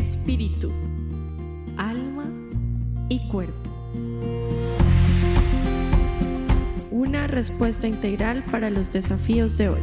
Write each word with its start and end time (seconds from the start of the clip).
espíritu, 0.00 0.72
alma 1.76 2.24
y 3.10 3.18
cuerpo. 3.28 3.70
Una 6.90 7.26
respuesta 7.26 7.86
integral 7.86 8.42
para 8.50 8.70
los 8.70 8.90
desafíos 8.90 9.58
de 9.58 9.68
hoy. 9.68 9.80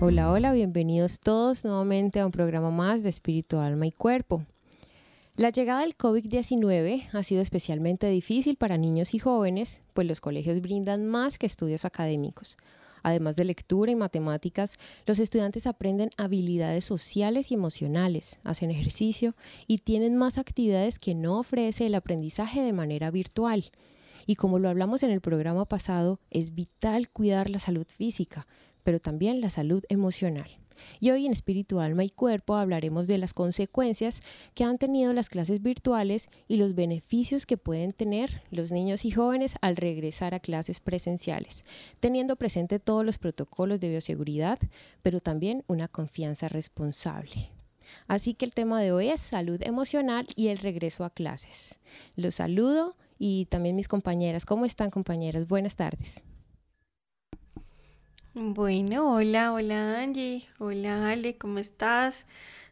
Hola, 0.00 0.30
hola, 0.30 0.52
bienvenidos 0.52 1.18
todos 1.18 1.64
nuevamente 1.64 2.20
a 2.20 2.26
un 2.26 2.32
programa 2.32 2.70
más 2.70 3.02
de 3.02 3.08
Espíritu, 3.08 3.58
Alma 3.58 3.86
y 3.86 3.92
Cuerpo. 3.92 4.44
La 5.42 5.50
llegada 5.50 5.80
del 5.80 5.98
COVID-19 5.98 7.08
ha 7.12 7.22
sido 7.24 7.42
especialmente 7.42 8.08
difícil 8.08 8.54
para 8.54 8.78
niños 8.78 9.12
y 9.12 9.18
jóvenes, 9.18 9.80
pues 9.92 10.06
los 10.06 10.20
colegios 10.20 10.60
brindan 10.60 11.04
más 11.04 11.36
que 11.36 11.46
estudios 11.46 11.84
académicos. 11.84 12.56
Además 13.02 13.34
de 13.34 13.42
lectura 13.42 13.90
y 13.90 13.96
matemáticas, 13.96 14.74
los 15.04 15.18
estudiantes 15.18 15.66
aprenden 15.66 16.10
habilidades 16.16 16.84
sociales 16.84 17.50
y 17.50 17.54
emocionales, 17.54 18.38
hacen 18.44 18.70
ejercicio 18.70 19.34
y 19.66 19.78
tienen 19.78 20.14
más 20.14 20.38
actividades 20.38 21.00
que 21.00 21.16
no 21.16 21.40
ofrece 21.40 21.86
el 21.86 21.96
aprendizaje 21.96 22.62
de 22.62 22.72
manera 22.72 23.10
virtual. 23.10 23.72
Y 24.26 24.36
como 24.36 24.60
lo 24.60 24.68
hablamos 24.68 25.02
en 25.02 25.10
el 25.10 25.20
programa 25.20 25.64
pasado, 25.64 26.20
es 26.30 26.54
vital 26.54 27.08
cuidar 27.08 27.50
la 27.50 27.58
salud 27.58 27.88
física, 27.88 28.46
pero 28.84 29.00
también 29.00 29.40
la 29.40 29.50
salud 29.50 29.82
emocional. 29.88 30.61
Y 31.00 31.10
hoy 31.10 31.26
en 31.26 31.32
Espíritu, 31.32 31.80
Alma 31.80 32.04
y 32.04 32.10
Cuerpo 32.10 32.54
hablaremos 32.54 33.08
de 33.08 33.18
las 33.18 33.32
consecuencias 33.32 34.20
que 34.54 34.64
han 34.64 34.78
tenido 34.78 35.12
las 35.12 35.28
clases 35.28 35.62
virtuales 35.62 36.28
y 36.48 36.56
los 36.56 36.74
beneficios 36.74 37.46
que 37.46 37.56
pueden 37.56 37.92
tener 37.92 38.42
los 38.50 38.72
niños 38.72 39.04
y 39.04 39.10
jóvenes 39.10 39.54
al 39.60 39.76
regresar 39.76 40.34
a 40.34 40.40
clases 40.40 40.80
presenciales, 40.80 41.64
teniendo 42.00 42.36
presente 42.36 42.78
todos 42.78 43.04
los 43.04 43.18
protocolos 43.18 43.80
de 43.80 43.88
bioseguridad, 43.88 44.58
pero 45.02 45.20
también 45.20 45.64
una 45.66 45.88
confianza 45.88 46.48
responsable. 46.48 47.50
Así 48.06 48.34
que 48.34 48.44
el 48.44 48.52
tema 48.52 48.80
de 48.80 48.92
hoy 48.92 49.08
es 49.08 49.20
salud 49.20 49.60
emocional 49.62 50.26
y 50.36 50.48
el 50.48 50.58
regreso 50.58 51.04
a 51.04 51.10
clases. 51.10 51.78
Los 52.16 52.36
saludo 52.36 52.96
y 53.18 53.46
también 53.46 53.76
mis 53.76 53.88
compañeras. 53.88 54.44
¿Cómo 54.44 54.64
están 54.64 54.90
compañeras? 54.90 55.46
Buenas 55.46 55.76
tardes. 55.76 56.22
Bueno, 58.34 59.14
hola, 59.14 59.52
hola 59.52 60.00
Angie, 60.00 60.44
hola 60.58 61.10
Ale, 61.10 61.36
¿cómo 61.36 61.58
estás? 61.58 62.24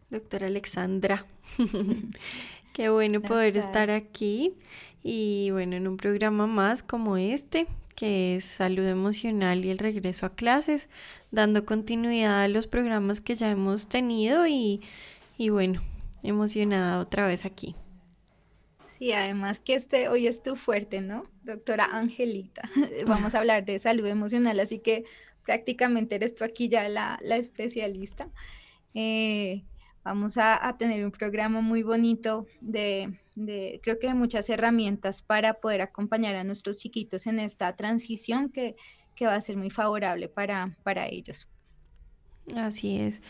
Doctora 0.09 0.47
Alexandra. 0.47 1.27
Qué 2.73 2.89
bueno 2.89 3.21
poder 3.21 3.59
estar 3.59 3.91
aquí 3.91 4.55
y 5.03 5.51
bueno, 5.51 5.77
en 5.77 5.87
un 5.87 5.99
programa 5.99 6.47
más 6.47 6.83
como 6.83 7.19
este, 7.19 7.67
que 7.95 8.37
es 8.37 8.45
salud 8.47 8.87
emocional 8.87 9.65
y 9.67 9.71
el 9.71 9.79
regreso 9.79 10.25
a 10.25 10.35
clases, 10.35 10.89
dando 11.31 11.67
continuidad 11.67 12.43
a 12.43 12.49
los 12.49 12.67
programas 12.67 13.21
que 13.21 13.35
ya 13.35 13.51
hemos 13.51 13.87
tenido 13.87 14.47
y, 14.47 14.81
y 15.37 15.51
bueno, 15.51 15.83
emocionada 16.23 17.01
otra 17.01 17.27
vez 17.27 17.45
aquí. 17.45 17.75
Sí, 18.99 19.13
además 19.13 19.61
que 19.61 19.75
este 19.75 20.09
hoy 20.09 20.27
es 20.27 20.43
tu 20.43 20.57
fuerte, 20.57 21.01
¿no? 21.01 21.27
Doctora 21.43 21.87
Angelita. 21.87 22.71
Vamos 23.07 23.35
a 23.35 23.39
hablar 23.39 23.65
de 23.65 23.79
salud 23.79 24.07
emocional, 24.07 24.61
así 24.61 24.79
que 24.79 25.05
prácticamente 25.45 26.15
eres 26.15 26.35
tú 26.35 26.45
aquí 26.45 26.69
ya 26.69 26.89
la, 26.89 27.19
especialista. 27.23 28.29
Eh, 28.95 29.63
vamos 30.05 30.37
a, 30.39 30.77
tener 30.79 31.05
un 31.05 31.13
programa 31.13 31.61
muy 31.61 31.83
bonito 31.83 32.47
de, 32.61 33.21
creo 33.83 33.99
que 33.99 34.09
de 34.09 34.15
muchas 34.15 34.49
herramientas 34.51 35.23
para 35.23 35.55
poder 35.55 35.83
acompañar 35.83 36.37
a 36.37 36.45
nuestros 36.45 36.79
chiquitos 36.79 37.27
en 37.27 37.39
esta 37.39 37.75
transición 37.77 38.51
que, 38.51 38.77
va 39.23 39.35
a 39.35 39.41
ser 39.43 39.59
muy 39.59 39.69
favorable 39.69 40.29
para, 40.29 40.79
para 40.83 41.07
ellos. 41.07 41.47
Así 42.57 42.99
es. 42.99 43.21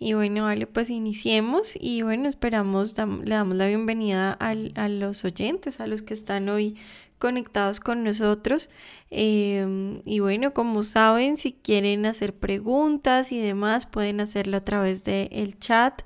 Y 0.00 0.14
bueno, 0.14 0.44
vale, 0.44 0.66
pues 0.66 0.90
iniciemos 0.90 1.74
y 1.80 2.02
bueno, 2.02 2.28
esperamos, 2.28 2.96
le 2.98 3.30
damos 3.30 3.56
la 3.56 3.68
bienvenida 3.68 4.32
a 4.32 4.88
los 4.88 5.24
oyentes, 5.24 5.78
a 5.78 5.86
los 5.86 6.02
que 6.02 6.14
están 6.14 6.48
hoy 6.48 6.76
conectados 7.18 7.80
con 7.80 8.04
nosotros. 8.04 8.70
Em, 9.10 10.00
y 10.04 10.20
bueno, 10.20 10.54
como 10.54 10.82
saben, 10.82 11.36
si 11.36 11.52
quieren 11.52 12.06
hacer 12.06 12.34
preguntas 12.34 13.32
y 13.32 13.40
demás, 13.40 13.86
pueden 13.86 14.20
hacerlo 14.20 14.56
a 14.56 14.64
través 14.64 15.04
del 15.04 15.28
el 15.32 15.58
chat 15.58 16.02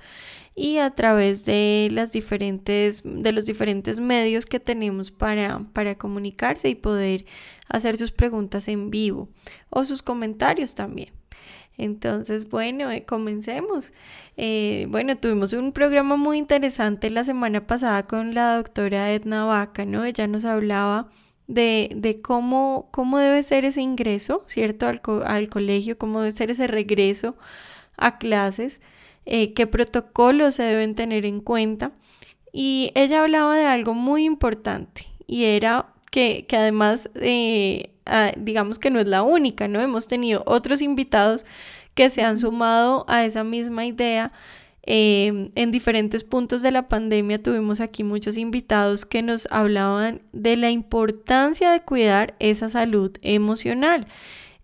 y 0.55 0.79
a 0.79 0.91
través 0.91 1.45
de 1.45 1.89
las 1.93 2.13
diferentes 2.13 3.03
de 3.05 3.33
los 3.33 3.47
diferentes 3.47 4.01
medios 4.01 4.47
que 4.47 4.61
tenemos 4.61 5.11
para, 5.11 5.67
para 5.73 5.97
comunicarse 5.97 6.69
y 6.69 6.75
poder 6.75 7.25
hacer 7.69 7.97
sus 7.97 8.13
preguntas 8.13 8.69
en 8.69 8.91
vivo 8.91 9.29
o 9.71 9.85
sus 9.85 10.03
comentarios 10.03 10.75
también. 10.75 11.22
Entonces, 11.79 12.49
bueno, 12.49 12.91
eh, 12.91 13.05
comencemos. 13.05 13.93
Eh, 14.37 14.87
bueno, 14.89 15.17
tuvimos 15.17 15.53
un 15.53 15.73
programa 15.73 16.17
muy 16.17 16.39
interesante 16.39 17.11
la 17.11 17.25
semana 17.25 17.67
pasada 17.67 18.03
con 18.03 18.35
la 18.35 18.57
doctora 18.57 19.13
Edna 19.13 19.45
Vaca, 19.47 19.85
¿no? 19.85 20.05
Ella 20.05 20.27
nos 20.27 20.45
hablaba 20.45 21.09
de, 21.47 21.91
de 21.97 22.21
cómo, 22.21 22.89
cómo 22.93 23.19
debe 23.19 23.43
ser 23.43 23.65
ese 23.65 23.81
ingreso, 23.81 24.45
¿cierto? 24.47 24.87
Al, 24.87 25.01
al, 25.25 25.49
colegio, 25.49 25.99
cómo 25.99 26.21
debe 26.21 26.33
ser 26.33 26.51
ese 26.51 26.67
regreso 26.67 27.37
a 27.97 28.19
clases, 28.19 28.81
eh, 29.27 29.53
qué 29.55 29.67
protocolos 29.67 30.55
se 30.57 30.65
deben 30.65 30.95
tener 30.95 31.27
en 31.27 31.41
cuenta. 31.41 31.93
Y 32.53 32.93
ella 32.95 33.23
hablaba 33.23 33.57
de 33.57 33.67
algo 33.67 33.95
muy 33.95 34.25
importante 34.25 35.07
y 35.27 35.45
era 35.45 35.87
que, 36.13 36.45
que 36.47 36.57
además 36.57 37.11
digamos 38.37 38.79
que 38.79 38.91
no 38.91 39.01
es 39.01 39.07
la 39.07 39.23
única, 39.23 39.67
¿no? 39.67 39.81
Hemos 39.81 40.07
tenido 40.07 40.43
otros 40.47 40.83
invitados 40.83 41.47
que 41.95 42.11
se 42.11 42.23
han 42.23 42.39
sumado 42.39 43.05
a 43.09 43.25
esa 43.25 43.43
misma 43.45 43.87
idea. 43.87 44.33
Em, 44.85 45.51
en 45.55 45.71
diferentes 45.71 46.25
puntos 46.25 46.61
de 46.61 46.73
la 46.73 46.89
pandemia 46.89 47.41
tuvimos 47.41 47.81
aquí 47.81 48.03
muchos 48.03 48.37
invitados 48.37 49.07
que 49.07 49.23
nos 49.23 49.47
hablaban 49.53 50.23
de 50.33 50.57
la 50.57 50.71
importancia 50.71 51.71
de 51.71 51.83
cuidar 51.83 52.35
esa 52.41 52.69
salud 52.69 53.13
emocional. 53.23 54.07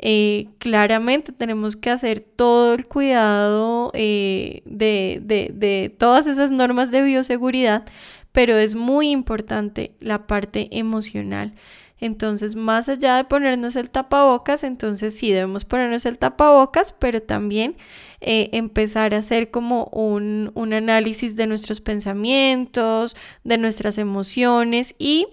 Eh, 0.00 0.48
claramente 0.58 1.32
tenemos 1.32 1.76
que 1.76 1.91
hacer 1.91 2.20
todo 2.20 2.75
el 2.75 2.87
cuidado 2.87 3.91
eh, 3.94 4.62
de, 4.64 5.20
de 5.22 5.94
todas 5.97 6.26
esas 6.26 6.50
normas 6.50 6.91
de 6.91 7.03
bioseguridad, 7.03 7.84
pero 8.32 8.56
es 8.56 8.74
muy 8.74 9.10
importante 9.10 9.92
la 10.00 10.26
parte 10.26 10.68
emocional. 10.72 11.54
Entonces, 12.00 12.54
más 12.54 12.88
allá 12.88 13.16
de 13.16 13.24
ponernos 13.24 13.74
el 13.74 13.90
tapabocas, 13.90 14.62
entonces 14.62 15.16
sí 15.16 15.32
debemos 15.32 15.64
ponernos 15.64 16.06
el 16.06 16.16
tapabocas, 16.16 16.92
pero 16.92 17.20
también 17.20 17.76
eh, 18.20 18.50
empezar 18.52 19.14
a 19.14 19.18
hacer 19.18 19.50
como 19.50 19.86
un, 19.86 20.52
un 20.54 20.72
análisis 20.72 21.34
de 21.34 21.48
nuestros 21.48 21.80
pensamientos, 21.80 23.16
de 23.42 23.58
nuestras 23.58 23.98
emociones 23.98 24.94
y 24.98 25.26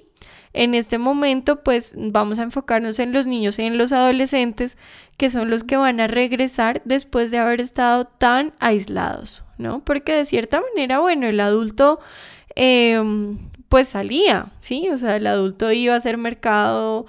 en 0.56 0.74
este 0.74 0.98
momento, 0.98 1.64
pues 1.64 1.94
vamos 1.98 2.40
a 2.40 2.44
enfocarnos 2.44 3.00
en 3.00 3.12
los 3.12 3.28
niños 3.28 3.60
y 3.60 3.64
en 3.64 3.78
los 3.78 3.92
adolescentes, 3.92 4.78
que 5.18 5.30
son 5.30 5.50
los 5.50 5.66
que 5.66 5.76
van 5.76 6.00
a 6.00 6.08
regresar 6.08 6.82
después 6.86 7.30
de 7.30 7.40
haber 7.40 7.60
estado 7.60 8.06
tan 8.06 8.54
aislados, 8.60 9.44
¿no? 9.58 9.84
Porque 9.84 10.16
de 10.16 10.26
cierta 10.26 10.62
manera, 10.62 11.00
bueno, 11.00 11.28
el 11.28 11.42
adulto 11.42 12.00
em, 12.56 13.38
pues 13.70 13.90
salía, 13.90 14.48
¿sí? 14.62 14.90
O 14.90 14.98
sea, 14.98 15.18
el 15.18 15.28
adulto 15.28 15.72
iba 15.72 15.94
a 15.94 15.98
hacer 15.98 16.18
mercado 16.18 17.06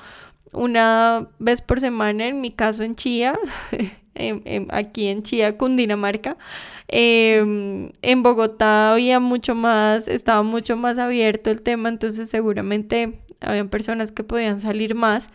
una 0.53 1.29
vez 1.39 1.61
por 1.63 1.81
semana, 1.81 2.27
en 2.29 2.41
mi 2.41 2.51
caso 2.51 2.83
en 2.83 2.97
Chía, 2.97 3.39
aquí 4.71 5.09
en 5.09 5.23
Chía, 5.23 5.57
Cundinamarca. 5.59 6.37
Em, 6.89 7.91
en 8.03 8.23
Bogotá 8.23 8.93
había 8.93 9.21
mucho 9.21 9.55
más, 9.55 10.09
estaba 10.09 10.43
mucho 10.43 10.77
más 10.77 10.99
abierto 10.99 11.51
el 11.51 11.63
tema, 11.63 11.89
entonces 11.89 12.31
seguramente 12.31 13.21
habían 13.41 13.69
personas 13.69 14.13
que 14.13 14.25
podían 14.25 14.61
salir 14.61 14.95
más. 14.95 15.29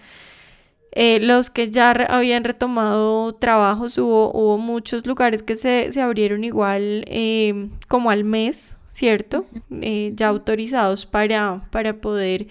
Eh, 0.94 1.20
los 1.22 1.50
que 1.50 1.72
ya 1.72 1.92
habían 1.92 2.44
retomado 2.44 3.34
trabajos, 3.36 3.98
hubo, 3.98 4.58
muchos 4.58 5.06
lugares 5.06 5.42
que 5.42 5.56
se, 5.56 5.92
se 5.92 6.02
abrieron 6.02 6.44
igual 6.44 7.06
em, 7.08 7.70
como 7.88 8.10
al 8.10 8.26
mes, 8.26 8.76
¿cierto? 8.92 9.46
Eh, 9.82 10.12
ya 10.16 10.28
autorizados 10.28 11.06
para, 11.06 11.64
para 11.72 12.00
poder 12.00 12.48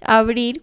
abrir. 0.00 0.62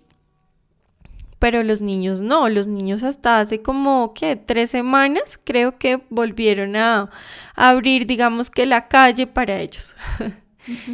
Pero 1.40 1.64
los 1.64 1.82
niños 1.82 2.22
no, 2.22 2.50
los 2.50 2.68
niños 2.68 3.02
hasta 3.02 3.40
hace 3.40 3.64
como 3.64 4.14
que 4.14 4.36
tres 4.36 4.70
semanas 4.70 5.40
creo 5.44 5.80
que 5.80 6.00
volvieron 6.10 6.76
a, 6.76 7.10
abrir, 7.56 8.06
digamos 8.06 8.52
que 8.52 8.68
la 8.68 8.88
calle 8.88 9.26
para 9.26 9.60
ellos. 9.60 9.96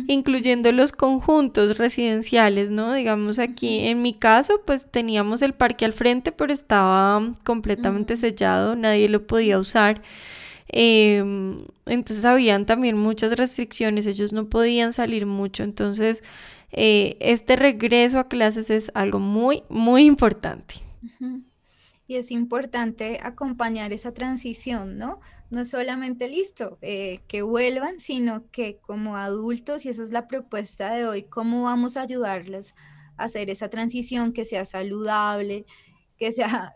incluyendo 0.07 0.71
los 0.71 0.93
conjuntos 0.93 1.77
residenciales, 1.77 2.69
¿no? 2.69 2.93
Digamos 2.93 3.37
aquí, 3.37 3.87
en 3.87 4.01
mi 4.01 4.13
caso, 4.13 4.61
pues 4.65 4.89
teníamos 4.89 5.41
el 5.41 5.53
parque 5.53 5.83
al 5.83 5.91
frente, 5.91 6.31
pero 6.31 6.53
estaba 6.53 7.33
completamente 7.43 8.15
sellado, 8.15 8.77
nadie 8.77 9.09
lo 9.09 9.27
podía 9.27 9.59
usar. 9.59 10.01
Em, 10.69 11.57
entonces 11.85 12.25
habían 12.25 12.65
también 12.65 12.97
muchas 12.97 13.37
restricciones, 13.37 14.05
ellos 14.07 14.33
no 14.33 14.49
podían 14.49 14.93
salir 14.93 15.25
mucho. 15.25 15.63
Entonces, 15.63 16.23
eh, 16.71 17.17
este 17.19 17.55
regreso 17.55 18.19
a 18.19 18.27
clases 18.27 18.69
es 18.69 18.91
algo 18.93 19.19
muy, 19.19 19.63
muy 19.69 20.05
importante. 20.05 20.75
Y 22.09 22.15
es 22.15 22.31
importante 22.31 23.19
acompañar 23.21 23.91
esa 23.91 24.13
transición, 24.13 24.97
¿no? 24.97 25.19
No 25.49 25.65
solamente 25.65 26.29
listo, 26.29 26.77
eh, 26.81 27.19
que 27.27 27.41
vuelvan, 27.41 27.99
sino 27.99 28.49
que 28.51 28.77
como 28.77 29.17
adultos, 29.17 29.85
y 29.85 29.89
esa 29.89 30.03
es 30.03 30.11
la 30.11 30.27
propuesta 30.27 30.93
de 30.93 31.05
hoy, 31.05 31.23
cómo 31.23 31.63
vamos 31.63 31.97
a 31.97 32.01
ayudarlos 32.01 32.75
a 33.17 33.25
hacer 33.25 33.49
esa 33.49 33.69
transición 33.69 34.31
que 34.31 34.45
sea 34.45 34.63
saludable, 34.63 35.65
que 36.17 36.31
sea 36.31 36.75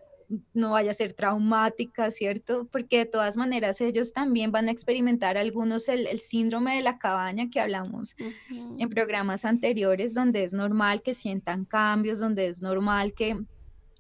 no 0.54 0.72
vaya 0.72 0.92
a 0.92 0.94
ser 0.94 1.14
traumática, 1.14 2.12
¿cierto? 2.12 2.68
Porque 2.72 3.00
de 3.00 3.06
todas 3.06 3.38
maneras 3.38 3.82
ellos 3.82 4.14
también 4.14 4.52
van 4.52 4.68
a 4.68 4.72
experimentar 4.72 5.38
algunos 5.38 5.90
el, 5.90 6.20
síndrome 6.20 6.76
de 6.76 6.82
la 6.82 6.98
cabaña 6.98 7.50
que 7.50 7.60
hablamos 7.60 8.16
en 8.50 8.90
programas 8.90 9.46
anteriores, 9.46 10.14
donde 10.14 10.44
es 10.44 10.54
normal 10.54 11.02
que 11.02 11.14
sientan 11.14 11.66
cambios, 11.66 12.20
donde 12.20 12.48
es 12.48 12.62
normal 12.62 13.14
que 13.14 13.38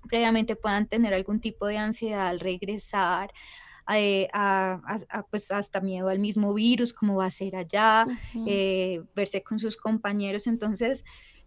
previamente 0.07 0.55
puedan 0.55 0.87
tener 0.87 1.13
algún 1.13 1.39
tipo 1.39 1.67
de 1.67 1.77
ansiedad 1.77 2.27
al 2.27 2.39
regresar. 2.39 3.31
Eh, 3.93 4.29
a, 4.31 4.79
pues 5.31 5.51
hasta 5.51 5.81
miedo 5.81 6.07
al 6.07 6.19
mismo 6.19 6.53
virus, 6.53 6.93
cómo 6.93 7.15
va 7.15 7.25
a 7.25 7.31
ser 7.31 7.57
allá, 7.57 8.05
eh, 8.47 9.01
verse 9.15 9.43
con 9.43 9.59
sus 9.59 9.75
compañeros. 9.75 10.47
Entonces, 10.47 11.03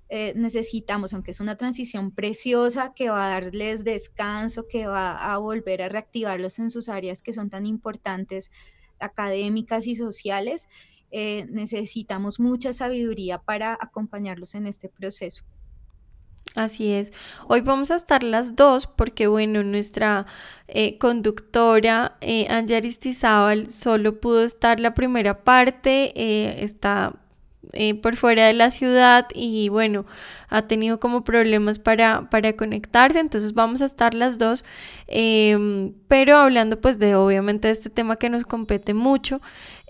eh, 0.08 0.32
necesitamos, 0.36 1.14
aunque 1.14 1.30
es 1.30 1.40
una 1.40 1.56
transición 1.56 2.10
preciosa 2.10 2.92
que 2.94 3.10
va 3.10 3.26
a 3.26 3.40
darles 3.40 3.84
descanso, 3.84 4.66
que 4.66 4.86
va 4.86 5.32
a 5.32 5.38
volver 5.38 5.82
a 5.82 5.88
reactivarlos 5.88 6.58
en 6.58 6.70
sus 6.70 6.88
áreas 6.88 7.22
que 7.22 7.32
son 7.32 7.50
tan 7.50 7.66
importantes, 7.66 8.52
académicas 8.98 9.86
y 9.86 9.94
sociales, 9.94 10.68
eh, 11.10 11.46
necesitamos 11.50 12.40
mucha 12.40 12.72
sabiduría 12.72 13.38
para 13.38 13.78
acompañarlos 13.80 14.54
en 14.54 14.66
este 14.66 14.88
proceso. 14.88 15.44
Así 16.54 16.92
es. 16.92 17.12
Hoy 17.48 17.62
vamos 17.62 17.90
a 17.90 17.96
estar 17.96 18.22
las 18.22 18.54
dos 18.54 18.86
porque, 18.86 19.26
bueno, 19.26 19.62
nuestra 19.62 20.26
eh, 20.68 20.98
conductora 20.98 22.16
eh, 22.20 22.46
Aristizábal 22.48 23.66
solo 23.66 24.20
pudo 24.20 24.42
estar 24.44 24.78
la 24.80 24.94
primera 24.94 25.42
parte, 25.42 26.62
está 26.62 27.23
eh, 27.72 27.94
por 27.94 28.16
fuera 28.16 28.46
de 28.46 28.52
la 28.52 28.70
ciudad 28.70 29.26
y 29.34 29.68
bueno, 29.68 30.06
ha 30.48 30.62
tenido 30.62 31.00
como 31.00 31.24
problemas 31.24 31.78
para, 31.78 32.28
para 32.30 32.54
conectarse, 32.54 33.18
entonces 33.18 33.54
vamos 33.54 33.82
a 33.82 33.86
estar 33.86 34.14
las 34.14 34.38
dos, 34.38 34.64
em, 35.06 35.92
pero 36.08 36.36
hablando 36.36 36.80
pues 36.80 36.98
de 36.98 37.14
obviamente 37.14 37.70
este 37.70 37.90
tema 37.90 38.16
que 38.16 38.30
nos 38.30 38.44
compete 38.44 38.94
mucho. 38.94 39.40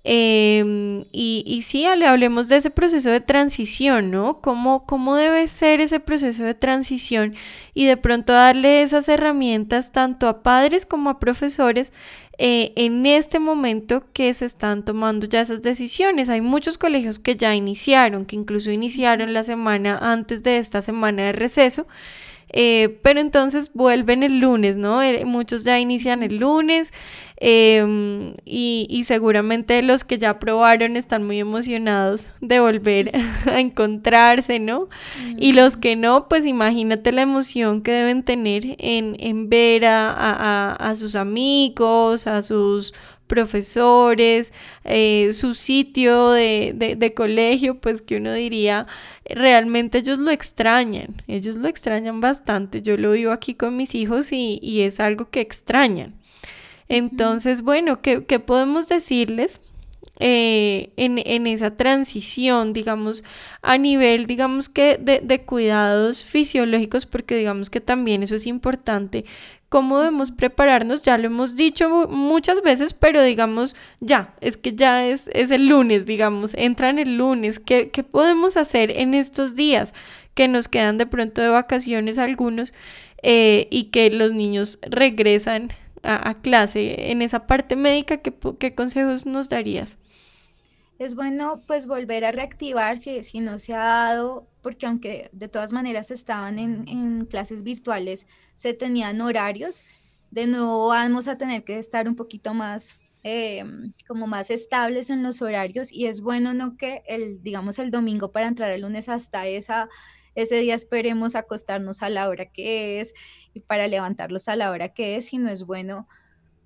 Em, 0.06 1.04
y, 1.12 1.42
y, 1.46 1.62
sí, 1.62 1.86
le 1.96 2.06
hablemos 2.06 2.48
de 2.50 2.56
ese 2.56 2.68
proceso 2.70 3.08
de 3.08 3.22
transición, 3.22 4.10
¿no? 4.10 4.42
¿Cómo, 4.42 4.84
¿Cómo 4.84 5.16
debe 5.16 5.48
ser 5.48 5.80
ese 5.80 5.98
proceso 5.98 6.44
de 6.44 6.54
transición? 6.54 7.34
Y 7.72 7.86
de 7.86 7.96
pronto 7.96 8.34
darle 8.34 8.82
esas 8.82 9.08
herramientas 9.08 9.92
tanto 9.92 10.28
a 10.28 10.42
padres 10.42 10.84
como 10.84 11.08
a 11.08 11.18
profesores 11.18 11.90
eh, 12.36 12.72
en 12.76 13.06
este 13.06 13.38
momento 13.38 14.04
que 14.12 14.34
se 14.34 14.44
están 14.44 14.84
tomando 14.84 15.26
ya 15.26 15.40
esas 15.40 15.62
decisiones. 15.62 16.28
Hay 16.28 16.42
muchos 16.42 16.76
colegios 16.76 17.18
que 17.18 17.36
ya 17.36 17.54
iniciaron, 17.54 18.26
que 18.26 18.36
incluso 18.36 18.70
iniciaron 18.70 19.32
la 19.32 19.42
semana 19.42 19.98
antes 20.02 20.42
de 20.42 20.58
esta 20.58 20.82
semana 20.82 21.24
de 21.24 21.32
receso. 21.32 21.86
Eh, 22.50 22.98
pero 23.02 23.20
entonces 23.20 23.70
vuelven 23.74 24.22
el 24.22 24.38
lunes, 24.38 24.76
¿no? 24.76 25.02
Eh, 25.02 25.24
muchos 25.24 25.64
ya 25.64 25.80
inician 25.80 26.22
el 26.22 26.36
lunes 26.36 26.92
em, 27.38 28.34
y, 28.44 29.02
seguramente 29.06 29.82
los 29.82 30.04
que 30.04 30.18
ya 30.18 30.38
probaron 30.38 30.96
están 30.96 31.26
muy 31.26 31.40
emocionados 31.40 32.28
de 32.40 32.60
volver 32.60 33.10
a 33.46 33.58
encontrarse, 33.58 34.60
¿no? 34.60 34.88
Y 35.36 35.52
los 35.52 35.76
que 35.76 35.96
no, 35.96 36.28
pues 36.28 36.46
imagínate 36.46 37.10
la 37.10 37.22
emoción 37.22 37.82
que 37.82 37.90
deben 37.90 38.22
tener 38.22 38.76
en, 38.78 39.48
ver 39.48 39.84
a 39.86 40.94
sus 40.96 41.16
amigos, 41.16 42.26
a 42.28 42.42
sus 42.42 42.94
profesores, 43.26 44.52
eh, 44.84 45.30
su 45.32 45.54
sitio 45.54 46.30
de, 46.30 47.12
colegio, 47.16 47.78
pues 47.78 48.02
que 48.02 48.16
uno 48.16 48.32
diría, 48.32 48.86
realmente 49.24 49.98
ellos 49.98 50.18
lo 50.18 50.30
extrañan, 50.30 51.22
ellos 51.26 51.56
lo 51.56 51.68
extrañan 51.68 52.20
bastante. 52.20 52.82
Yo 52.82 52.96
lo 52.96 53.12
vivo 53.12 53.32
aquí 53.32 53.54
con 53.54 53.76
mis 53.76 53.94
hijos 53.94 54.32
y, 54.32 54.82
es 54.82 55.00
algo 55.00 55.30
que 55.30 55.40
extrañan. 55.40 56.14
Entonces, 56.88 57.62
bueno, 57.62 58.00
¿qué, 58.02 58.20
podemos 58.20 58.88
decirles? 58.88 59.60
Eh, 60.20 60.92
en, 60.96 61.18
en, 61.24 61.48
esa 61.48 61.76
transición, 61.76 62.72
digamos, 62.72 63.24
a 63.62 63.78
nivel, 63.78 64.26
digamos 64.26 64.68
que 64.68 64.96
de, 64.96 65.20
de, 65.20 65.42
cuidados 65.42 66.24
fisiológicos, 66.24 67.04
porque 67.04 67.34
digamos 67.34 67.68
que 67.68 67.80
también 67.80 68.22
eso 68.22 68.36
es 68.36 68.46
importante, 68.46 69.24
cómo 69.74 69.98
debemos 69.98 70.30
prepararnos, 70.30 71.02
ya 71.02 71.18
lo 71.18 71.26
hemos 71.26 71.56
dicho 71.56 72.06
muchas 72.08 72.62
veces, 72.62 72.92
pero 72.92 73.20
digamos, 73.24 73.74
ya, 73.98 74.32
es 74.40 74.56
que 74.56 74.72
ya 74.76 75.04
es, 75.04 75.28
es 75.32 75.50
el 75.50 75.66
lunes, 75.66 76.06
digamos, 76.06 76.54
entran 76.54 77.00
el 77.00 77.16
lunes, 77.16 77.58
¿Qué, 77.58 77.90
¿qué 77.90 78.04
podemos 78.04 78.56
hacer 78.56 78.92
en 78.92 79.14
estos 79.14 79.56
días 79.56 79.92
que 80.34 80.46
nos 80.46 80.68
quedan 80.68 80.96
de 80.96 81.06
pronto 81.06 81.42
de 81.42 81.48
vacaciones 81.48 82.18
algunos 82.18 82.72
eh, 83.24 83.66
y 83.68 83.86
que 83.86 84.10
los 84.10 84.32
niños 84.32 84.78
regresan 84.82 85.70
a, 86.04 86.34
clase? 86.34 87.10
En 87.10 87.20
esa 87.20 87.48
parte 87.48 87.74
médica, 87.74 88.18
¿qué, 88.18 88.32
¿qué 88.60 88.76
consejos 88.76 89.26
nos 89.26 89.48
darías? 89.48 89.98
es 91.00 91.16
bueno 91.16 91.62
pues 91.66 91.86
volver 91.86 92.24
a 92.24 92.30
reactivar 92.30 92.96
si, 92.98 93.24
si, 93.24 93.40
no 93.40 93.58
se 93.58 93.74
ha 93.74 93.82
dado, 93.82 94.46
porque 94.64 94.86
aunque 94.86 95.28
de 95.32 95.48
todas 95.48 95.74
maneras 95.74 96.10
estaban 96.10 96.58
en, 96.58 97.26
clases 97.26 97.62
virtuales, 97.62 98.26
se 98.54 98.72
tenían 98.72 99.20
horarios, 99.20 99.84
de 100.30 100.46
nuevo 100.46 100.88
vamos 100.88 101.28
a 101.28 101.36
tener 101.36 101.64
que 101.64 101.78
estar 101.78 102.08
un 102.08 102.16
poquito 102.16 102.54
más 102.54 102.98
em, 103.22 103.92
como 104.08 104.26
más 104.26 104.50
estables 104.50 105.10
en 105.10 105.22
los 105.22 105.42
horarios 105.42 105.92
y 105.92 106.06
es 106.06 106.22
bueno 106.22 106.54
no 106.54 106.76
que 106.78 107.02
el 107.06 107.42
digamos 107.42 107.78
el 107.78 107.90
domingo 107.90 108.32
para 108.32 108.48
entrar 108.48 108.70
el 108.70 108.80
lunes 108.80 109.08
hasta 109.08 109.46
esa 109.46 109.88
ese 110.34 110.58
día 110.60 110.74
esperemos 110.74 111.34
acostarnos 111.36 112.02
a 112.02 112.08
la 112.08 112.28
hora 112.28 112.46
que 112.46 113.00
es 113.00 113.14
y 113.52 113.60
para 113.60 113.86
levantarlos 113.86 114.48
a 114.48 114.56
la 114.56 114.70
hora 114.70 114.88
que 114.88 115.16
es, 115.16 115.26
sino 115.26 115.48
es 115.50 115.64
bueno 115.64 116.08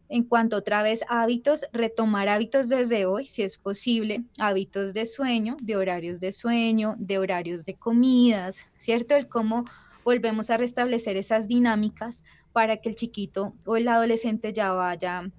en 0.09 0.25
cuanto 0.25 0.57
otra 0.57 0.83
vez 0.83 1.05
hábitos, 1.09 1.67
retomar 1.73 2.29
hábitos 2.29 2.69
desde 2.69 3.07
hoy, 3.07 3.27
si 3.27 3.43
es 3.43 3.59
posible, 3.59 4.25
hábitos 4.39 4.95
de 4.95 5.07
sueño, 5.07 5.57
de 5.61 5.77
horarios 5.77 6.21
de 6.21 6.33
sueño, 6.33 6.97
de 6.99 7.19
horarios 7.19 7.65
de 7.65 7.75
comidas, 7.75 8.67
¿cierto? 8.77 9.15
El 9.17 9.29
cómo 9.29 9.65
volvemos 10.05 10.49
a 10.51 10.57
restablecer 10.57 11.17
esas 11.17 11.49
dinámicas 11.49 12.25
para 12.53 12.79
que 12.79 12.89
el 12.89 12.95
chiquito 12.95 13.55
o 13.67 13.77
el 13.77 13.87
adolescente 13.89 14.53
ya 14.53 14.73
vaya 14.73 15.31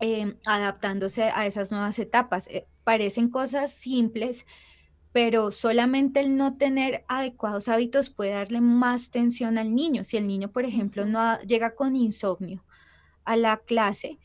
em, 0.00 0.36
adaptándose 0.44 1.24
a 1.24 1.46
esas 1.46 1.70
nuevas 1.70 1.98
etapas. 2.00 2.48
Eh, 2.48 2.66
parecen 2.82 3.28
cosas 3.30 3.72
simples, 3.72 4.46
pero 5.12 5.52
solamente 5.52 6.20
el 6.20 6.36
no 6.36 6.56
tener 6.56 7.04
adecuados 7.06 7.68
hábitos 7.68 8.10
puede 8.10 8.32
darle 8.32 8.60
más 8.60 9.10
tensión 9.10 9.58
al 9.58 9.74
niño. 9.74 10.02
Si 10.02 10.16
el 10.16 10.26
niño, 10.26 10.50
por 10.50 10.64
ejemplo, 10.64 11.06
no 11.06 11.40
llega 11.42 11.76
con 11.76 11.94
insomnio, 11.94 12.64
a 13.24 13.36
la 13.36 13.58
clase, 13.58 14.18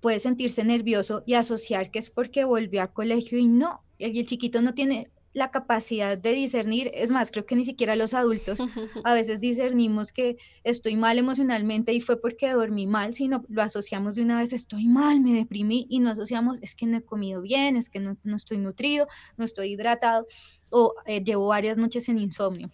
puede 0.00 0.18
sentirse 0.18 0.64
nervioso 0.64 1.22
y 1.26 1.34
asociar 1.34 1.90
que 1.90 1.98
es 1.98 2.10
porque 2.10 2.44
volvió 2.44 2.82
a 2.82 2.92
colegio 2.92 3.38
y 3.38 3.48
no, 3.48 3.82
y 3.98 4.18
el 4.18 4.26
chiquito 4.26 4.62
no 4.62 4.74
tiene 4.74 5.10
la 5.34 5.50
capacidad 5.50 6.16
de 6.18 6.32
discernir, 6.32 6.90
es 6.94 7.10
más, 7.10 7.30
creo 7.30 7.46
que 7.46 7.54
ni 7.54 7.64
siquiera 7.64 7.96
los 7.96 8.14
adultos 8.14 8.58
a 9.04 9.14
veces 9.14 9.40
discernimos 9.40 10.10
que 10.12 10.36
estoy 10.64 10.96
mal 10.96 11.18
emocionalmente 11.18 11.92
y 11.92 12.00
fue 12.00 12.20
porque 12.20 12.50
dormí 12.50 12.86
mal, 12.86 13.14
sino 13.14 13.44
lo 13.48 13.62
asociamos 13.62 14.16
de 14.16 14.22
una 14.22 14.40
vez, 14.40 14.52
estoy 14.52 14.86
mal, 14.86 15.20
me 15.20 15.34
deprimí 15.34 15.86
y 15.88 16.00
no 16.00 16.10
asociamos, 16.10 16.58
es 16.62 16.74
que 16.74 16.86
no 16.86 16.98
he 16.98 17.02
comido 17.02 17.40
bien, 17.40 17.76
es 17.76 17.90
que 17.90 18.00
no, 18.00 18.16
estoy 18.34 18.58
nutrido, 18.58 19.06
no 19.36 19.44
estoy 19.44 19.72
hidratado 19.72 20.26
o 20.70 20.94
eh, 21.06 21.22
llevo 21.22 21.48
varias 21.48 21.76
noches 21.76 22.08
en 22.08 22.18
insomnio. 22.18 22.70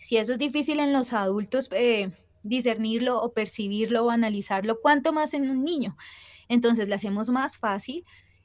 Si 0.00 0.16
eso 0.16 0.32
es 0.32 0.38
difícil 0.38 0.80
en 0.80 0.92
los 0.92 1.12
adultos, 1.12 1.68
eh, 1.72 2.10
discernirlo 2.42 3.22
o 3.22 3.32
percibirlo 3.32 4.04
o 4.04 4.10
analizarlo, 4.10 4.80
cuanto 4.80 5.12
más 5.12 5.34
en 5.34 5.50
un 5.50 5.64
niño. 5.64 5.96
Entonces 6.48 6.88
le 6.88 6.94
hacemos 6.94 7.30
más 7.30 7.56
fácil 7.56 8.04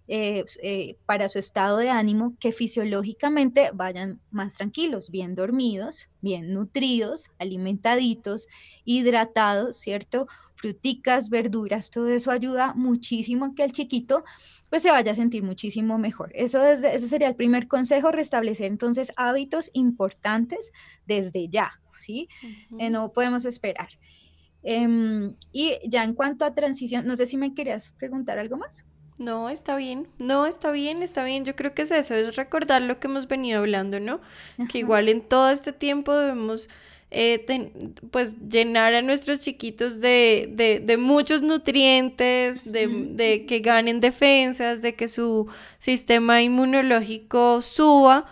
eh, 0.09 0.45
eh, 0.63 0.95
para 1.05 1.27
su 1.27 1.37
estado 1.37 1.79
de 1.79 1.89
ánimo 1.89 2.37
que 2.39 2.53
fisiológicamente 2.53 3.71
vayan 3.73 4.21
más 4.31 4.53
tranquilos, 4.53 5.09
bien 5.09 5.35
dormidos, 5.35 6.07
bien 6.21 6.53
nutridos, 6.53 7.25
alimentaditos, 7.39 8.47
hidratados, 8.85 9.75
¿cierto? 9.75 10.27
Fruticas, 10.55 11.29
verduras, 11.29 11.91
todo 11.91 12.07
eso 12.07 12.31
ayuda 12.31 12.73
muchísimo 12.73 13.45
a 13.45 13.53
que 13.53 13.65
el 13.65 13.73
chiquito 13.73 14.23
pues 14.69 14.81
se 14.81 14.91
vaya 14.91 15.11
a 15.11 15.15
sentir 15.15 15.43
muchísimo 15.43 15.97
mejor. 15.97 16.31
Eso 16.35 16.61
desde, 16.61 16.95
ese 16.95 17.09
sería 17.09 17.27
el 17.27 17.35
primer 17.35 17.67
consejo, 17.67 18.11
restablecer 18.11 18.67
entonces 18.67 19.11
hábitos 19.17 19.69
importantes 19.73 20.71
desde 21.05 21.49
ya, 21.49 21.81
¿sí? 21.99 22.29
Eh, 22.79 22.89
no 22.89 23.11
podemos 23.11 23.45
esperar. 23.45 23.89
Em, 24.63 25.35
y 25.51 25.77
ya 25.87 26.03
en 26.03 26.13
cuanto 26.13 26.45
a 26.45 26.53
transición, 26.53 27.05
no 27.05 27.15
sé 27.15 27.25
si 27.25 27.37
me 27.37 27.53
querías 27.53 27.91
preguntar 27.91 28.39
algo 28.39 28.57
más. 28.57 28.85
No, 29.19 29.49
está 29.49 29.75
bien, 29.75 30.07
no, 30.19 30.45
está 30.45 30.71
bien, 30.71 31.01
está 31.01 31.23
bien. 31.23 31.43
Yo 31.43 31.55
creo 31.55 31.73
que 31.73 31.83
es 31.83 31.91
eso, 31.91 32.15
es 32.15 32.35
recordar 32.35 32.81
lo 32.81 32.99
que 32.99 33.07
hemos 33.07 33.27
venido 33.27 33.59
hablando, 33.59 33.99
¿no? 33.99 34.21
Que 34.69 34.79
igual 34.79 35.09
en 35.09 35.21
todo 35.21 35.49
este 35.49 35.73
tiempo 35.73 36.13
debemos 36.13 36.69
eh, 37.09 37.71
pues 38.11 38.35
llenar 38.49 38.93
a 38.93 39.01
nuestros 39.01 39.39
chiquitos 39.39 40.01
de, 40.01 40.81
de, 40.83 40.97
muchos 40.97 41.41
nutrientes, 41.41 42.69
de, 42.69 42.87
de, 42.87 43.45
que 43.45 43.59
ganen 43.59 44.01
defensas, 44.01 44.81
de 44.81 44.93
que 44.93 45.07
su 45.07 45.47
sistema 45.79 46.41
inmunológico 46.41 47.61
suba 47.61 48.25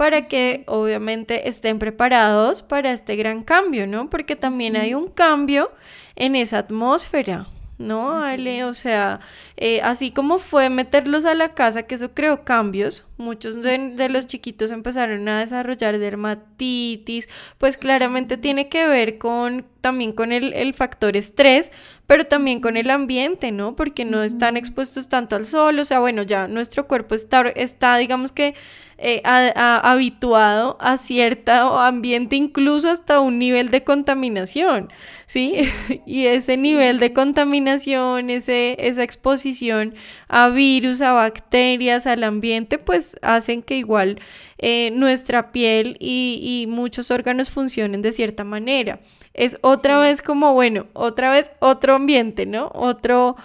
para 0.00 0.28
que 0.28 0.64
obviamente 0.66 1.46
estén 1.50 1.78
preparados 1.78 2.62
para 2.62 2.90
este 2.90 3.16
gran 3.16 3.42
cambio, 3.42 3.86
¿no? 3.86 4.08
Porque 4.08 4.34
también 4.34 4.78
hay 4.78 4.94
un 4.94 5.10
cambio 5.10 5.72
en 6.16 6.36
esa 6.36 6.56
atmósfera. 6.56 7.48
¿no? 7.76 8.22
Ale, 8.22 8.64
o 8.64 8.74
sea, 8.74 9.20
eh, 9.56 9.80
así 9.82 10.10
como 10.10 10.38
fue 10.38 10.68
meterlos 10.68 11.24
a 11.24 11.34
la 11.34 11.54
casa, 11.54 11.84
que 11.84 11.94
eso 11.94 12.12
creó 12.12 12.44
cambios, 12.44 13.06
muchos 13.16 13.62
de, 13.62 14.08
los 14.10 14.26
chiquitos 14.26 14.70
empezaron 14.70 15.26
a 15.28 15.40
desarrollar 15.40 15.98
dermatitis, 15.98 17.26
pues 17.56 17.78
claramente 17.78 18.36
tiene 18.36 18.68
que 18.68 18.86
ver 18.86 19.16
con 19.16 19.64
también 19.80 20.12
con 20.12 20.30
el, 20.30 20.52
el 20.52 20.74
factor 20.74 21.16
estrés, 21.16 21.72
pero 22.06 22.26
también 22.26 22.60
con 22.60 22.76
el 22.76 22.90
ambiente, 22.90 23.50
¿no? 23.50 23.74
Porque 23.76 24.04
no 24.04 24.22
están 24.22 24.58
expuestos 24.58 25.08
tanto 25.08 25.36
al 25.36 25.46
sol, 25.46 25.78
o 25.78 25.84
sea, 25.86 26.00
bueno, 26.00 26.22
ya 26.22 26.48
nuestro 26.48 26.86
cuerpo 26.86 27.14
está, 27.14 27.48
está 27.48 27.96
digamos 27.96 28.30
que 28.30 28.54
eh, 29.02 29.22
habituado 29.24 30.76
a 30.78 30.98
cierto 30.98 31.78
ambiente, 31.78 32.36
incluso 32.36 32.90
hasta 32.90 33.20
un 33.20 33.38
nivel 33.38 33.70
de 33.70 33.82
contaminación, 33.82 34.92
¿sí? 35.26 35.54
y 36.06 36.26
ese 36.26 36.58
nivel 36.58 37.00
de 37.00 37.14
contaminación, 37.14 38.28
ese, 38.28 38.76
esa 38.78 39.02
exposición 39.02 39.94
a 40.28 40.50
virus, 40.50 41.00
a 41.00 41.12
bacterias, 41.12 42.06
al 42.06 42.24
ambiente, 42.24 42.76
pues 42.76 43.16
hacen 43.22 43.62
que 43.62 43.76
igual 43.76 44.20
eh, 44.58 44.90
nuestra 44.92 45.50
piel 45.50 45.96
y, 45.98 46.66
muchos 46.68 47.10
órganos 47.10 47.48
funcionen 47.48 48.02
de 48.02 48.12
cierta 48.12 48.44
manera. 48.44 49.00
Es 49.32 49.56
otra 49.62 49.98
vez 49.98 50.20
como, 50.20 50.52
bueno, 50.52 50.88
otra 50.92 51.30
vez 51.30 51.50
otro 51.60 51.94
ambiente, 51.94 52.44
¿no? 52.44 52.70
Otro, 52.74 53.36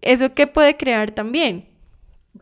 eso 0.00 0.32
que 0.32 0.46
puede 0.46 0.78
crear 0.78 1.10
también 1.10 1.68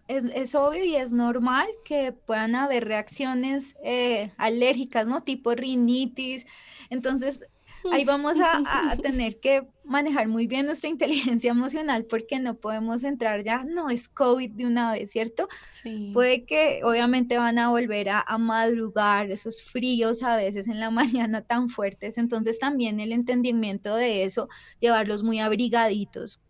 es, 0.08 0.54
obvio 0.54 0.84
y 0.84 0.96
es 0.96 1.12
normal 1.12 1.66
que 1.84 2.12
puedan 2.12 2.54
haber 2.54 2.86
reacciones 2.86 3.76
eh, 3.82 4.32
alérgicas, 4.36 5.06
¿no? 5.06 5.22
Tipo 5.22 5.54
rinitis. 5.54 6.46
Entonces, 6.90 7.44
ahí 7.92 8.04
vamos 8.04 8.36
a, 8.40 8.96
tener 9.02 9.40
que 9.40 9.66
manejar 9.84 10.28
muy 10.28 10.46
bien 10.46 10.66
nuestra 10.66 10.90
inteligencia 10.90 11.50
emocional 11.50 12.04
porque 12.04 12.38
no 12.38 12.54
podemos 12.54 13.04
entrar 13.04 13.42
ya, 13.42 13.64
no 13.64 13.90
es 13.90 14.08
COVID 14.08 14.52
de 14.52 14.66
una 14.66 14.92
vez, 14.92 15.10
¿cierto? 15.10 15.48
Sí. 15.82 16.10
Puede 16.12 16.44
que 16.44 16.80
obviamente 16.82 17.38
van 17.38 17.58
a 17.58 17.70
volver 17.70 18.08
a, 18.08 18.20
a, 18.20 18.38
madrugar, 18.38 19.30
esos 19.30 19.62
fríos 19.62 20.22
a 20.22 20.36
veces 20.36 20.68
en 20.68 20.80
la 20.80 20.90
mañana 21.26 21.42
tan 21.42 21.68
fuertes, 21.68 22.18
entonces 22.18 22.58
también 22.58 23.00
el 23.00 23.12
entendimiento 23.12 23.94
de 23.96 24.24
eso, 24.24 24.48
llevarlos 24.80 25.22
muy 25.22 25.40
abrigaditos, 25.40 26.40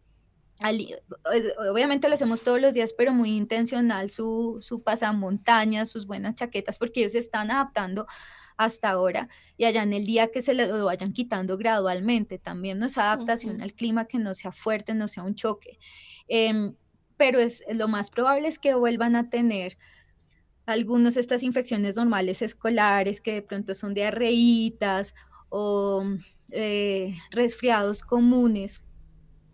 obviamente 1.71 2.09
lo 2.09 2.15
hacemos 2.15 2.43
todos 2.43 2.61
los 2.61 2.75
días, 2.75 2.95
pero 2.97 3.13
muy 3.13 3.31
intencional 3.31 4.11
su, 4.11 4.59
su 4.61 4.83
pasamontañas, 4.83 5.91
sus 5.91 6.07
buenas 6.07 6.35
chaquetas, 6.35 6.79
porque 6.79 7.01
ellos 7.01 7.13
se 7.13 7.19
están 7.19 7.51
adaptando 7.51 8.07
hasta 8.57 8.91
ahora 8.91 9.29
y 9.57 9.65
allá 9.65 9.83
en 9.83 9.93
el 9.93 10.07
día 10.07 10.31
que 10.31 10.41
se 10.41 10.55
lo 10.55 10.85
vayan 10.85 11.13
quitando 11.13 11.59
gradualmente 11.59 12.39
también, 12.39 12.79
¿no? 12.79 12.87
Esa 12.87 13.13
adaptación 13.13 13.61
al 13.61 13.75
clima 13.75 14.07
que 14.07 14.19
no 14.19 14.35
sea 14.35 14.53
fuerte, 14.53 14.95
no 14.95 15.09
sea 15.09 15.25
un 15.25 15.35
choque. 15.35 15.79
Em, 16.29 16.75
pero 17.17 17.39
es, 17.39 17.65
lo 17.71 17.89
más 17.89 18.11
probable 18.11 18.49
es 18.49 18.59
que 18.59 18.75
vuelvan 18.75 19.17
a 19.17 19.29
tener 19.31 19.79
algunos 20.67 21.17
estas 21.17 21.43
infecciones 21.43 21.97
normales 21.97 22.43
escolares 22.43 23.21
que 23.21 23.35
de 23.35 23.43
pronto 23.43 23.75
son 23.75 23.95
diarreitas 23.95 25.15
o 25.49 26.05
eh, 26.51 27.15
resfriados 27.31 28.03
comunes 28.03 28.83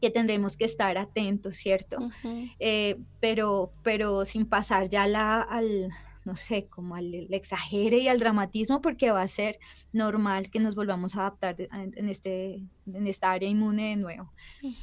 que 0.03 0.11
tendremos 0.11 0.57
que 0.57 0.65
estar 0.65 0.99
atentos, 0.99 1.55
¿cierto? 1.55 2.11
Eh, 2.59 2.99
pero, 3.21 3.73
pero 3.85 4.25
sin 4.25 4.47
pasar 4.47 4.89
ya 4.89 5.07
la, 5.07 5.41
al, 5.41 5.91
no 6.25 6.35
sé, 6.35 6.67
como 6.67 6.97
al, 6.97 7.33
exagere 7.33 7.99
y 7.99 8.09
al 8.09 8.19
dramatismo, 8.19 8.83
porque 8.83 9.13
va 9.13 9.23
a 9.23 9.29
ser 9.29 9.61
normal 9.93 10.51
que 10.51 10.59
nos 10.59 10.75
volvamos 10.75 11.15
a 11.15 11.21
adaptar 11.21 11.55
en, 11.61 12.09
este, 12.09 12.65
en 12.93 13.07
esta 13.07 13.31
área 13.31 13.49
inmune 13.49 13.91
de 13.91 13.97
nuevo. 13.97 14.33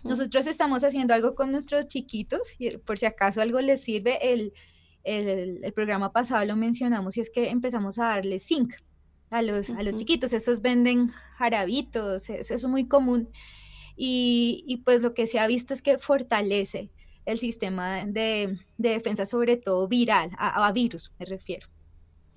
Nosotros 0.05 0.47
estamos 0.47 0.85
haciendo 0.85 1.13
algo 1.13 1.35
con 1.35 1.51
nuestros 1.51 1.89
chiquitos, 1.89 2.55
y 2.57 2.77
por 2.77 2.97
si 2.97 3.05
acaso 3.05 3.41
algo 3.41 3.59
les 3.59 3.81
sirve, 3.81 4.31
el, 4.31 4.53
el, 5.03 5.59
el 5.61 5.73
programa 5.73 6.13
pasado 6.13 6.45
lo 6.45 6.55
mencionamos, 6.55 7.17
y 7.17 7.19
es 7.19 7.29
que 7.29 7.49
empezamos 7.49 7.99
a 7.99 8.05
darle 8.05 8.39
zinc 8.39 8.73
a 9.31 9.41
los, 9.41 9.69
a 9.69 9.83
los 9.83 9.97
chiquitos, 9.97 10.31
esos 10.31 10.61
venden 10.61 11.11
jarabitos, 11.38 12.29
eso 12.29 12.55
es 12.55 12.65
muy 12.67 12.88
común 12.88 13.27
y, 14.01 14.82
pues 14.86 15.01
lo 15.01 15.13
que 15.13 15.27
se 15.27 15.39
ha 15.39 15.48
visto 15.48 15.74
es 15.74 15.82
que 15.82 15.98
fortalece 15.98 16.89
el 17.25 17.38
sistema 17.38 18.06
de, 18.06 18.58
defensa, 18.77 19.25
sobre 19.25 19.58
todo 19.58 19.89
viral, 19.89 20.32
a, 20.38 20.72
virus 20.72 21.12
me 21.20 21.25
refiero. 21.25 21.68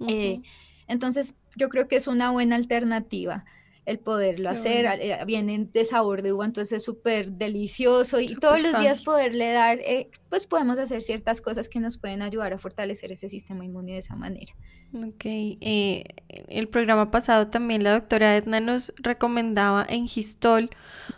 Eh, 0.08 0.40
entonces, 0.88 1.36
yo 1.54 1.68
creo 1.68 1.86
que 1.86 1.94
es 1.94 2.08
una 2.08 2.32
buena 2.32 2.56
alternativa 2.56 3.44
el 3.84 3.98
poderlo 3.98 4.48
hacer. 4.48 4.86
Eh, 5.00 5.18
vienen 5.26 5.70
de 5.72 5.84
sabor 5.84 6.22
de 6.22 6.32
uva, 6.32 6.44
entonces 6.44 6.78
es 6.78 6.84
súper 6.84 7.32
delicioso 7.32 8.20
y 8.20 8.28
todos 8.28 8.60
los 8.60 8.78
días 8.78 9.02
poderle 9.02 9.52
dar, 9.52 9.78
eh, 9.80 10.08
pues 10.28 10.46
podemos 10.46 10.78
hacer 10.78 11.02
ciertas 11.02 11.40
cosas 11.40 11.68
que 11.68 11.80
nos 11.80 11.98
pueden 11.98 12.22
ayudar 12.22 12.52
a 12.52 12.58
fortalecer 12.58 13.10
ese 13.12 13.28
sistema 13.28 13.64
inmune 13.64 13.92
de 13.92 13.98
esa 13.98 14.14
manera. 14.14 14.54
Ok, 14.94 15.24
eh, 15.24 16.04
el 16.48 16.68
programa 16.68 17.10
pasado 17.10 17.48
también 17.48 17.82
la 17.82 17.92
doctora 17.92 18.36
Edna 18.36 18.60
nos 18.60 18.92
recomendaba 18.98 19.84
en 19.88 20.06
Gistol 20.06 20.70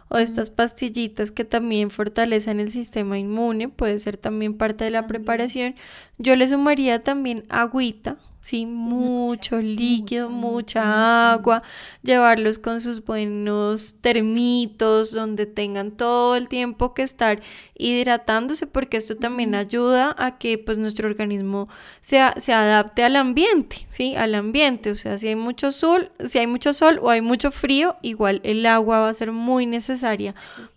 o 0.08 0.18
estas 0.18 0.48
pastillitas 0.50 1.32
que 1.32 1.44
también 1.44 1.90
fortalecen 1.90 2.60
el 2.60 2.70
sistema 2.70 3.18
inmune, 3.18 3.68
puede 3.68 3.98
ser 3.98 4.16
también 4.16 4.56
parte 4.56 4.84
de 4.84 4.90
la 4.90 5.06
preparación. 5.06 5.74
Yo 6.18 6.36
le 6.36 6.48
sumaría 6.48 7.02
también 7.02 7.44
agüita 7.48 8.18
¿sí? 8.44 8.66
Mucho 8.66 9.58
líquido, 9.58 10.28
mucha 10.28 11.32
agua, 11.32 11.62
llevarlos 12.02 12.58
con 12.58 12.82
sus 12.82 13.02
buenos 13.02 13.96
termitos 14.02 15.12
donde 15.12 15.46
tengan 15.46 15.92
todo 15.92 16.36
el 16.36 16.48
tiempo 16.48 16.92
que 16.92 17.02
estar 17.02 17.40
hidratándose 17.74 18.66
porque 18.66 18.98
esto 18.98 19.16
también 19.16 19.54
ayuda 19.54 20.14
a 20.18 20.36
que 20.36 20.58
pues 20.58 20.76
nuestro 20.76 21.08
organismo 21.08 21.70
se, 22.02 22.20
se 22.36 22.52
adapte 22.52 23.02
al 23.02 23.16
ambiente, 23.16 23.86
¿sí? 23.92 24.14
Al 24.14 24.34
ambiente, 24.34 24.90
o 24.90 24.94
sea, 24.94 25.16
si 25.16 25.28
hay 25.28 25.36
mucho 25.36 25.70
sol, 25.70 26.12
si 26.22 26.38
hay 26.38 26.46
mucho 26.46 26.74
sol 26.74 27.00
o 27.02 27.08
hay 27.08 27.22
mucho 27.22 27.50
frío, 27.50 27.96
igual 28.02 28.42
el 28.44 28.66
agua 28.66 29.00
va 29.00 29.08
a 29.08 29.14
ser 29.14 29.32
muy 29.32 29.64
necesaria 29.64 30.34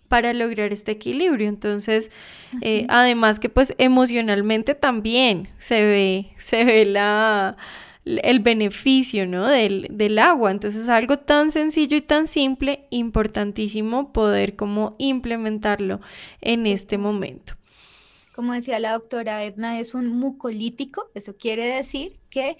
para 0.08 0.32
lograr 0.32 0.72
este 0.72 0.92
equilibrio. 0.92 1.48
Entonces, 1.48 2.10
eh, 2.62 2.86
además 2.88 3.38
que 3.38 3.48
pues 3.48 3.74
emocionalmente 3.78 4.74
también 4.74 5.48
se 5.58 5.82
ve, 5.82 6.32
se 6.38 6.64
ve 6.64 6.84
la, 6.84 7.56
el 8.04 8.40
beneficio, 8.40 9.26
¿no? 9.26 9.46
Del, 9.46 9.86
del 9.90 10.18
agua. 10.18 10.50
Entonces, 10.50 10.88
algo 10.88 11.18
tan 11.18 11.52
sencillo 11.52 11.96
y 11.96 12.00
tan 12.00 12.26
simple, 12.26 12.86
importantísimo 12.90 14.12
poder 14.12 14.56
como 14.56 14.96
implementarlo 14.98 16.00
en 16.40 16.66
este 16.66 16.98
momento. 16.98 17.54
Como 18.34 18.52
decía 18.52 18.78
la 18.78 18.92
doctora 18.92 19.44
Edna, 19.44 19.80
es 19.80 19.94
un 19.94 20.08
mucolítico, 20.08 21.10
eso 21.14 21.36
quiere 21.36 21.66
decir 21.66 22.14
que 22.30 22.56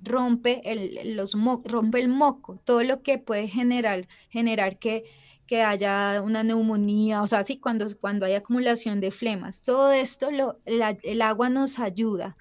rompe 0.00 0.62
el, 0.64 1.16
los 1.16 1.36
rompe 1.64 2.00
el 2.00 2.08
moco, 2.08 2.60
todo 2.64 2.82
lo 2.84 3.02
que 3.02 3.18
puede 3.18 3.48
generar, 3.48 4.06
generar 4.30 4.78
que 4.78 5.04
que 5.46 5.62
haya 5.62 6.22
una 6.22 6.42
neumonía, 6.42 7.22
o 7.22 7.26
sea, 7.26 7.44
sí, 7.44 7.58
cuando, 7.58 7.86
cuando 7.98 8.26
hay 8.26 8.34
acumulación 8.34 9.00
de 9.00 9.10
flemas. 9.10 9.62
Todo 9.64 9.92
esto, 9.92 10.30
lo, 10.30 10.58
el 10.64 11.22
agua 11.22 11.48
nos 11.48 11.78
ayuda 11.78 12.36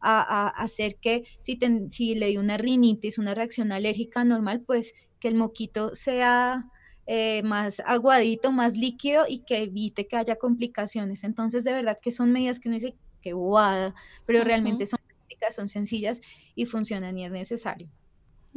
a, 0.00 0.48
hacer 0.48 0.96
que 0.96 1.24
si, 1.40 1.58
si 1.90 2.14
le 2.14 2.28
dio 2.28 2.40
una 2.40 2.56
rinitis, 2.56 3.18
una 3.18 3.34
reacción 3.34 3.72
alérgica 3.72 4.24
normal, 4.24 4.62
pues 4.66 4.94
que 5.20 5.28
el 5.28 5.34
moquito 5.34 5.94
sea 5.94 6.66
eh, 7.06 7.42
más 7.42 7.80
aguadito, 7.86 8.52
más 8.52 8.76
líquido 8.76 9.24
y 9.28 9.40
que 9.40 9.62
evite 9.64 10.06
que 10.06 10.16
haya 10.16 10.36
complicaciones. 10.36 11.24
Entonces, 11.24 11.64
de 11.64 11.72
verdad 11.72 11.98
que 12.00 12.12
son 12.12 12.32
medidas 12.32 12.60
que 12.60 12.68
uno 12.68 12.76
dice 12.76 12.94
que 13.22 13.32
bobada, 13.32 13.94
pero 14.26 14.44
realmente 14.44 14.86
son 14.86 14.98
son 15.50 15.68
sencillas 15.68 16.20
y 16.54 16.66
funcionan 16.66 17.16
y 17.18 17.24
es 17.24 17.30
necesario. 17.30 17.88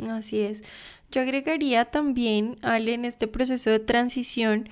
Así 0.10 0.41
es. 0.41 0.63
Yo 1.12 1.21
agregaría 1.21 1.86
también, 1.86 2.57
Ale, 2.62 2.93
en 2.93 3.05
este 3.05 3.27
proceso 3.27 3.69
de 3.69 3.79
transición, 3.79 4.69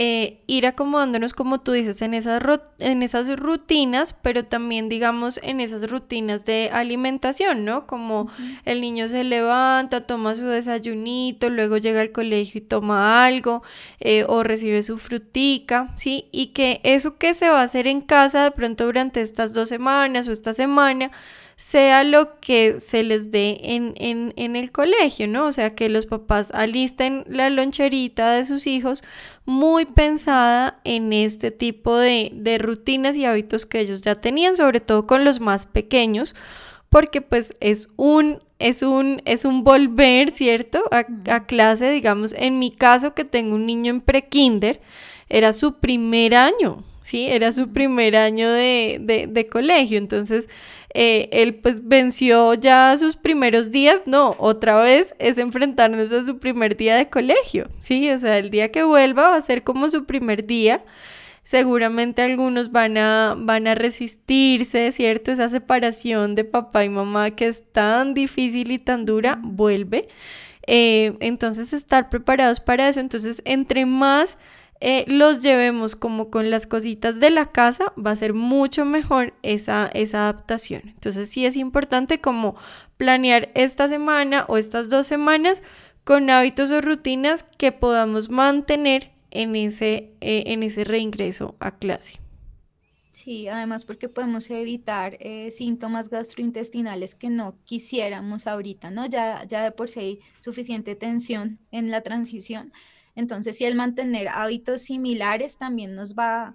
eh, 0.00 0.38
ir 0.46 0.64
acomodándonos, 0.64 1.32
como 1.32 1.58
tú 1.58 1.72
dices, 1.72 2.02
en 2.02 2.14
esas, 2.14 2.40
en 2.78 3.02
esas 3.02 3.36
rutinas, 3.36 4.12
pero 4.12 4.44
también, 4.44 4.88
digamos, 4.88 5.40
en 5.42 5.58
esas 5.58 5.90
rutinas 5.90 6.44
de 6.44 6.70
alimentación, 6.72 7.64
¿no? 7.64 7.88
Como 7.88 8.30
el 8.64 8.80
niño 8.80 9.08
se 9.08 9.24
levanta, 9.24 10.06
toma 10.06 10.36
su 10.36 10.46
desayunito, 10.46 11.50
luego 11.50 11.78
llega 11.78 12.00
al 12.00 12.12
colegio 12.12 12.60
y 12.60 12.64
toma 12.64 13.24
algo, 13.24 13.64
eh, 13.98 14.24
o 14.28 14.44
recibe 14.44 14.84
su 14.84 14.98
frutica, 14.98 15.90
¿sí? 15.96 16.26
Y 16.30 16.52
que 16.52 16.80
eso 16.84 17.18
que 17.18 17.34
se 17.34 17.48
va 17.48 17.58
a 17.58 17.64
hacer 17.64 17.88
en 17.88 18.00
casa 18.00 18.44
de 18.44 18.52
pronto 18.52 18.84
durante 18.84 19.20
estas 19.20 19.52
dos 19.52 19.68
semanas 19.68 20.28
o 20.28 20.32
esta 20.32 20.54
semana, 20.54 21.10
sea 21.58 22.04
lo 22.04 22.38
que 22.38 22.78
se 22.78 23.02
les 23.02 23.32
dé 23.32 23.58
en, 23.64 23.92
en, 23.96 24.32
en, 24.36 24.54
el 24.54 24.70
colegio, 24.70 25.26
¿no? 25.26 25.46
O 25.46 25.50
sea, 25.50 25.70
que 25.70 25.88
los 25.88 26.06
papás 26.06 26.52
alisten 26.54 27.24
la 27.26 27.50
loncherita 27.50 28.30
de 28.30 28.44
sus 28.44 28.68
hijos 28.68 29.02
muy 29.48 29.86
pensada 29.86 30.78
en 30.84 31.14
este 31.14 31.50
tipo 31.50 31.96
de, 31.96 32.30
de 32.34 32.58
rutinas 32.58 33.16
y 33.16 33.24
hábitos 33.24 33.64
que 33.64 33.80
ellos 33.80 34.02
ya 34.02 34.14
tenían, 34.14 34.58
sobre 34.58 34.80
todo 34.80 35.06
con 35.06 35.24
los 35.24 35.40
más 35.40 35.64
pequeños, 35.64 36.36
porque 36.90 37.22
pues 37.22 37.54
es 37.60 37.88
un, 37.96 38.42
es 38.58 38.82
un, 38.82 39.22
es 39.24 39.46
un 39.46 39.64
volver, 39.64 40.32
¿cierto? 40.32 40.84
A, 40.90 41.06
a 41.34 41.46
clase, 41.46 41.88
digamos, 41.90 42.34
en 42.36 42.58
mi 42.58 42.70
caso 42.70 43.14
que 43.14 43.24
tengo 43.24 43.54
un 43.54 43.64
niño 43.64 43.90
en 43.90 44.02
prekinder, 44.02 44.82
era 45.30 45.54
su 45.54 45.78
primer 45.78 46.34
año, 46.34 46.84
¿sí? 47.08 47.26
Era 47.30 47.52
su 47.52 47.72
primer 47.72 48.16
año 48.16 48.50
de, 48.50 48.98
de, 49.00 49.26
de 49.26 49.46
colegio, 49.46 49.96
entonces 49.96 50.50
eh, 50.92 51.30
él 51.32 51.54
pues 51.54 51.88
venció 51.88 52.52
ya 52.52 52.94
sus 52.98 53.16
primeros 53.16 53.70
días, 53.70 54.02
no, 54.04 54.36
otra 54.38 54.82
vez 54.82 55.14
es 55.18 55.38
enfrentarnos 55.38 56.12
a 56.12 56.26
su 56.26 56.38
primer 56.38 56.76
día 56.76 56.96
de 56.96 57.08
colegio, 57.08 57.70
¿sí? 57.80 58.10
O 58.10 58.18
sea, 58.18 58.36
el 58.36 58.50
día 58.50 58.70
que 58.70 58.82
vuelva 58.82 59.30
va 59.30 59.36
a 59.36 59.42
ser 59.42 59.64
como 59.64 59.88
su 59.88 60.04
primer 60.04 60.46
día. 60.46 60.84
Seguramente 61.44 62.20
algunos 62.20 62.72
van 62.72 62.98
a, 62.98 63.34
van 63.38 63.66
a 63.68 63.74
resistirse, 63.74 64.92
¿cierto? 64.92 65.32
Esa 65.32 65.48
separación 65.48 66.34
de 66.34 66.44
papá 66.44 66.84
y 66.84 66.90
mamá 66.90 67.30
que 67.30 67.48
es 67.48 67.62
tan 67.72 68.12
difícil 68.12 68.70
y 68.70 68.78
tan 68.78 69.06
dura, 69.06 69.40
vuelve. 69.42 70.08
Eh, 70.66 71.16
entonces, 71.20 71.72
estar 71.72 72.10
preparados 72.10 72.60
para 72.60 72.90
eso. 72.90 73.00
Entonces, 73.00 73.40
entre 73.46 73.86
más 73.86 74.36
eh, 74.80 75.04
los 75.08 75.42
llevemos 75.42 75.96
como 75.96 76.30
con 76.30 76.50
las 76.50 76.66
cositas 76.66 77.18
de 77.18 77.30
la 77.30 77.50
casa, 77.50 77.92
va 77.98 78.12
a 78.12 78.16
ser 78.16 78.32
mucho 78.32 78.84
mejor 78.84 79.34
esa, 79.42 79.90
esa 79.92 80.22
adaptación. 80.22 80.82
Entonces 80.86 81.28
sí 81.28 81.44
es 81.46 81.56
importante 81.56 82.20
como 82.20 82.54
planear 82.96 83.50
esta 83.54 83.88
semana 83.88 84.44
o 84.48 84.56
estas 84.56 84.88
dos 84.88 85.06
semanas 85.06 85.62
con 86.04 86.30
hábitos 86.30 86.70
o 86.70 86.80
rutinas 86.80 87.44
que 87.58 87.72
podamos 87.72 88.30
mantener 88.30 89.10
en 89.30 89.56
ese, 89.56 90.12
eh, 90.20 90.44
en 90.46 90.62
ese 90.62 90.84
reingreso 90.84 91.56
a 91.58 91.76
clase. 91.76 92.20
Sí, 93.10 93.48
además 93.48 93.84
porque 93.84 94.08
podemos 94.08 94.48
evitar 94.48 95.16
eh, 95.18 95.50
síntomas 95.50 96.08
gastrointestinales 96.08 97.16
que 97.16 97.30
no 97.30 97.56
quisiéramos 97.64 98.46
ahorita, 98.46 98.92
¿no? 98.92 99.06
Ya, 99.06 99.44
ya 99.44 99.64
de 99.64 99.72
por 99.72 99.88
sí 99.88 99.98
hay 99.98 100.20
suficiente 100.38 100.94
tensión 100.94 101.58
en 101.72 101.90
la 101.90 102.02
transición 102.02 102.72
entonces, 103.18 103.58
si 103.58 103.64
el 103.64 103.74
mantener 103.74 104.28
hábitos 104.28 104.82
similares 104.82 105.58
también 105.58 105.96
nos 105.96 106.14
va, 106.14 106.54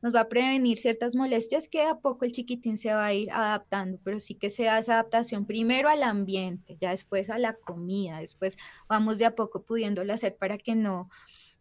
nos 0.00 0.14
va 0.14 0.20
a 0.20 0.28
prevenir 0.28 0.78
ciertas 0.78 1.16
molestias 1.16 1.66
que 1.66 1.82
a 1.82 1.96
poco 1.96 2.24
el 2.24 2.30
chiquitín 2.30 2.76
se 2.76 2.94
va 2.94 3.06
a 3.06 3.12
ir 3.12 3.32
adaptando, 3.32 3.98
pero 4.04 4.20
sí 4.20 4.36
que 4.36 4.48
sea 4.48 4.78
esa 4.78 4.94
adaptación 4.94 5.44
primero 5.44 5.88
al 5.88 6.04
ambiente, 6.04 6.76
ya 6.80 6.90
después 6.90 7.30
a 7.30 7.38
la 7.38 7.54
comida, 7.54 8.20
después 8.20 8.56
vamos 8.88 9.18
de 9.18 9.24
a 9.24 9.34
poco 9.34 9.64
pudiéndolo 9.64 10.12
hacer 10.12 10.36
para 10.36 10.56
que 10.56 10.76
no, 10.76 11.10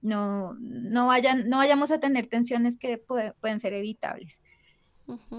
no, 0.04 0.54
no, 0.60 1.08
vayan, 1.08 1.50
no 1.50 1.58
vayamos 1.58 1.90
a 1.90 2.00
tener 2.00 2.28
tensiones 2.28 2.78
que 2.78 3.00
pueden 3.00 3.60
ser 3.60 3.74
evitables. 3.74 4.40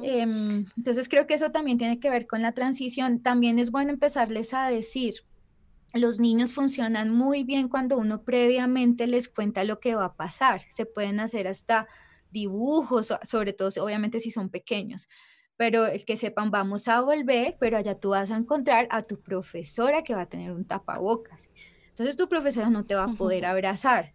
Em, 0.03 0.67
entonces 0.77 1.09
creo 1.09 1.29
que 1.29 1.35
eso 1.35 1.53
también 1.53 1.79
tiene 1.79 2.01
que 2.01 2.11
ver 2.11 2.27
con 2.27 2.43
la 2.43 2.51
transición. 2.51 3.23
También 3.23 3.61
es 3.61 3.71
bueno 3.71 3.93
empezarles 3.93 4.55
a 4.55 4.69
decir, 4.69 5.23
los 5.95 6.21
niños 6.21 6.53
funcionan 6.53 7.11
muy 7.11 7.45
bien 7.45 7.69
cuando 7.69 7.97
uno 7.97 8.23
previamente 8.23 9.07
les 9.07 9.29
cuenta 9.29 9.65
lo 9.65 9.81
que 9.81 9.95
va 9.95 10.07
a 10.07 10.15
pasar. 10.15 10.63
Se 10.71 10.87
pueden 10.87 11.21
hacer 11.21 11.47
hasta 11.47 11.87
dibujos, 12.31 13.13
sobre 13.23 13.53
todo 13.53 13.69
obviamente 13.83 14.19
si 14.21 14.31
son 14.31 14.49
pequeños, 14.49 15.09
pero 15.57 15.87
el 15.87 16.05
que 16.05 16.17
sepan 16.17 16.51
vamos 16.51 16.89
a 16.89 17.01
volver, 17.01 17.57
pero 17.61 17.79
allá 17.79 17.99
tú 17.99 18.11
vas 18.11 18.31
a 18.31 18.37
encontrar 18.37 18.89
a 18.91 19.03
tu 19.03 19.21
profesora 19.21 20.03
que 20.03 20.15
va 20.15 20.23
a 20.23 20.29
tener 20.29 20.51
un 20.51 20.65
tapabocas. 20.65 21.49
Entonces 21.91 22.17
tu 22.17 22.29
profesora 22.29 22.71
no 22.71 22.85
te 22.85 22.97
va 22.97 23.05
a 23.05 23.15
poder 23.15 23.45
abrazar. 23.45 24.13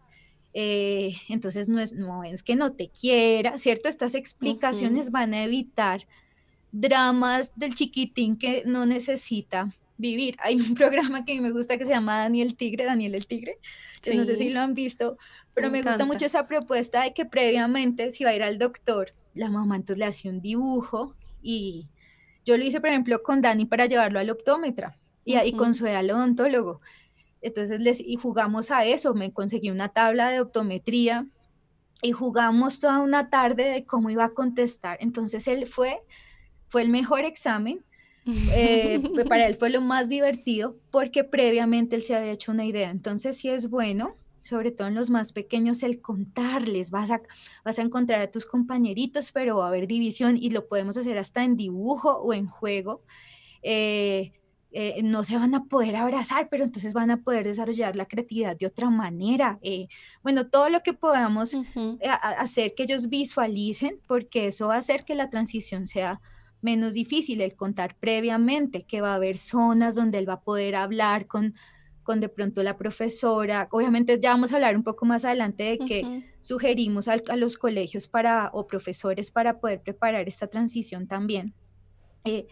Eh, 0.54 1.14
entonces 1.30 1.70
no 1.70 1.80
es, 1.80 1.94
no 1.94 2.24
es 2.24 2.44
que 2.44 2.58
no 2.58 2.74
te 2.74 2.90
quiera, 2.90 3.58
¿cierto? 3.58 3.88
Estas 3.88 4.16
explicaciones 4.16 5.12
van 5.12 5.34
a 5.34 5.44
evitar 5.44 6.08
dramas 6.72 7.58
del 7.58 7.74
chiquitín 7.74 8.38
que 8.38 8.64
no 8.66 8.86
necesita 8.86 9.74
vivir. 10.00 10.38
Hay 10.42 10.56
un 10.56 10.74
programa 10.76 11.24
que 11.26 11.34
a 11.34 11.36
mí 11.36 11.42
me 11.42 11.52
gusta 11.52 11.78
que 11.78 11.86
se 11.86 11.92
llama 11.92 12.18
Daniel 12.18 12.56
Tigre, 12.56 12.86
Daniel 12.86 13.14
el 13.14 13.28
Tigre, 13.28 13.60
no 14.16 14.26
sé 14.26 14.38
si 14.38 14.50
lo 14.50 14.62
han 14.62 14.74
visto, 14.74 15.18
pero 15.54 15.70
me, 15.70 15.84
gusta 15.84 16.06
mucho 16.06 16.26
esa 16.26 16.48
propuesta 16.48 17.04
de 17.04 17.14
que 17.14 17.26
previamente 17.26 18.12
si 18.12 18.24
va 18.24 18.32
a 18.32 18.36
ir 18.36 18.44
al 18.44 18.58
doctor, 18.58 19.14
la 19.36 19.50
mamá 19.50 19.76
entonces 19.76 19.98
le 19.98 20.06
hace 20.06 20.30
un 20.30 20.42
dibujo 20.42 21.16
y 21.42 21.88
yo 22.46 22.58
lo 22.58 22.64
hice, 22.64 22.80
por 22.80 22.90
ejemplo, 22.90 23.22
con 23.22 23.42
Dani 23.42 23.66
para 23.66 23.86
llevarlo 23.86 24.20
al 24.20 24.30
optómetra 24.30 24.98
y, 25.26 25.36
ahí 25.36 25.52
con 25.52 25.76
su 25.76 25.86
al 25.86 26.10
odontólogo. 26.10 26.82
Entonces 27.42 27.80
les, 27.82 28.00
y 28.00 28.16
jugamos 28.16 28.72
a 28.72 28.86
eso, 28.86 29.14
me 29.14 29.32
conseguí 29.32 29.70
una 29.70 29.90
tabla 29.90 30.30
de 30.30 30.42
optometría 30.42 31.28
y 32.02 32.14
jugamos 32.14 32.80
toda 32.80 33.00
una 33.00 33.30
tarde 33.30 33.70
de 33.70 33.86
cómo 33.86 34.10
iba 34.10 34.26
a 34.26 34.34
contestar. 34.34 34.98
Entonces 35.02 35.48
él 35.48 35.68
fue, 35.68 36.02
fue 36.70 36.82
el 36.82 36.90
mejor 36.90 37.26
examen 37.26 37.84
eh, 38.54 39.02
para 39.28 39.48
él 39.48 39.56
fue 39.56 39.70
lo 39.70 39.82
más 39.82 40.10
divertido 40.10 40.78
porque 40.92 41.24
previamente 41.24 41.96
él 41.96 42.02
se 42.02 42.16
había 42.16 42.32
hecho 42.32 42.52
una 42.52 42.66
idea. 42.66 42.90
Entonces 42.90 43.38
sí 43.38 43.50
es 43.50 43.70
bueno, 43.70 44.16
sobre 44.44 44.72
todo 44.72 44.88
en 44.88 44.96
los 44.96 45.10
más 45.10 45.32
pequeños, 45.32 45.84
el 45.84 46.02
contarles. 46.02 46.92
Vas 46.92 47.12
a, 47.12 47.22
vas 47.64 47.80
a 47.80 47.82
encontrar 47.82 48.22
a 48.22 48.32
tus 48.32 48.46
compañeritos, 48.46 49.32
pero 49.32 49.58
va 49.58 49.66
a 49.66 49.68
haber 49.70 49.88
división 49.88 50.38
y 50.38 50.50
lo 50.50 50.68
podemos 50.68 50.98
hacer 50.98 51.18
hasta 51.18 51.44
en 51.44 51.56
dibujo 51.56 52.12
o 52.18 52.34
en 52.34 52.48
juego. 52.48 53.04
Eh, 53.62 54.34
eh, 54.72 55.02
no 55.02 55.24
se 55.24 55.36
van 55.36 55.56
a 55.56 55.66
poder 55.66 55.96
abrazar, 55.96 56.48
pero 56.50 56.64
entonces 56.64 56.94
van 56.94 57.10
a 57.10 57.24
poder 57.24 57.44
desarrollar 57.46 57.96
la 57.96 58.06
creatividad 58.06 58.56
de 58.56 58.68
otra 58.68 58.90
manera. 58.90 59.60
bueno, 60.22 60.48
todo 60.48 60.70
lo 60.70 60.82
que 60.82 60.94
podamos 60.94 61.56
hacer 62.12 62.76
que 62.76 62.84
ellos 62.84 63.10
visualicen, 63.10 64.00
porque 64.08 64.48
eso 64.48 64.68
va 64.68 64.76
a 64.76 64.80
hacer 64.80 65.06
que 65.06 65.16
la 65.16 65.30
transición 65.32 65.88
sea 65.88 66.22
menos 66.62 66.94
difícil 66.94 67.42
el 67.42 67.56
contar 67.56 67.96
previamente 68.00 68.84
que 68.84 69.02
va 69.02 69.12
a 69.12 69.16
haber 69.16 69.38
zonas 69.38 69.96
donde 69.96 70.18
él 70.18 70.30
va 70.30 70.34
a 70.34 70.42
poder 70.42 70.76
hablar 70.76 71.28
con, 71.28 71.56
con 72.04 72.20
de 72.20 72.30
pronto 72.30 72.64
la 72.64 72.78
profesora. 72.78 73.68
Obviamente 73.72 74.20
ya 74.20 74.32
vamos 74.32 74.52
a 74.52 74.56
hablar 74.56 74.76
un 74.76 74.84
poco 74.84 75.06
más 75.06 75.26
adelante 75.26 75.64
de 75.64 75.78
que 75.80 76.24
sugerimos 76.40 77.08
a, 77.08 77.18
los 77.36 77.58
colegios 77.58 78.08
para, 78.08 78.50
o 78.54 78.68
profesores 78.68 79.32
para 79.32 79.60
poder 79.60 79.82
preparar 79.82 80.28
esta 80.28 80.48
transición 80.48 81.08
también. 81.08 81.54
Eh, 82.26 82.48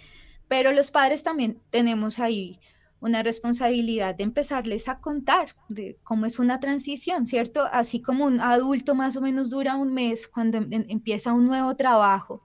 pero 0.48 0.72
los 0.72 0.92
padres 0.92 1.24
también 1.24 1.60
tenemos 1.70 2.20
ahí 2.20 2.60
una 3.00 3.22
responsabilidad 3.22 4.16
de 4.16 4.24
empezarles 4.24 4.88
a 4.88 5.00
contar 5.00 5.56
de 5.70 5.98
cómo 6.04 6.26
es 6.26 6.40
una 6.40 6.60
transición, 6.60 7.26
¿cierto? 7.26 7.68
Así 7.72 8.02
como 8.02 8.26
un 8.26 8.40
adulto 8.40 8.96
más 8.96 9.16
o 9.18 9.22
menos 9.22 9.50
dura 9.50 9.76
un 9.76 9.94
mes 9.94 10.28
cuando 10.28 10.58
em, 10.58 10.86
empieza 10.88 11.34
un 11.34 11.46
nuevo 11.46 11.76
trabajo, 11.76 12.44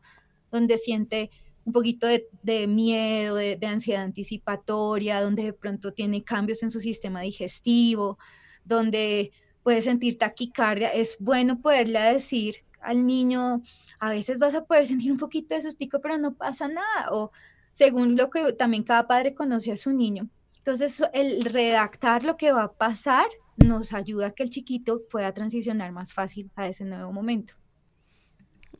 donde 0.50 0.76
siente 0.76 1.30
un 1.64 1.72
poquito 1.72 2.06
de, 2.06 2.66
miedo, 2.66 3.36
de, 3.36 3.58
ansiedad 3.66 4.02
anticipatoria, 4.02 5.20
donde 5.20 5.44
de 5.44 5.52
pronto 5.52 5.92
tiene 5.92 6.24
cambios 6.24 6.62
en 6.62 6.70
su 6.70 6.80
sistema 6.80 7.20
digestivo, 7.20 8.18
donde 8.64 9.32
puede 9.62 9.80
sentir 9.80 10.18
taquicardia, 10.18 10.88
es 10.88 11.16
bueno 11.20 11.60
poderle 11.60 12.00
decir 12.00 12.56
al 12.80 13.06
niño, 13.06 13.62
a 14.00 14.10
veces 14.10 14.40
vas 14.40 14.54
a 14.56 14.64
poder 14.64 14.84
sentir 14.86 15.12
un 15.12 15.18
poquito 15.18 15.54
de 15.54 15.62
sustico, 15.62 16.00
pero 16.00 16.18
no 16.18 16.34
pasa 16.34 16.66
nada, 16.66 17.12
o 17.12 17.30
según 17.70 18.16
lo 18.16 18.28
que 18.28 18.52
también 18.54 18.82
cada 18.82 19.06
padre 19.06 19.34
conoce 19.34 19.70
a 19.70 19.76
su 19.76 19.92
niño. 19.92 20.28
Entonces, 20.58 21.02
el 21.12 21.44
redactar 21.44 22.24
lo 22.24 22.36
que 22.36 22.52
va 22.52 22.64
a 22.64 22.72
pasar 22.72 23.26
nos 23.56 23.92
ayuda 23.92 24.28
a 24.28 24.30
que 24.32 24.42
el 24.42 24.50
chiquito 24.50 25.02
pueda 25.10 25.32
transicionar 25.32 25.92
más 25.92 26.12
fácil 26.12 26.50
a 26.54 26.68
ese 26.68 26.84
nuevo 26.84 27.12
momento. 27.12 27.54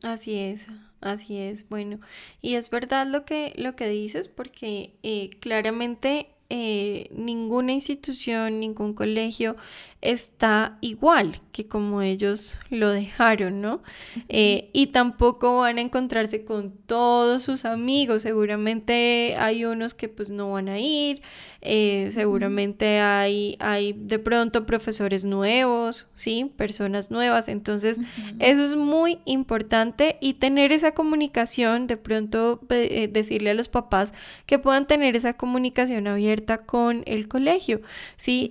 Así 0.01 0.33
es, 0.35 0.65
así 1.03 1.37
es. 1.37 1.67
Bueno, 1.69 1.99
y 2.41 2.55
es 2.55 2.69
verdad 2.69 3.07
lo 3.07 3.25
que, 3.25 3.53
lo 3.57 3.75
que 3.75 3.87
dices 3.89 4.27
porque 4.27 4.93
eh, 5.03 5.29
claramente 5.39 6.29
eh, 6.49 7.09
ninguna 7.11 7.73
institución, 7.73 8.59
ningún 8.59 8.93
colegio 8.93 9.55
está 10.03 10.77
igual 10.81 11.39
que 11.53 11.67
como 11.67 12.01
ellos 12.01 12.57
lo 12.69 12.89
dejaron, 12.89 13.61
¿no? 13.61 13.81
Eh, 14.27 14.69
y 14.73 14.87
tampoco 14.87 15.59
van 15.59 15.77
a 15.77 15.81
encontrarse 15.81 16.43
con 16.43 16.71
todos 16.85 17.43
sus 17.43 17.63
amigos, 17.63 18.23
seguramente 18.23 19.35
hay 19.37 19.63
unos 19.63 19.93
que 19.93 20.09
pues 20.09 20.29
no 20.29 20.51
van 20.51 20.67
a 20.67 20.79
ir, 20.79 21.21
eh, 21.61 22.09
seguramente 22.11 22.99
hay, 22.99 23.55
hay 23.59 23.93
de 23.93 24.19
pronto 24.19 24.65
profesores 24.65 25.23
nuevos, 25.23 26.07
¿sí? 26.15 26.51
Personas 26.57 27.11
nuevas, 27.11 27.47
entonces 27.47 28.01
eso 28.39 28.63
es 28.63 28.75
muy 28.75 29.19
importante. 29.25 30.17
Y 30.19 30.33
tener 30.33 30.71
esa 30.71 30.93
comunicación, 30.93 31.87
de 31.87 31.97
pronto 31.97 32.59
eh, 32.69 33.07
decirle 33.11 33.51
a 33.51 33.53
los 33.53 33.69
papás 33.69 34.11
que 34.45 34.59
puedan 34.59 34.87
tener 34.87 35.15
esa 35.15 35.33
comunicación 35.33 36.07
abierta 36.07 36.57
con 36.57 37.03
el 37.05 37.27
colegio, 37.27 37.81
¿sí? 38.17 38.49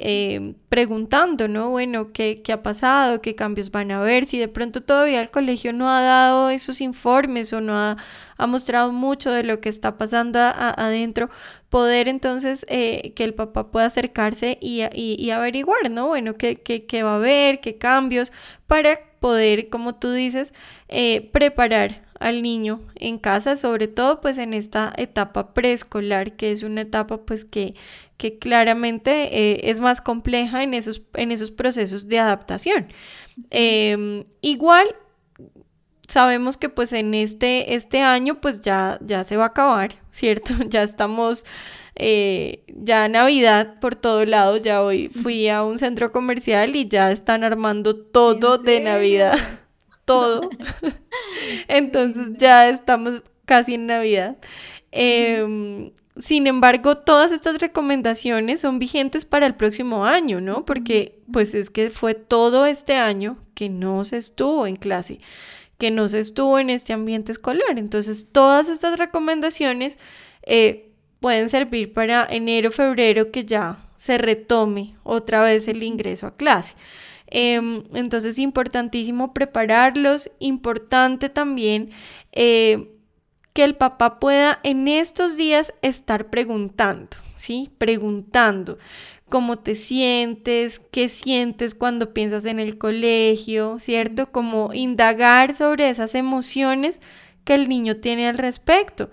preguntando 0.68 1.41
¿no? 1.48 1.70
Bueno, 1.70 2.12
¿qué, 2.12 2.42
¿qué, 2.42 2.52
ha 2.52 2.62
pasado? 2.62 3.20
¿Qué 3.20 3.34
cambios 3.34 3.70
van 3.70 3.90
a 3.90 4.00
haber? 4.00 4.26
Si 4.26 4.38
de 4.38 4.48
pronto 4.48 4.82
todavía 4.82 5.20
el 5.20 5.30
colegio 5.30 5.72
no 5.72 5.90
ha 5.90 6.02
dado 6.02 6.50
esos 6.50 6.80
informes 6.80 7.52
o 7.52 7.60
no 7.60 7.76
ha, 7.76 7.96
ha 8.36 8.46
mostrado 8.46 8.92
mucho 8.92 9.30
de 9.30 9.44
lo 9.44 9.60
que 9.60 9.68
está 9.68 9.98
pasando 9.98 10.38
adentro, 10.40 11.30
poder 11.68 12.08
entonces 12.08 12.66
eh, 12.68 13.12
que 13.16 13.24
el 13.24 13.34
papá 13.34 13.70
pueda 13.70 13.86
acercarse 13.86 14.58
y, 14.60 14.82
y, 14.94 15.30
averiguar, 15.30 15.90
¿no? 15.90 16.08
Bueno, 16.08 16.34
¿qué, 16.34 16.56
qué, 16.56 16.84
qué, 16.86 17.02
va 17.02 17.12
a 17.12 17.16
haber? 17.16 17.60
¿Qué 17.60 17.78
cambios? 17.78 18.32
Para 18.66 18.98
poder, 19.20 19.70
como 19.70 19.94
tú 19.94 20.12
dices, 20.12 20.52
eh, 20.88 21.30
preparar 21.32 22.02
al 22.22 22.42
niño 22.42 22.80
en 22.96 23.18
casa, 23.18 23.56
sobre 23.56 23.88
todo 23.88 24.20
pues 24.20 24.38
en 24.38 24.54
esta 24.54 24.92
etapa 24.96 25.52
preescolar, 25.52 26.36
que 26.36 26.52
es 26.52 26.62
una 26.62 26.82
etapa 26.82 27.24
pues 27.24 27.44
que, 27.44 27.74
que 28.16 28.38
claramente 28.38 29.10
eh, 29.36 29.70
es 29.70 29.80
más 29.80 30.00
compleja 30.00 30.62
en 30.62 30.74
esos, 30.74 31.02
en 31.14 31.32
esos 31.32 31.50
procesos 31.50 32.08
de 32.08 32.18
adaptación. 32.18 32.86
Em, 33.50 34.24
igual 34.40 34.86
sabemos 36.08 36.56
que 36.56 36.68
pues 36.68 36.92
en 36.92 37.14
este, 37.14 37.74
este 37.74 38.00
año 38.00 38.40
pues 38.40 38.60
ya, 38.60 38.98
ya 39.02 39.24
se 39.24 39.36
va 39.36 39.44
a 39.44 39.48
acabar, 39.48 39.90
¿cierto? 40.10 40.54
Ya 40.68 40.82
estamos... 40.82 41.44
Eh, 41.94 42.64
ya 42.68 43.06
Navidad 43.06 43.78
por 43.78 43.96
todo 43.96 44.24
lado, 44.24 44.56
ya 44.56 44.82
hoy 44.82 45.10
fui 45.10 45.50
a 45.50 45.62
un 45.62 45.78
centro 45.78 46.10
comercial 46.10 46.74
y 46.74 46.88
ya 46.88 47.12
están 47.12 47.44
armando 47.44 47.94
todo 47.94 48.56
de 48.56 48.80
Navidad 48.80 49.38
todo. 50.04 50.50
Entonces 51.68 52.30
ya 52.38 52.68
estamos 52.68 53.22
casi 53.44 53.74
en 53.74 53.86
Navidad. 53.86 54.36
Em, 54.90 55.90
sin 56.16 56.46
embargo, 56.46 56.98
todas 56.98 57.32
estas 57.32 57.58
recomendaciones 57.58 58.60
son 58.60 58.78
vigentes 58.78 59.24
para 59.24 59.46
el 59.46 59.54
próximo 59.54 60.04
año, 60.04 60.40
¿no? 60.40 60.64
Porque 60.64 61.18
pues 61.32 61.54
es 61.54 61.70
que 61.70 61.90
fue 61.90 62.14
todo 62.14 62.66
este 62.66 62.94
año 62.94 63.38
que 63.54 63.68
no 63.68 64.04
se 64.04 64.18
estuvo 64.18 64.66
en 64.66 64.76
clase, 64.76 65.20
que 65.78 65.90
no 65.90 66.08
se 66.08 66.20
estuvo 66.20 66.58
en 66.58 66.70
este 66.70 66.92
ambiente 66.92 67.32
escolar. 67.32 67.78
Entonces, 67.78 68.28
todas 68.30 68.68
estas 68.68 68.98
recomendaciones 68.98 69.96
eh, 70.42 70.90
pueden 71.20 71.48
servir 71.48 71.92
para 71.94 72.26
enero, 72.30 72.70
febrero, 72.70 73.30
que 73.30 73.44
ya 73.44 73.78
se 73.96 74.18
retome 74.18 74.96
otra 75.04 75.42
vez 75.42 75.68
el 75.68 75.82
ingreso 75.82 76.26
a 76.26 76.36
clase. 76.36 76.74
Em, 77.34 77.84
entonces, 77.94 78.38
importantísimo 78.38 79.32
prepararlos, 79.32 80.30
importante 80.38 81.30
también 81.30 81.88
eh, 82.32 82.90
que 83.54 83.64
el 83.64 83.74
papá 83.74 84.20
pueda 84.20 84.60
en 84.64 84.86
estos 84.86 85.38
días 85.38 85.72
estar 85.80 86.28
preguntando, 86.28 87.16
¿sí? 87.36 87.70
Preguntando 87.78 88.76
cómo 89.30 89.58
te 89.58 89.76
sientes, 89.76 90.78
qué 90.90 91.08
sientes 91.08 91.74
cuando 91.74 92.12
piensas 92.12 92.44
en 92.44 92.60
el 92.60 92.76
colegio, 92.76 93.78
¿cierto? 93.78 94.30
Como 94.30 94.74
indagar 94.74 95.54
sobre 95.54 95.88
esas 95.88 96.14
emociones 96.14 97.00
que 97.44 97.54
el 97.54 97.66
niño 97.66 97.96
tiene 97.96 98.28
al 98.28 98.36
respecto. 98.36 99.10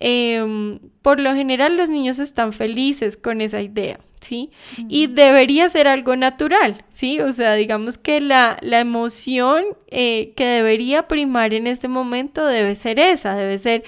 Em, 0.00 0.80
por 1.02 1.20
lo 1.20 1.36
general 1.36 1.76
los 1.76 1.88
niños 1.88 2.18
están 2.18 2.52
felices 2.52 3.16
con 3.16 3.40
esa 3.40 3.60
idea, 3.60 4.00
¿sí? 4.20 4.50
Y 4.88 5.06
debería 5.06 5.68
ser 5.68 5.88
algo 5.88 6.16
natural, 6.16 6.84
¿sí? 6.92 7.20
O 7.20 7.32
sea, 7.32 7.54
digamos 7.54 7.98
que 7.98 8.20
la, 8.20 8.58
la 8.60 8.80
emoción 8.80 9.64
eh, 9.88 10.32
que 10.36 10.44
debería 10.44 11.08
primar 11.08 11.54
en 11.54 11.66
este 11.66 11.88
momento 11.88 12.46
debe 12.46 12.74
ser 12.76 12.98
esa, 12.98 13.34
debe 13.34 13.58
ser 13.58 13.84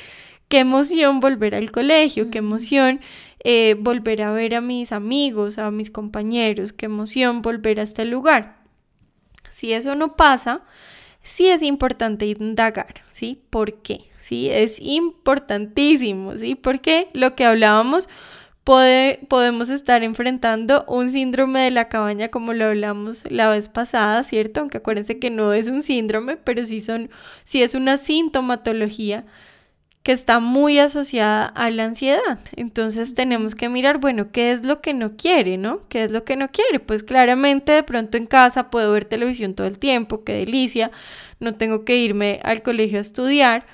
qué 0.48 0.60
emoción 0.60 1.20
volver 1.20 1.54
al 1.54 1.70
colegio, 1.70 2.30
qué 2.30 2.38
emoción 2.38 3.00
eh, 3.44 3.76
volver 3.78 4.22
a 4.22 4.32
ver 4.32 4.54
a 4.54 4.60
mis 4.60 4.92
amigos, 4.92 5.58
a 5.58 5.70
mis 5.70 5.90
compañeros, 5.90 6.72
qué 6.72 6.86
emoción 6.86 7.42
volver 7.42 7.80
a 7.80 7.84
este 7.84 8.04
lugar. 8.04 8.56
Si 9.50 9.72
eso 9.72 9.94
no 9.94 10.16
pasa, 10.16 10.62
sí 11.22 11.48
es 11.48 11.62
importante 11.62 12.26
indagar, 12.26 12.94
¿sí? 13.10 13.40
¿Por 13.50 13.82
qué? 13.82 14.10
Sí, 14.18 14.48
es 14.50 14.78
importantísimo, 14.80 16.38
¿sí? 16.38 16.54
Porque 16.54 17.08
lo 17.12 17.34
que 17.34 17.44
hablábamos 17.44 18.08
podemos 18.64 19.68
estar 19.70 20.04
enfrentando 20.04 20.84
un 20.86 21.10
síndrome 21.10 21.60
de 21.60 21.70
la 21.70 21.88
cabaña 21.88 22.28
como 22.28 22.52
lo 22.52 22.66
hablamos 22.66 23.24
la 23.30 23.50
vez 23.50 23.68
pasada, 23.68 24.22
¿cierto? 24.24 24.60
Aunque 24.60 24.78
acuérdense 24.78 25.18
que 25.18 25.30
no 25.30 25.52
es 25.52 25.68
un 25.68 25.82
síndrome, 25.82 26.36
pero 26.36 26.64
sí, 26.64 26.80
son, 26.80 27.10
sí 27.44 27.62
es 27.62 27.74
una 27.74 27.96
sintomatología 27.96 29.24
que 30.02 30.12
está 30.12 30.40
muy 30.40 30.78
asociada 30.78 31.46
a 31.46 31.70
la 31.70 31.84
ansiedad. 31.84 32.40
Entonces 32.56 33.14
tenemos 33.14 33.54
que 33.54 33.68
mirar, 33.68 33.98
bueno, 33.98 34.32
¿qué 34.32 34.52
es 34.52 34.64
lo 34.64 34.80
que 34.80 34.94
no 34.94 35.16
quiere, 35.16 35.58
no? 35.58 35.88
¿Qué 35.88 36.04
es 36.04 36.10
lo 36.10 36.24
que 36.24 36.36
no 36.36 36.50
quiere? 36.50 36.80
Pues 36.80 37.02
claramente 37.02 37.72
de 37.72 37.82
pronto 37.84 38.16
en 38.16 38.26
casa 38.26 38.70
puedo 38.70 38.92
ver 38.92 39.04
televisión 39.04 39.54
todo 39.54 39.66
el 39.66 39.78
tiempo, 39.78 40.24
qué 40.24 40.32
delicia, 40.34 40.90
no 41.40 41.54
tengo 41.54 41.84
que 41.84 41.96
irme 41.96 42.40
al 42.44 42.62
colegio 42.62 42.98
a 42.98 43.00
estudiar. 43.00 43.66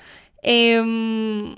Em, 0.43 1.55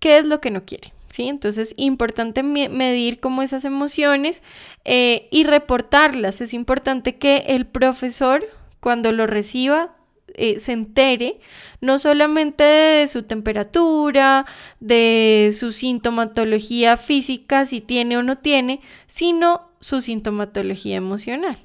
¿Qué 0.00 0.18
es 0.18 0.26
lo 0.26 0.40
que 0.40 0.50
no 0.50 0.64
quiere? 0.64 0.92
¿Sí? 1.08 1.28
Entonces, 1.28 1.74
importante 1.76 2.42
medir 2.42 3.20
como 3.20 3.42
esas 3.42 3.64
emociones 3.64 4.42
eh, 4.84 5.28
y 5.30 5.44
reportarlas. 5.44 6.40
Es 6.40 6.54
importante 6.54 7.16
que 7.16 7.44
el 7.48 7.66
profesor, 7.66 8.44
cuando 8.80 9.12
lo 9.12 9.26
reciba, 9.26 9.94
eh, 10.34 10.60
se 10.60 10.72
entere 10.72 11.40
no 11.80 11.98
solamente 11.98 12.62
de 12.62 13.08
su 13.08 13.24
temperatura, 13.24 14.46
de 14.78 15.50
su 15.52 15.72
sintomatología 15.72 16.96
física, 16.96 17.66
si 17.66 17.80
tiene 17.80 18.16
o 18.16 18.22
no 18.22 18.38
tiene, 18.38 18.80
sino 19.06 19.70
su 19.80 20.00
sintomatología 20.00 20.96
emocional. 20.96 21.58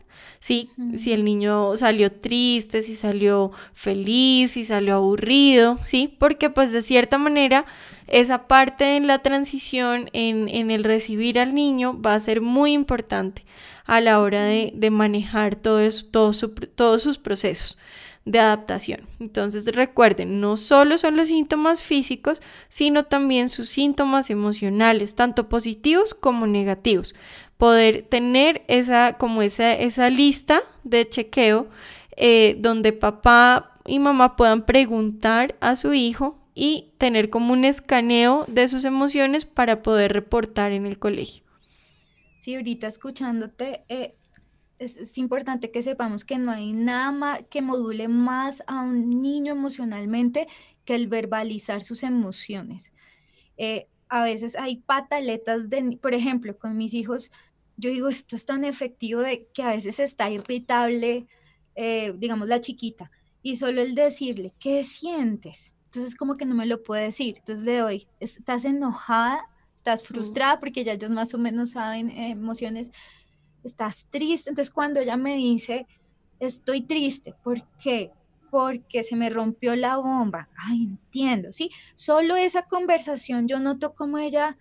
¿Sí? 0.44 0.70
Si 0.98 1.14
el 1.14 1.24
niño 1.24 1.78
salió 1.78 2.12
triste, 2.12 2.82
si 2.82 2.96
salió 2.96 3.54
feliz, 3.74 4.52
si 4.52 4.66
salió 4.66 4.96
aburrido, 4.96 5.80
¿sí? 5.84 6.14
Porque 6.20 6.50
pues 6.50 6.74
de 6.74 6.82
cierta 6.82 7.18
manera 7.18 7.66
esa 8.08 8.46
parte 8.46 8.98
en 8.98 9.08
la 9.08 9.20
transición, 9.20 10.10
en, 10.12 10.50
el 10.70 10.84
recibir 10.84 11.40
al 11.40 11.56
niño, 11.56 11.98
va 12.02 12.16
a 12.16 12.20
ser 12.20 12.42
muy 12.42 12.74
importante 12.74 13.46
a 13.86 14.02
la 14.02 14.20
hora 14.20 14.44
de, 14.44 14.90
manejar 14.92 15.56
todo 15.56 15.80
todos 16.12 17.02
sus 17.02 17.18
procesos 17.20 17.78
de 18.26 18.40
adaptación. 18.40 19.02
Entonces 19.20 19.66
recuerden, 19.66 20.40
no 20.40 20.56
solo 20.56 20.98
son 20.98 21.18
los 21.18 21.28
síntomas 21.28 21.82
físicos, 21.82 22.42
sino 22.68 23.04
también 23.04 23.50
sus 23.50 23.70
síntomas 23.70 24.30
emocionales, 24.30 25.16
tanto 25.16 25.50
positivos 25.50 26.14
como 26.14 26.48
negativos 26.48 27.16
poder 27.64 28.02
tener 28.02 28.66
esa, 28.68 29.14
como 29.14 29.42
esa, 29.42 29.72
esa 29.72 30.10
lista 30.10 30.64
de 30.84 31.08
chequeo 31.08 31.70
eh, 32.18 32.58
donde 32.60 32.92
papá 32.92 33.78
y 33.88 34.00
mamá 34.00 34.36
puedan 34.36 34.66
preguntar 34.66 35.56
a 35.62 35.78
su 35.78 35.94
hijo 35.94 36.38
y 36.54 36.92
tener 36.98 37.30
como 37.30 37.54
un 37.54 37.64
escaneo 37.64 38.44
de 38.50 38.68
sus 38.68 38.84
emociones 38.84 39.46
para 39.46 39.82
poder 39.82 40.12
reportar 40.12 40.74
en 40.74 40.86
el 40.86 41.00
colegio. 41.00 41.46
Sí, 42.38 42.56
ahorita 42.56 42.88
escuchándote, 42.88 43.86
eh, 43.88 44.18
es, 44.78 45.18
importante 45.18 45.72
que 45.72 45.84
sepamos 45.84 46.26
que 46.26 46.38
no 46.38 46.52
hay 46.52 46.74
nada 46.74 47.14
más 47.14 47.44
que 47.50 47.62
module 47.62 48.10
más 48.10 48.62
a 48.68 48.82
un 48.82 49.22
niño 49.22 49.54
emocionalmente 49.54 50.50
que 50.84 50.96
el 50.96 51.08
verbalizar 51.08 51.82
sus 51.82 52.04
emociones. 52.04 52.92
Eh, 53.56 53.88
a 54.10 54.26
veces 54.26 54.58
hay 54.58 54.76
pataletas 54.76 55.70
de, 55.70 55.98
por 56.02 56.14
ejemplo, 56.14 56.58
con 56.58 56.76
mis 56.76 56.94
hijos, 56.94 57.32
yo 57.78 57.90
digo, 57.90 58.08
esto 58.10 58.36
es 58.36 58.46
tan 58.46 58.64
efectivo 58.64 59.22
de 59.22 59.48
que 59.54 59.64
a 59.64 59.72
veces 59.72 60.00
está 60.00 60.30
irritable, 60.30 61.28
eh, 61.76 62.14
digamos, 62.18 62.48
la 62.48 62.62
chiquita, 62.62 63.12
y 63.42 63.56
solo 63.58 63.82
el 63.82 63.96
decirle, 63.96 64.54
¿qué 64.60 64.84
sientes? 64.84 65.74
Entonces 65.86 66.16
como 66.16 66.38
que 66.38 66.46
no 66.46 66.56
me 66.56 66.66
lo 66.66 66.82
puede 66.82 67.04
decir. 67.04 67.36
Entonces 67.38 67.64
le 67.64 67.78
doy, 67.78 68.08
¿estás 68.20 68.66
enojada? 68.66 69.48
¿Estás 69.76 70.04
frustrada? 70.04 70.60
Porque 70.60 70.84
ya 70.84 70.94
ellos 70.94 71.12
más 71.12 71.34
o 71.34 71.38
menos 71.38 71.72
saben 71.72 72.10
eh, 72.10 72.32
emociones. 72.32 72.92
¿Estás 73.64 74.08
triste? 74.10 74.50
Entonces 74.50 74.74
cuando 74.74 75.02
ella 75.02 75.18
me 75.18 75.36
dice, 75.36 75.86
estoy 76.40 76.82
triste, 76.82 77.36
¿por 77.44 77.64
qué? 77.78 78.12
porque 78.54 79.02
se 79.02 79.16
me 79.16 79.32
rompió 79.32 79.76
la 79.76 79.98
bomba. 79.98 80.48
Ay, 80.56 80.84
entiendo, 80.84 81.52
¿sí? 81.52 81.72
Solo 81.96 82.36
esa 82.36 82.62
conversación 82.62 83.48
yo 83.48 83.60
noto 83.60 83.96
como 83.96 84.20
ella 84.20 84.60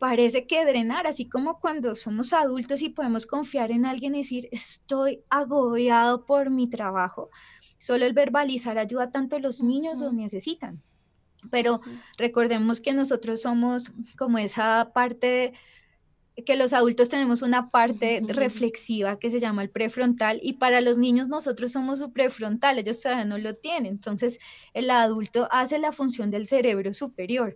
parece 0.00 0.46
que 0.46 0.64
drenar, 0.64 1.06
así 1.06 1.28
como 1.28 1.60
cuando 1.60 1.94
somos 1.94 2.32
adultos 2.32 2.80
y 2.80 2.88
podemos 2.88 3.26
confiar 3.26 3.70
en 3.70 3.84
alguien 3.84 4.14
y 4.14 4.22
decir, 4.22 4.48
estoy 4.50 5.22
agobiado 5.28 6.24
por 6.24 6.48
mi 6.48 6.70
trabajo. 6.70 7.28
Solo 7.76 8.06
el 8.06 8.14
verbalizar 8.14 8.78
ayuda 8.78 9.12
tanto 9.12 9.36
a 9.36 9.40
los 9.40 9.62
niños 9.62 10.00
lo 10.00 10.10
necesitan. 10.10 10.82
Pero 11.50 11.82
recordemos 12.16 12.80
que 12.80 12.94
nosotros 12.94 13.42
somos 13.42 13.92
como 14.16 14.38
esa 14.38 14.90
parte 14.94 15.52
que 16.46 16.56
los 16.56 16.72
adultos 16.72 17.10
tenemos 17.10 17.42
una 17.42 17.68
parte 17.68 18.22
reflexiva 18.26 19.18
que 19.18 19.30
se 19.30 19.40
llama 19.40 19.60
el 19.60 19.68
prefrontal 19.68 20.40
y 20.42 20.54
para 20.54 20.80
los 20.80 20.96
niños 20.96 21.28
nosotros 21.28 21.72
somos 21.72 21.98
su 21.98 22.10
prefrontal, 22.10 22.78
ellos 22.78 23.02
todavía 23.02 23.26
no 23.26 23.36
lo 23.36 23.54
tienen. 23.54 23.92
Entonces 23.92 24.38
el 24.72 24.88
adulto 24.88 25.46
hace 25.50 25.78
la 25.78 25.92
función 25.92 26.30
del 26.30 26.46
cerebro 26.46 26.94
superior 26.94 27.54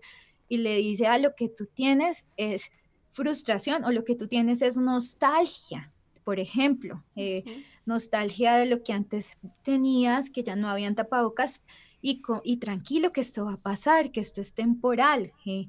y 0.48 0.59
le 0.59 0.76
dice, 0.76 1.07
a 1.07 1.14
ah, 1.14 1.18
lo 1.18 1.35
que 1.35 1.48
tú 1.48 1.66
tienes 1.66 2.26
es 2.37 2.70
frustración 3.12 3.85
o 3.85 3.92
lo 3.92 4.04
que 4.04 4.16
tú 4.16 4.28
tienes 4.28 4.61
es 4.62 4.76
nostalgia, 4.76 5.92
por 6.24 6.40
ejemplo, 6.40 7.04
eh, 7.16 7.44
nostalgia 7.87 8.57
de 8.57 8.66
lo 8.66 8.83
que 8.83 8.92
antes 8.92 9.38
tenías, 9.62 10.30
que 10.30 10.42
ya 10.42 10.57
no 10.57 10.68
habían 10.68 10.94
tapabocas, 10.94 11.62
y, 12.02 12.22
y 12.42 12.59
tranquilo 12.59 13.12
que 13.12 13.22
esto 13.22 13.46
va 13.46 13.54
a 13.54 13.61
pasar, 13.61 14.11
que 14.11 14.20
esto 14.20 14.40
es 14.40 14.54
temporal. 14.54 15.33
Eh. 15.46 15.68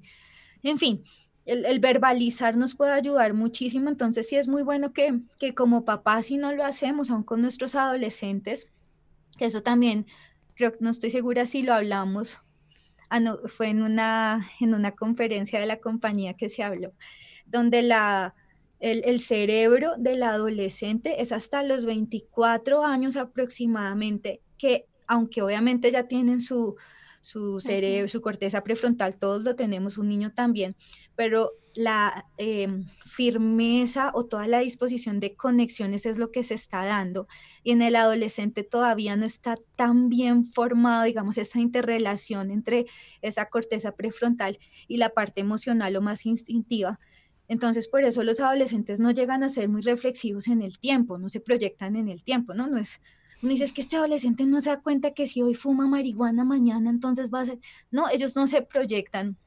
En 0.63 0.79
fin, 0.79 1.03
el, 1.45 1.79
verbalizar 1.79 2.57
nos 2.57 2.75
puede 2.75 2.91
ayudar 2.91 3.33
muchísimo, 3.33 3.89
entonces 3.89 4.27
sí 4.27 4.35
es 4.35 4.47
muy 4.47 4.63
bueno 4.63 4.91
que, 4.91 5.19
que 5.39 5.53
como 5.53 5.85
papás, 5.85 6.27
si 6.27 6.37
no 6.37 6.51
lo 6.51 6.65
hacemos, 6.65 7.11
aún 7.11 7.23
con 7.23 7.41
nuestros 7.41 7.75
adolescentes, 7.75 8.67
que 9.37 9.45
eso 9.45 9.61
también, 9.61 10.07
creo 10.55 10.71
que 10.71 10.79
no 10.81 10.89
estoy 10.89 11.09
segura 11.09 11.45
si 11.45 11.61
lo 11.61 11.73
hablamos 11.73 12.39
fue 13.45 13.69
en 13.69 13.81
una, 13.81 14.49
en 14.59 14.73
una 14.73 14.91
conferencia 14.91 15.59
de 15.59 15.65
la 15.65 15.79
compañía 15.79 16.33
que 16.33 16.49
se 16.49 16.63
habló, 16.63 16.93
donde 17.45 17.81
la, 17.81 18.35
el, 18.79 19.19
cerebro 19.19 19.93
del 19.97 20.23
adolescente 20.23 21.21
es 21.21 21.31
hasta 21.31 21.63
los 21.63 21.85
24 21.85 22.83
años 22.83 23.15
aproximadamente, 23.15 24.41
que 24.57 24.85
aunque 25.07 25.41
obviamente 25.41 25.91
ya 25.91 26.07
tienen 26.07 26.39
su, 26.39 26.75
su 27.21 27.59
cerebro, 27.59 28.07
su 28.07 28.21
corteza 28.21 28.63
prefrontal, 28.63 29.17
todos 29.17 29.43
lo 29.43 29.55
tenemos, 29.55 29.97
un 29.97 30.09
niño 30.09 30.33
también, 30.33 30.75
pero 31.15 31.51
la 31.75 32.25
em, 32.37 32.85
firmeza 33.05 34.11
o 34.13 34.25
toda 34.25 34.47
la 34.47 34.59
disposición 34.59 35.19
de 35.19 35.35
conexiones 35.35 36.05
es 36.05 36.17
lo 36.17 36.31
que 36.31 36.41
se 36.41 36.53
está 36.53 36.85
dando 36.85 37.27
y 37.63 37.71
en 37.71 37.81
el 37.81 37.97
adolescente 37.97 38.63
todavía 38.63 39.17
no 39.17 39.25
está 39.25 39.55
tan 39.75 40.07
bien 40.07 40.45
formado, 40.45 41.03
digamos, 41.03 41.37
esa 41.37 41.59
interrelación 41.59 42.49
entre 42.49 42.85
esa 43.21 43.49
corteza 43.49 43.91
prefrontal 43.91 44.57
y 44.87 44.97
la 44.97 45.09
parte 45.09 45.41
emocional 45.41 45.95
o 45.97 46.01
más 46.01 46.25
instintiva. 46.25 46.99
Entonces, 47.47 47.87
por 47.87 48.03
eso 48.03 48.23
los 48.23 48.39
adolescentes 48.39 48.99
no 48.99 49.11
llegan 49.11 49.43
a 49.43 49.49
ser 49.49 49.69
muy 49.69 49.81
reflexivos 49.81 50.47
en 50.47 50.61
el 50.61 50.79
tiempo, 50.79 51.17
no 51.17 51.29
se 51.29 51.41
proyectan 51.41 51.95
en 51.95 52.07
el 52.07 52.23
tiempo, 52.23 52.53
¿no? 52.53 52.67
No 52.67 52.77
es, 52.77 53.01
no 53.41 53.49
dices 53.49 53.73
que 53.73 53.81
este 53.81 53.97
adolescente 53.97 54.45
no 54.45 54.61
se 54.61 54.69
da 54.69 54.81
cuenta 54.81 55.13
que 55.13 55.27
si 55.27 55.41
hoy 55.41 55.53
fuma 55.53 55.87
marihuana 55.87 56.45
mañana, 56.45 56.89
entonces 56.89 57.31
va 57.31 57.41
a 57.41 57.45
ser, 57.45 57.59
no, 57.91 58.09
ellos 58.09 58.35
no 58.35 58.47
se 58.47 58.61
proyectan 58.61 59.37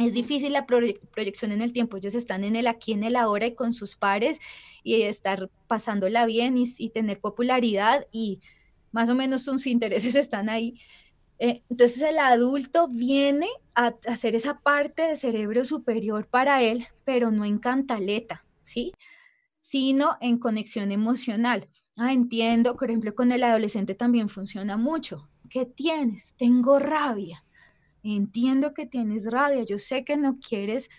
es 0.00 0.12
difícil 0.12 0.52
la 0.52 0.66
proyección 0.66 1.50
en 1.52 1.62
el 1.62 1.72
tiempo. 1.72 1.96
Ellos 1.96 2.14
están 2.14 2.44
en 2.44 2.56
el 2.56 2.66
aquí, 2.66 2.92
en 2.92 3.04
el 3.04 3.16
ahora 3.16 3.46
y 3.46 3.54
con 3.54 3.72
sus 3.72 3.96
pares 3.96 4.40
y 4.82 5.02
estar 5.02 5.50
pasándola 5.66 6.26
bien 6.26 6.56
y, 6.58 6.90
tener 6.90 7.20
popularidad 7.20 8.06
y 8.12 8.40
más 8.92 9.08
o 9.08 9.14
menos 9.14 9.42
sus 9.42 9.66
intereses 9.66 10.14
están 10.14 10.48
ahí. 10.50 10.80
Eh, 11.38 11.62
entonces 11.70 12.02
el 12.02 12.18
adulto 12.18 12.88
viene 12.88 13.48
a, 13.74 13.94
hacer 14.06 14.34
esa 14.34 14.60
parte 14.60 15.02
de 15.02 15.16
cerebro 15.16 15.64
superior 15.64 16.26
para 16.26 16.62
él, 16.62 16.86
pero 17.04 17.30
no 17.30 17.44
en 17.44 17.58
cantaleta, 17.58 18.44
¿sí? 18.64 18.92
Sino 19.62 20.16
en 20.20 20.38
conexión 20.38 20.92
emocional. 20.92 21.68
Ah, 21.96 22.12
entiendo, 22.12 22.76
por 22.76 22.90
ejemplo, 22.90 23.14
con 23.14 23.32
el 23.32 23.42
adolescente 23.42 23.94
también 23.94 24.28
funciona 24.28 24.76
mucho. 24.76 25.28
¿Qué 25.48 25.64
tienes? 25.64 26.34
Tengo 26.36 26.78
rabia 26.78 27.44
entiendo 28.02 28.74
que 28.74 28.86
tienes 28.86 29.24
rabia, 29.24 29.64
yo 29.64 29.78
sé 29.78 30.04
que 30.04 30.16
no 30.16 30.38
quieres, 30.38 30.90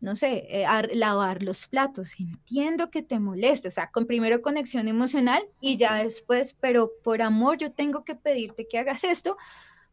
no 0.00 0.16
sé, 0.16 0.46
eh, 0.48 0.64
lavar 0.92 1.42
los 1.42 1.66
platos, 1.66 2.14
entiendo 2.18 2.90
que 2.90 3.02
te 3.02 3.18
moleste, 3.18 3.68
o 3.68 3.70
sea, 3.70 3.90
con 3.90 4.06
primero 4.06 4.42
conexión 4.42 4.88
emocional 4.88 5.42
y 5.60 5.76
ya 5.76 5.96
después, 5.96 6.56
pero 6.60 6.92
por 7.02 7.22
amor 7.22 7.58
yo 7.58 7.72
tengo 7.72 8.04
que 8.04 8.14
pedirte 8.14 8.66
que 8.68 8.78
hagas 8.78 9.04
esto 9.04 9.36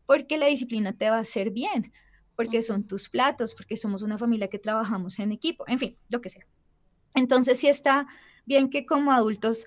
porque 0.05 0.37
la 0.37 0.47
disciplina 0.47 0.93
te 0.93 1.09
va 1.09 1.17
a 1.17 1.21
hacer 1.21 1.49
bien, 1.49 1.91
porque 2.35 2.61
son 2.61 2.85
tus 2.85 3.09
platos, 3.09 3.55
porque 3.55 3.77
somos 3.77 4.01
una 4.01 4.17
familia 4.17 4.49
que 4.49 4.59
trabajamos 4.59 5.19
en 5.19 5.31
equipo, 5.31 5.65
en 5.67 5.79
fin, 5.79 5.97
lo 6.09 6.21
que 6.21 6.29
sea. 6.29 6.45
Entonces 7.15 7.59
sí 7.59 7.67
está 7.67 8.07
bien 8.45 8.69
que 8.69 8.85
como 8.85 9.11
adultos 9.11 9.65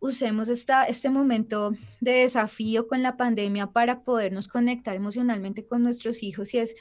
usemos 0.00 0.48
esta, 0.48 0.84
este 0.84 1.10
momento 1.10 1.72
de 2.00 2.12
desafío 2.12 2.86
con 2.88 3.02
la 3.02 3.16
pandemia 3.16 3.68
para 3.68 4.00
podernos 4.02 4.48
conectar 4.48 4.94
emocionalmente 4.94 5.64
con 5.64 5.82
nuestros 5.82 6.22
hijos 6.22 6.52
y 6.54 6.58
es 6.58 6.74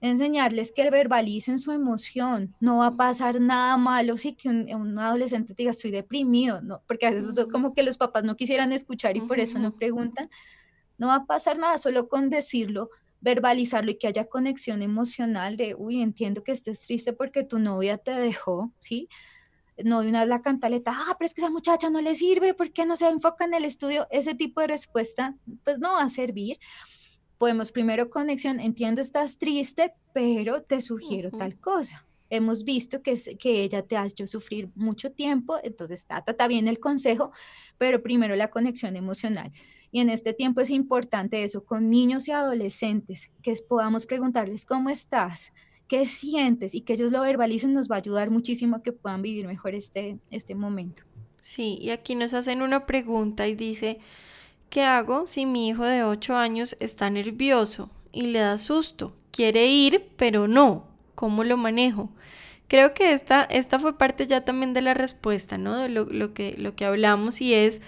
enseñarles 0.00 0.72
que 0.72 0.90
verbalicen 0.90 1.58
su 1.58 1.72
emoción. 1.72 2.54
No 2.60 2.78
va 2.78 2.88
a 2.88 2.96
pasar 2.96 3.40
nada 3.40 3.76
malo 3.78 4.16
si 4.18 4.34
que 4.34 4.50
un, 4.50 4.98
adolescente 4.98 5.54
diga 5.56 5.70
estoy 5.70 5.90
deprimido, 5.90 6.60
¿no? 6.60 6.82
porque 6.86 7.06
a 7.06 7.10
veces 7.10 7.32
como 7.50 7.72
que 7.72 7.82
los 7.82 7.96
papás 7.96 8.24
no 8.24 8.36
quisieran 8.36 8.72
escuchar 8.72 9.16
y 9.16 9.22
por 9.22 9.40
eso 9.40 9.58
no 9.58 9.74
preguntan. 9.74 10.28
No 10.98 11.08
va 11.08 11.16
a 11.16 11.24
pasar 11.24 11.58
nada 11.58 11.78
solo 11.78 12.08
con 12.08 12.28
decirlo, 12.28 12.90
verbalizarlo 13.20 13.90
y 13.90 13.98
que 13.98 14.06
haya 14.06 14.26
conexión 14.26 14.82
emocional 14.82 15.56
de, 15.56 15.74
uy, 15.74 16.02
entiendo 16.02 16.44
que 16.44 16.52
estés 16.52 16.82
triste 16.82 17.14
porque 17.14 17.42
tu 17.42 17.58
novia 17.58 17.96
te 17.96 18.12
dejó, 18.12 18.70
¿sí? 18.78 19.08
No 19.82 20.02
de 20.02 20.08
una 20.08 20.24
la 20.26 20.42
cantaleta, 20.42 20.92
ah, 20.94 21.16
pero 21.18 21.26
es 21.26 21.34
que 21.34 21.40
esa 21.40 21.50
muchacha 21.50 21.90
no 21.90 22.00
le 22.00 22.14
sirve, 22.14 22.54
¿por 22.54 22.72
qué 22.72 22.86
no 22.86 22.96
se 22.96 23.08
enfoca 23.08 23.44
en 23.44 23.54
el 23.54 23.64
estudio? 23.64 24.06
Ese 24.10 24.34
tipo 24.34 24.60
de 24.60 24.68
respuesta, 24.68 25.34
pues 25.64 25.80
no 25.80 25.94
va 25.94 26.02
a 26.02 26.10
servir. 26.10 26.58
Podemos 27.38 27.72
primero 27.72 28.10
conexión, 28.10 28.60
entiendo, 28.60 29.00
estás 29.00 29.38
triste, 29.38 29.92
pero 30.12 30.62
te 30.62 30.80
sugiero 30.80 31.30
tal 31.30 31.58
cosa. 31.58 32.06
Hemos 32.30 32.64
visto 32.64 33.02
que, 33.02 33.20
que 33.38 33.62
ella 33.62 33.82
te 33.82 33.96
ha 33.96 34.06
hecho 34.06 34.26
sufrir 34.26 34.70
mucho 34.74 35.12
tiempo, 35.12 35.58
entonces 35.62 36.00
está, 36.00 36.24
está 36.26 36.48
bien 36.48 36.68
el 36.68 36.78
consejo, 36.78 37.32
pero 37.76 38.02
primero 38.02 38.34
la 38.36 38.50
conexión 38.50 38.96
emocional. 38.96 39.52
Y 39.90 40.00
en 40.00 40.10
este 40.10 40.32
tiempo 40.32 40.60
es 40.60 40.70
importante 40.70 41.44
eso, 41.44 41.64
con 41.64 41.90
niños 41.90 42.26
y 42.28 42.32
adolescentes, 42.32 43.30
que 43.42 43.54
podamos 43.68 44.06
preguntarles, 44.06 44.66
¿cómo 44.66 44.88
estás? 44.90 45.52
Qué 45.88 46.06
sientes 46.06 46.74
y 46.74 46.80
que 46.80 46.94
ellos 46.94 47.12
lo 47.12 47.20
verbalicen 47.20 47.74
nos 47.74 47.90
va 47.90 47.96
a 47.96 47.98
ayudar 47.98 48.30
muchísimo 48.30 48.76
a 48.76 48.82
que 48.82 48.92
puedan 48.92 49.22
vivir 49.22 49.46
mejor 49.46 49.74
este, 49.74 50.18
este 50.30 50.54
momento. 50.54 51.02
Sí, 51.40 51.78
y 51.80 51.90
aquí 51.90 52.14
nos 52.14 52.32
hacen 52.32 52.62
una 52.62 52.86
pregunta 52.86 53.46
y 53.46 53.54
dice, 53.54 53.98
¿qué 54.70 54.82
hago 54.82 55.26
si 55.26 55.44
mi 55.44 55.68
hijo 55.68 55.84
de 55.84 56.02
8 56.02 56.36
años 56.36 56.76
está 56.80 57.10
nervioso 57.10 57.90
y 58.12 58.22
le 58.22 58.38
da 58.38 58.56
susto? 58.58 59.14
Quiere 59.30 59.66
ir, 59.66 60.06
pero 60.16 60.48
no. 60.48 60.88
¿Cómo 61.14 61.44
lo 61.44 61.56
manejo? 61.56 62.10
Creo 62.66 62.94
que 62.94 63.12
esta, 63.12 63.44
esta 63.44 63.78
fue 63.78 63.98
parte 63.98 64.26
ya 64.26 64.40
también 64.40 64.72
de 64.72 64.80
la 64.80 64.94
respuesta, 64.94 65.58
¿no? 65.58 65.78
De 65.78 65.88
lo, 65.90 66.32
que, 66.32 66.54
lo 66.56 66.74
que 66.74 66.86
hablamos 66.86 67.40
y 67.40 67.52
es, 67.52 67.82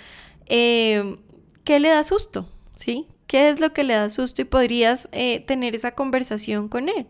eh, 0.46 1.16
¿qué 1.64 1.80
le 1.80 1.88
da 1.88 2.04
susto? 2.04 2.46
¿Sí? 2.78 3.06
¿Qué 3.26 3.48
es 3.48 3.58
lo 3.58 3.72
que 3.72 3.84
le 3.84 3.94
da 3.94 4.10
susto? 4.10 4.42
Y 4.42 4.44
podrías 4.44 5.08
eh, 5.12 5.40
tener 5.40 5.74
esa 5.74 5.92
conversación 5.92 6.68
con 6.68 6.88
él 6.88 7.06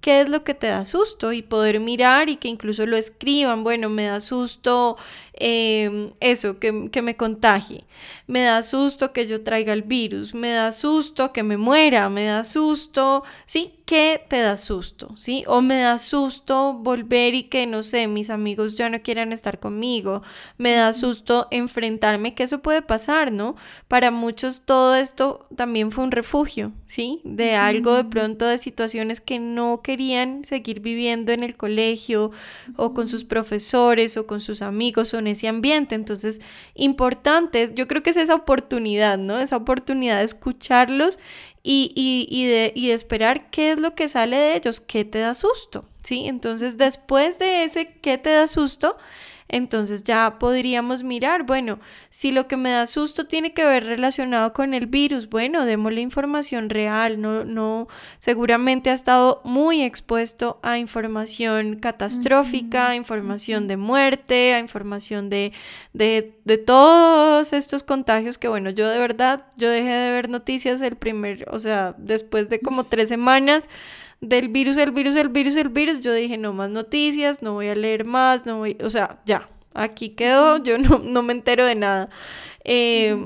qué 0.00 0.20
es 0.20 0.28
lo 0.28 0.44
que 0.44 0.54
te 0.54 0.68
da 0.68 0.84
susto 0.84 1.32
y 1.32 1.42
poder 1.42 1.80
mirar 1.80 2.28
y 2.28 2.36
que 2.36 2.48
incluso 2.48 2.86
lo 2.86 2.96
escriban, 2.96 3.64
bueno, 3.64 3.88
me 3.88 4.06
da 4.06 4.20
susto 4.20 4.96
Em, 5.40 6.10
eso, 6.20 6.58
que, 6.58 6.90
que, 6.90 7.00
me 7.00 7.16
contagie. 7.16 7.84
Me 8.26 8.42
da 8.42 8.62
susto 8.62 9.12
que 9.12 9.26
yo 9.26 9.42
traiga 9.44 9.72
el 9.72 9.82
virus, 9.82 10.34
me 10.34 10.50
da 10.50 10.72
susto 10.72 11.32
que 11.32 11.44
me 11.44 11.56
muera, 11.56 12.08
me 12.08 12.24
da 12.24 12.42
susto, 12.42 13.22
¿sí? 13.46 13.77
¿Qué 13.88 14.22
te 14.28 14.38
da 14.40 14.58
susto? 14.58 15.14
¿Sí? 15.16 15.44
O 15.46 15.62
me 15.62 15.80
da 15.80 15.98
susto 15.98 16.74
volver 16.74 17.34
y 17.34 17.44
que, 17.44 17.66
no 17.66 17.82
sé, 17.82 18.06
mis 18.06 18.28
amigos 18.28 18.76
ya 18.76 18.90
no 18.90 19.00
quieran 19.00 19.32
estar 19.32 19.60
conmigo, 19.60 20.20
me 20.58 20.72
da 20.72 20.92
susto 20.92 21.48
enfrentarme, 21.50 22.34
que 22.34 22.42
eso 22.42 22.60
puede 22.60 22.82
pasar, 22.82 23.32
¿no? 23.32 23.56
Para 23.88 24.10
muchos 24.10 24.66
todo 24.66 24.94
esto 24.94 25.46
también 25.56 25.90
fue 25.90 26.04
un 26.04 26.10
refugio, 26.10 26.72
¿sí? 26.86 27.22
De 27.24 27.54
algo 27.54 27.94
de 27.94 28.04
pronto, 28.04 28.44
de 28.44 28.58
situaciones 28.58 29.22
que 29.22 29.38
no 29.38 29.80
querían 29.80 30.44
seguir 30.44 30.80
viviendo 30.80 31.32
en 31.32 31.42
el 31.42 31.56
colegio 31.56 32.30
o 32.76 32.92
con 32.92 33.08
sus 33.08 33.24
profesores 33.24 34.18
o 34.18 34.26
con 34.26 34.42
sus 34.42 34.60
amigos 34.60 35.14
o 35.14 35.20
ese 35.20 35.48
ambiente. 35.48 35.94
Entonces, 35.94 36.42
importante, 36.74 37.72
yo 37.74 37.88
creo 37.88 38.02
que 38.02 38.10
es 38.10 38.18
esa 38.18 38.34
oportunidad, 38.34 39.16
¿no? 39.16 39.38
Esa 39.38 39.56
oportunidad 39.56 40.18
de 40.18 40.24
escucharlos 40.24 41.18
y, 41.70 42.26
y, 42.30 42.46
de, 42.46 42.72
y 42.74 42.88
de 42.88 42.94
esperar 42.94 43.50
qué 43.50 43.72
es 43.72 43.78
lo 43.78 43.94
que 43.94 44.08
sale 44.08 44.38
de 44.38 44.56
ellos, 44.56 44.80
qué 44.80 45.04
te 45.04 45.18
da 45.18 45.34
susto, 45.34 45.84
¿sí? 46.02 46.24
Entonces, 46.24 46.78
después 46.78 47.38
de 47.38 47.64
ese 47.64 47.92
qué 48.00 48.16
te 48.16 48.30
da 48.30 48.48
susto, 48.48 48.96
entonces 49.48 50.04
ya 50.04 50.38
podríamos 50.38 51.02
mirar, 51.02 51.44
bueno, 51.44 51.78
si 52.10 52.32
lo 52.32 52.46
que 52.48 52.56
me 52.56 52.70
da 52.70 52.86
susto 52.86 53.26
tiene 53.26 53.52
que 53.52 53.64
ver 53.64 53.84
relacionado 53.86 54.52
con 54.52 54.74
el 54.74 54.86
virus, 54.86 55.28
bueno, 55.28 55.64
démosle 55.64 56.00
información 56.00 56.68
real, 56.68 57.20
no, 57.20 57.44
no, 57.44 57.88
seguramente 58.18 58.90
ha 58.90 58.94
estado 58.94 59.40
muy 59.44 59.82
expuesto 59.82 60.60
a 60.62 60.78
información 60.78 61.76
catastrófica, 61.76 62.90
a 62.90 62.96
información 62.96 63.68
de 63.68 63.76
muerte, 63.76 64.54
a 64.54 64.58
información 64.58 65.30
de, 65.30 65.52
de, 65.92 66.38
de 66.44 66.58
todos 66.58 67.52
estos 67.52 67.82
contagios 67.82 68.38
que, 68.38 68.48
bueno, 68.48 68.70
yo 68.70 68.88
de 68.88 68.98
verdad, 68.98 69.46
yo 69.56 69.70
dejé 69.70 69.90
de 69.90 70.10
ver 70.10 70.28
noticias 70.28 70.80
el 70.82 70.96
primer, 70.96 71.46
o 71.50 71.58
sea, 71.58 71.94
después 71.98 72.48
de 72.48 72.60
como 72.60 72.84
tres 72.84 73.08
semanas 73.08 73.68
del 74.20 74.48
virus, 74.48 74.78
el 74.78 74.90
virus, 74.90 75.16
el 75.16 75.28
virus, 75.28 75.56
el 75.56 75.68
virus, 75.68 76.00
yo 76.00 76.12
dije, 76.12 76.36
no 76.38 76.52
más 76.52 76.70
noticias, 76.70 77.42
no 77.42 77.54
voy 77.54 77.68
a 77.68 77.74
leer 77.74 78.04
más, 78.04 78.46
no 78.46 78.58
voy, 78.58 78.76
o 78.82 78.90
sea, 78.90 79.20
ya, 79.24 79.48
aquí 79.74 80.10
quedó, 80.10 80.62
yo 80.62 80.78
no, 80.78 80.98
no 80.98 81.22
me 81.22 81.32
entero 81.32 81.64
de 81.64 81.74
nada. 81.74 82.08
Eh, 82.64 83.16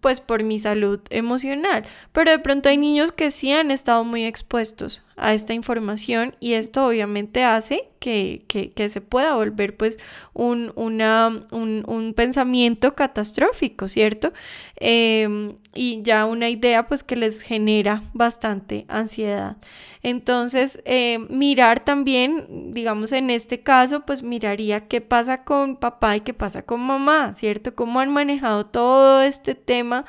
pues 0.00 0.20
por 0.20 0.42
mi 0.42 0.58
salud 0.58 1.00
emocional. 1.10 1.84
Pero 2.12 2.30
de 2.30 2.38
pronto 2.38 2.68
hay 2.68 2.76
niños 2.76 3.12
que 3.12 3.30
sí 3.30 3.52
han 3.52 3.70
estado 3.70 4.04
muy 4.04 4.24
expuestos 4.24 5.02
a 5.16 5.34
esta 5.34 5.54
información 5.54 6.34
y 6.40 6.54
esto 6.54 6.86
obviamente 6.86 7.44
hace 7.44 7.88
que, 7.98 8.42
se 8.88 9.00
pueda 9.00 9.36
volver 9.36 9.76
pues 9.76 10.00
un, 10.32 10.72
una, 10.74 11.42
un, 11.50 12.14
pensamiento 12.16 12.94
catastrófico, 12.94 13.88
¿cierto? 13.88 14.32
Em, 14.76 15.54
y 15.74 16.02
ya 16.02 16.26
una 16.26 16.48
idea 16.48 16.88
pues 16.88 17.02
que 17.02 17.16
les 17.16 17.42
genera 17.42 18.02
bastante 18.12 18.84
ansiedad. 18.88 19.56
Entonces, 20.02 20.82
eh, 20.84 21.20
mirar 21.30 21.84
también, 21.84 22.72
digamos 22.72 23.12
en 23.12 23.30
este 23.30 23.60
caso, 23.60 24.04
pues 24.04 24.22
miraría 24.22 24.88
qué 24.88 25.00
pasa 25.00 25.44
con 25.44 25.76
papá 25.76 26.16
y 26.16 26.20
qué 26.22 26.34
pasa 26.34 26.62
con 26.62 26.80
mamá, 26.80 27.34
¿cierto? 27.34 27.74
Cómo 27.74 28.00
han 28.00 28.12
manejado 28.12 28.66
todo 28.66 29.22
este 29.22 29.54
tema 29.54 30.04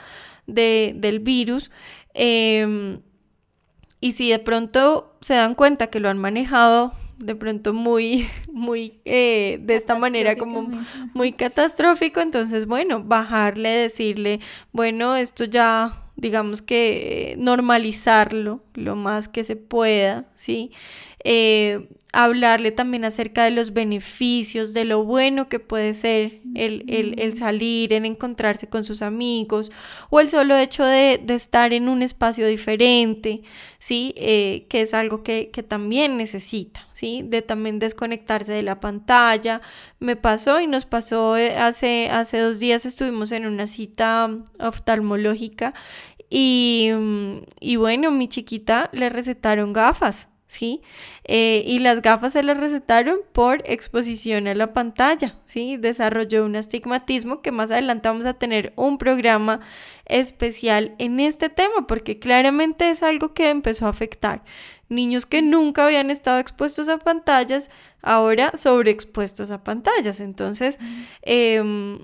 de, 0.47 0.93
del 0.95 1.19
virus. 1.19 1.71
Em, 2.13 3.01
y 4.03 4.11
si 4.11 4.29
de 4.29 4.39
pronto 4.39 5.15
se 5.21 5.33
dan 5.33 5.55
cuenta 5.55 5.87
que 5.87 6.01
lo 6.01 6.09
han 6.09 6.17
manejado 6.17 6.91
de 7.19 7.35
pronto 7.35 7.73
muy, 7.73 8.27
muy, 8.51 8.99
eh, 9.05 9.59
de 9.61 9.75
esta 9.75 9.95
manera 9.97 10.35
como 10.35 10.69
muy 11.13 11.31
catastrófico, 11.31 12.19
entonces, 12.19 12.65
bueno, 12.65 13.01
bajarle, 13.01 13.69
decirle, 13.69 14.41
bueno, 14.73 15.15
esto 15.15 15.45
ya, 15.45 16.03
digamos 16.17 16.61
que 16.61 17.35
normalizarlo 17.37 18.61
lo 18.73 18.97
más 18.97 19.29
que 19.29 19.45
se 19.45 19.55
pueda, 19.55 20.25
¿sí? 20.35 20.73
Eh, 21.23 21.87
hablarle 22.13 22.71
también 22.71 23.05
acerca 23.05 23.43
de 23.43 23.49
los 23.49 23.73
beneficios, 23.73 24.73
de 24.73 24.85
lo 24.85 25.03
bueno 25.03 25.49
que 25.49 25.59
puede 25.59 25.95
ser 25.95 26.41
el, 26.53 26.85
el, 26.87 27.35
salir, 27.35 27.91
el 27.91 28.05
encontrarse 28.05 28.69
con 28.69 28.83
sus 28.83 29.01
amigos 29.01 29.71
o 30.11 30.19
el 30.19 30.29
solo 30.29 30.55
hecho 30.55 30.85
de, 30.85 31.19
de 31.21 31.33
estar 31.33 31.73
en 31.73 31.89
un 31.89 32.03
espacio 32.03 32.45
diferente, 32.45 33.41
¿sí? 33.79 34.13
Eh, 34.15 34.67
que 34.69 34.81
es 34.81 34.93
algo 34.93 35.23
que, 35.23 35.49
que, 35.49 35.63
también 35.63 36.15
necesita, 36.17 36.87
¿sí? 36.91 37.23
De 37.25 37.41
también 37.41 37.79
desconectarse 37.79 38.53
de 38.53 38.61
la 38.61 38.79
pantalla. 38.79 39.61
Me 39.99 40.15
pasó 40.15 40.61
y 40.61 40.67
nos 40.67 40.85
pasó 40.85 41.35
eh, 41.35 41.55
hace, 41.55 42.09
hace 42.11 42.37
dos 42.37 42.59
días, 42.59 42.85
estuvimos 42.85 43.31
en 43.31 43.47
una 43.47 43.65
cita 43.65 44.29
oftalmológica 44.59 45.73
y, 46.29 46.91
y 47.59 47.75
bueno, 47.77 48.11
mi 48.11 48.27
chiquita 48.27 48.91
le 48.93 49.09
recetaron 49.09 49.73
gafas. 49.73 50.27
¿Sí? 50.53 50.81
Eh, 51.23 51.63
y 51.65 51.79
las 51.79 52.01
gafas 52.01 52.33
se 52.33 52.43
le 52.43 52.53
recetaron 52.53 53.17
por 53.31 53.63
exposición 53.65 54.47
a 54.47 54.53
la 54.53 54.71
pantalla, 54.71 55.35
¿sí? 55.47 55.77
Desarrolló 55.77 56.45
un 56.45 56.55
astigmatismo 56.55 57.41
que 57.41 57.51
más 57.51 57.71
adelante 57.71 58.07
vamos 58.07 58.27
a 58.27 58.35
tener 58.35 58.71
un 58.75 58.97
programa 58.99 59.61
especial 60.05 60.93
en 60.99 61.19
este 61.19 61.49
tema, 61.49 61.87
porque 61.87 62.19
claramente 62.19 62.91
es 62.91 63.01
algo 63.01 63.33
que 63.33 63.49
empezó 63.49 63.87
a 63.87 63.89
afectar. 63.89 64.43
Niños 64.89 65.25
que 65.25 65.41
nunca 65.41 65.85
habían 65.85 66.11
estado 66.11 66.37
expuestos 66.37 66.87
a 66.87 66.99
pantallas, 66.99 67.71
ahora 68.03 68.51
sobreexpuestos 68.55 69.49
a 69.49 69.63
pantallas. 69.63 70.19
Entonces, 70.19 70.77
eh, 71.23 71.97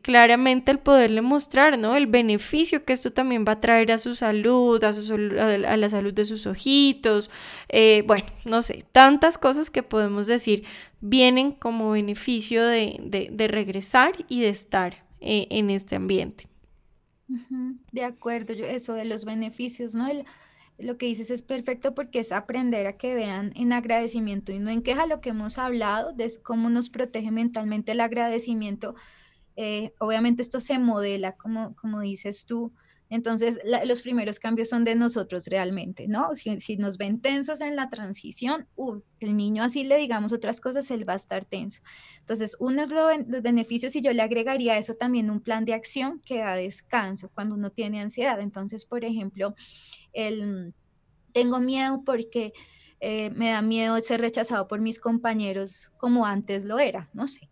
claramente 0.00 0.70
el 0.70 0.78
poderle 0.78 1.20
mostrar, 1.20 1.78
¿no? 1.78 1.96
El 1.96 2.06
beneficio 2.06 2.84
que 2.84 2.94
esto 2.94 3.12
también 3.12 3.44
va 3.46 3.52
a 3.52 3.60
traer 3.60 3.92
a 3.92 3.98
su 3.98 4.14
salud, 4.14 4.82
a, 4.82 4.94
su, 4.94 5.14
a 5.14 5.76
la 5.76 5.90
salud 5.90 6.14
de 6.14 6.24
sus 6.24 6.46
ojitos, 6.46 7.30
eh, 7.68 8.04
bueno, 8.06 8.26
no 8.46 8.62
sé, 8.62 8.84
tantas 8.92 9.36
cosas 9.36 9.68
que 9.68 9.82
podemos 9.82 10.26
decir 10.26 10.64
vienen 11.00 11.52
como 11.52 11.90
beneficio 11.90 12.64
de, 12.64 12.98
de, 13.30 13.48
regresar 13.48 14.12
y 14.28 14.40
de 14.40 14.48
estar 14.48 15.04
eh, 15.20 15.46
en 15.50 15.68
este 15.68 15.96
ambiente. 15.96 16.48
De 17.92 18.04
acuerdo, 18.04 18.54
yo, 18.54 18.64
eso 18.64 18.94
de 18.94 19.04
los 19.04 19.26
beneficios, 19.26 19.94
¿no? 19.94 20.08
lo 20.78 20.98
que 20.98 21.06
dices 21.06 21.30
es 21.30 21.42
perfecto 21.42 21.94
porque 21.94 22.18
es 22.18 22.32
aprender 22.32 22.86
a 22.86 22.96
que 22.96 23.14
vean 23.14 23.52
en 23.54 23.72
agradecimiento 23.72 24.52
y 24.52 24.58
no 24.58 24.70
en 24.70 24.82
queja 24.82 25.06
lo 25.06 25.20
que 25.20 25.30
hemos 25.30 25.58
hablado 25.58 26.12
de 26.12 26.32
cómo 26.42 26.68
nos 26.68 26.90
protege 26.90 27.30
mentalmente 27.30 27.92
el 27.92 28.00
agradecimiento 28.00 28.94
eh, 29.56 29.92
obviamente 29.98 30.42
esto 30.42 30.60
se 30.60 30.78
modela, 30.78 31.32
como, 31.32 31.74
como 31.76 32.00
dices 32.00 32.46
tú, 32.46 32.72
entonces 33.10 33.60
los 33.84 34.02
primeros 34.02 34.40
cambios 34.40 34.68
son 34.70 34.84
de 34.84 34.94
nosotros 34.94 35.46
realmente, 35.46 36.08
¿no? 36.08 36.30
Si, 36.34 36.76
nos 36.76 36.96
ven 36.96 37.20
tensos 37.20 37.60
en 37.60 37.76
la 37.76 37.88
transición, 37.90 38.66
uh, 38.76 39.00
el 39.20 39.36
niño 39.36 39.62
así 39.62 39.84
le 39.84 39.98
digamos 39.98 40.32
otras 40.32 40.60
cosas, 40.60 40.90
él 40.90 41.08
va 41.08 41.12
a 41.12 41.16
estar 41.16 41.44
tenso. 41.44 41.80
Entonces, 42.20 42.56
uno 42.58 42.82
es 42.82 42.90
los 42.90 43.42
beneficios 43.42 43.94
y 43.94 44.00
yo 44.00 44.12
le 44.12 44.22
agregaría 44.22 44.78
eso 44.78 44.94
también 44.94 45.30
un 45.30 45.40
plan 45.40 45.64
de 45.64 45.74
acción 45.74 46.22
que 46.24 46.38
da 46.38 46.56
descanso 46.56 47.30
cuando 47.34 47.54
uno 47.54 47.70
tiene 47.70 48.00
ansiedad. 48.00 48.40
Entonces, 48.40 48.84
por 48.84 49.04
ejemplo, 49.04 49.54
el, 50.12 50.74
tengo 51.32 51.60
miedo 51.60 52.02
porque... 52.04 52.52
Eh, 53.00 53.28
me 53.30 53.50
da 53.50 53.60
miedo 53.60 54.00
ser 54.00 54.22
rechazado 54.22 54.66
por 54.66 54.80
mis 54.80 54.98
compañeros 54.98 55.90
como 55.98 56.24
antes 56.24 56.64
lo 56.64 56.78
era, 56.78 57.10
no 57.12 57.26
sé. 57.26 57.50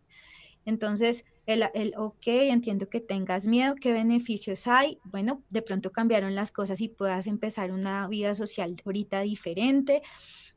Entonces, 0.64 1.24
el, 1.46 1.64
el, 1.74 1.94
ok, 1.96 2.26
entiendo 2.26 2.88
que 2.88 3.00
tengas 3.00 3.46
miedo, 3.46 3.74
¿qué 3.80 3.92
beneficios 3.92 4.66
hay? 4.68 4.98
Bueno, 5.04 5.42
de 5.50 5.62
pronto 5.62 5.90
cambiaron 5.90 6.34
las 6.34 6.52
cosas 6.52 6.80
y 6.80 6.88
puedas 6.88 7.26
empezar 7.26 7.72
una 7.72 8.06
vida 8.08 8.34
social 8.34 8.76
ahorita 8.84 9.20
diferente. 9.22 10.02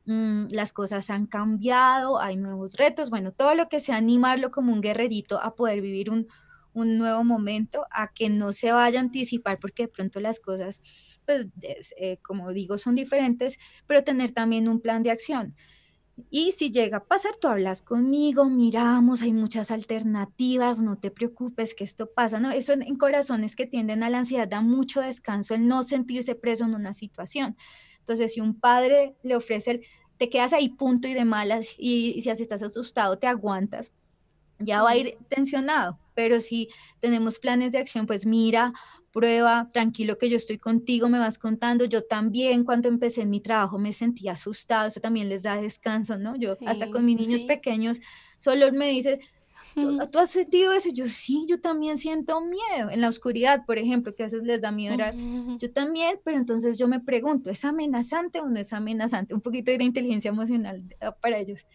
Mm, 0.06 0.46
las 0.52 0.72
cosas 0.72 1.10
han 1.10 1.26
cambiado, 1.26 2.20
hay 2.20 2.36
nuevos 2.36 2.74
retos, 2.74 3.10
bueno, 3.10 3.32
todo 3.32 3.54
lo 3.56 3.68
que 3.68 3.80
sea 3.80 3.96
animarlo 3.96 4.52
como 4.52 4.72
un 4.72 4.80
guerrerito 4.80 5.40
a 5.42 5.56
poder 5.56 5.80
vivir 5.80 6.10
un, 6.10 6.28
un 6.72 6.98
nuevo 6.98 7.24
momento, 7.24 7.86
a 7.90 8.12
que 8.12 8.28
no 8.28 8.52
se 8.52 8.70
vaya 8.70 9.00
a 9.00 9.02
anticipar 9.02 9.58
porque 9.58 9.84
de 9.84 9.88
pronto 9.88 10.20
las 10.20 10.38
cosas, 10.40 10.82
pues, 11.24 11.48
eh, 11.98 12.18
como 12.22 12.52
digo, 12.52 12.78
son 12.78 12.94
diferentes, 12.94 13.58
pero 13.86 14.04
tener 14.04 14.30
también 14.30 14.68
un 14.68 14.80
plan 14.80 15.02
de 15.02 15.10
acción. 15.10 15.56
Y 16.30 16.52
si 16.52 16.70
llega 16.70 16.98
a 16.98 17.04
pasar, 17.04 17.36
tú 17.36 17.48
hablas 17.48 17.82
conmigo, 17.82 18.46
miramos, 18.46 19.20
hay 19.20 19.34
muchas 19.34 19.70
alternativas, 19.70 20.80
no 20.80 20.98
te 20.98 21.10
preocupes 21.10 21.74
que 21.74 21.84
esto 21.84 22.10
pasa, 22.10 22.40
¿no? 22.40 22.50
Eso 22.50 22.72
en, 22.72 22.96
corazones 22.96 23.54
que 23.54 23.66
tienden 23.66 24.02
a 24.02 24.08
la 24.08 24.18
ansiedad 24.20 24.48
da 24.48 24.62
mucho 24.62 25.02
descanso 25.02 25.54
el 25.54 25.68
no 25.68 25.82
sentirse 25.82 26.34
preso 26.34 26.64
en 26.64 26.74
una 26.74 26.94
situación. 26.94 27.56
Entonces, 27.98 28.32
si 28.32 28.40
un 28.40 28.58
padre 28.58 29.14
le 29.22 29.36
ofrece 29.36 29.72
el, 29.72 29.80
te 30.16 30.30
quedas 30.30 30.54
ahí 30.54 30.70
punto 30.70 31.06
y 31.06 31.12
de 31.12 31.26
malas 31.26 31.74
y, 31.76 32.22
si 32.22 32.30
así 32.30 32.42
estás 32.42 32.62
asustado, 32.62 33.18
te 33.18 33.26
aguantas, 33.26 33.92
ya 34.58 34.82
va 34.82 34.90
a 34.90 34.96
ir 34.96 35.18
tensionado. 35.28 35.98
Pero 36.14 36.40
si 36.40 36.68
tenemos 37.00 37.38
planes 37.38 37.72
de 37.72 37.78
acción, 37.78 38.06
pues 38.06 38.26
mira, 38.26 38.72
prueba, 39.12 39.68
tranquilo 39.72 40.18
que 40.18 40.28
yo 40.28 40.36
estoy 40.36 40.58
contigo, 40.58 41.08
me 41.08 41.18
vas 41.18 41.38
contando. 41.38 41.84
Yo 41.84 42.04
también 42.04 42.64
cuando 42.64 42.88
empecé 42.88 43.22
en 43.22 43.30
mi 43.30 43.40
trabajo 43.40 43.78
me 43.78 43.92
sentía 43.92 44.32
asustado, 44.32 44.88
eso 44.88 45.00
también 45.00 45.28
les 45.28 45.42
da 45.42 45.60
descanso, 45.60 46.18
¿no? 46.18 46.36
Yo 46.36 46.56
hasta 46.66 46.90
con 46.90 47.04
mis 47.04 47.20
niños 47.20 47.44
pequeños, 47.44 48.00
solo 48.38 48.70
me 48.72 48.90
dice, 48.90 49.20
¿Tú, 49.74 50.18
has 50.18 50.30
sentido 50.30 50.72
eso? 50.72 50.88
Yo 50.90 51.06
sí, 51.06 51.44
yo 51.46 51.60
también 51.60 51.98
siento 51.98 52.40
miedo 52.40 52.90
en 52.90 53.02
la 53.02 53.08
oscuridad, 53.08 53.66
por 53.66 53.76
ejemplo, 53.76 54.14
que 54.14 54.22
a 54.22 54.26
veces 54.26 54.42
les 54.42 54.62
da 54.62 54.72
miedo 54.72 54.96
Yo 55.58 55.70
también, 55.70 56.18
pero 56.24 56.38
entonces 56.38 56.78
yo 56.78 56.88
me 56.88 57.00
pregunto, 57.00 57.50
¿es 57.50 57.62
amenazante 57.64 58.40
o 58.40 58.48
no 58.48 58.58
es 58.58 58.72
amenazante? 58.72 59.34
Un 59.34 59.42
poquito 59.42 59.70
de 59.70 59.84
inteligencia 59.84 60.30
emocional 60.30 60.82
ah, 61.02 61.12
para 61.12 61.38
ellos 61.38 61.66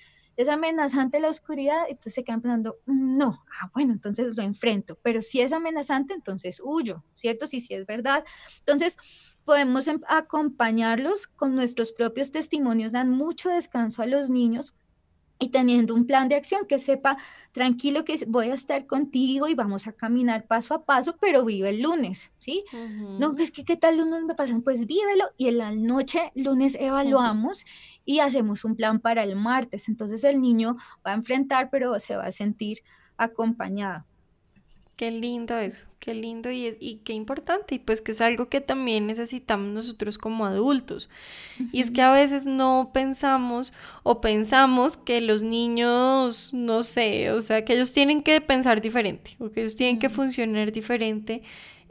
es 0.42 0.50
amenazante 0.50 1.20
la 1.20 1.30
oscuridad, 1.30 1.84
entonces 1.88 2.14
se 2.14 2.24
quedan 2.24 2.42
pensando, 2.42 2.78
mm, 2.86 3.18
no, 3.18 3.44
ah, 3.62 3.70
bueno, 3.74 3.94
entonces 3.94 4.36
lo 4.36 4.44
enfrento, 4.44 4.98
pero 5.02 5.22
si 5.22 5.42
es 5.42 5.54
amenazante, 5.54 6.14
entonces 6.14 6.62
huyo, 6.64 7.04
¿cierto? 7.14 7.48
Si 7.48 7.62
sí 7.62 7.74
es 7.74 7.86
verdad. 7.86 8.24
Entonces, 8.60 8.98
podemos 9.46 9.88
em, 9.88 10.02
acompañarlos 10.08 11.28
con 11.28 11.56
nuestros 11.56 11.92
propios 11.92 12.32
testimonios, 12.32 12.94
dan 12.94 13.10
mucho 13.10 13.50
descanso 13.50 14.02
a 14.02 14.06
los 14.06 14.30
niños 14.30 14.74
y 15.42 15.50
teniendo 15.50 15.96
un 15.96 16.06
plan 16.06 16.30
de 16.30 16.36
acción 16.36 16.68
que 16.68 16.78
sepa 16.78 17.18
tranquilo 17.52 18.06
que 18.06 18.16
voy 18.28 18.52
a 18.52 18.54
estar 18.54 18.86
contigo 18.86 19.48
y 19.48 19.56
vamos 19.56 19.88
a 19.88 19.92
caminar 19.92 20.46
paso 20.46 20.76
a 20.76 20.86
paso, 20.86 21.18
pero 21.20 21.44
vive 21.44 21.70
el 21.70 21.82
lunes, 21.82 22.32
¿sí? 22.38 22.64
No, 23.20 23.36
es 23.40 23.52
que 23.52 23.66
qué 23.66 23.76
tal 23.76 23.98
lunes 23.98 24.24
me 24.24 24.36
pasan, 24.36 24.62
pues 24.62 24.86
vívelo 24.86 25.32
y 25.38 25.48
en 25.48 25.58
la 25.58 25.72
noche 25.72 26.32
lunes 26.36 26.78
evaluamos 26.80 27.66
y 28.06 28.20
hacemos 28.20 28.66
un 28.66 28.76
plan 28.76 29.00
para 29.00 29.24
el 29.24 29.36
martes. 29.36 29.88
Entonces 29.88 30.24
el 30.24 30.42
niño 30.42 30.78
va 31.06 31.12
a 31.12 31.16
enfrentar, 31.16 31.70
pero 31.70 32.00
se 32.00 32.16
va 32.16 32.26
a 32.26 32.32
sentir 32.32 32.80
acompañado. 33.18 34.06
Qué 34.96 35.10
lindo 35.10 35.58
eso, 35.58 35.88
qué 35.98 36.14
lindo 36.14 36.52
y, 36.52 36.78
y, 36.80 36.98
qué 36.98 37.14
importante. 37.14 37.74
Y 37.74 37.80
pues 37.80 38.02
que 38.02 38.12
es 38.12 38.22
algo 38.22 38.50
que 38.50 38.62
también 38.62 39.08
necesitamos 39.08 39.74
nosotros 39.74 40.20
como 40.20 40.46
adultos. 40.46 41.10
Y 41.72 41.82
es 41.82 41.90
que 41.90 42.04
a 42.04 42.12
veces 42.12 42.46
no 42.46 42.92
pensamos 42.94 43.74
o 44.04 44.22
pensamos 44.22 44.98
que 44.98 45.20
los 45.20 45.42
niños, 45.42 46.54
no 46.54 46.84
sé, 46.84 47.32
o 47.32 47.42
sea, 47.42 47.66
que 47.66 47.74
ellos 47.74 47.94
tienen 47.94 48.22
que 48.22 48.42
pensar 48.42 48.80
diferente 48.80 49.38
o 49.40 49.50
que 49.50 49.62
ellos 49.62 49.76
tienen 49.76 49.98
que 49.98 50.10
funcionar 50.10 50.72
diferente. 50.72 51.42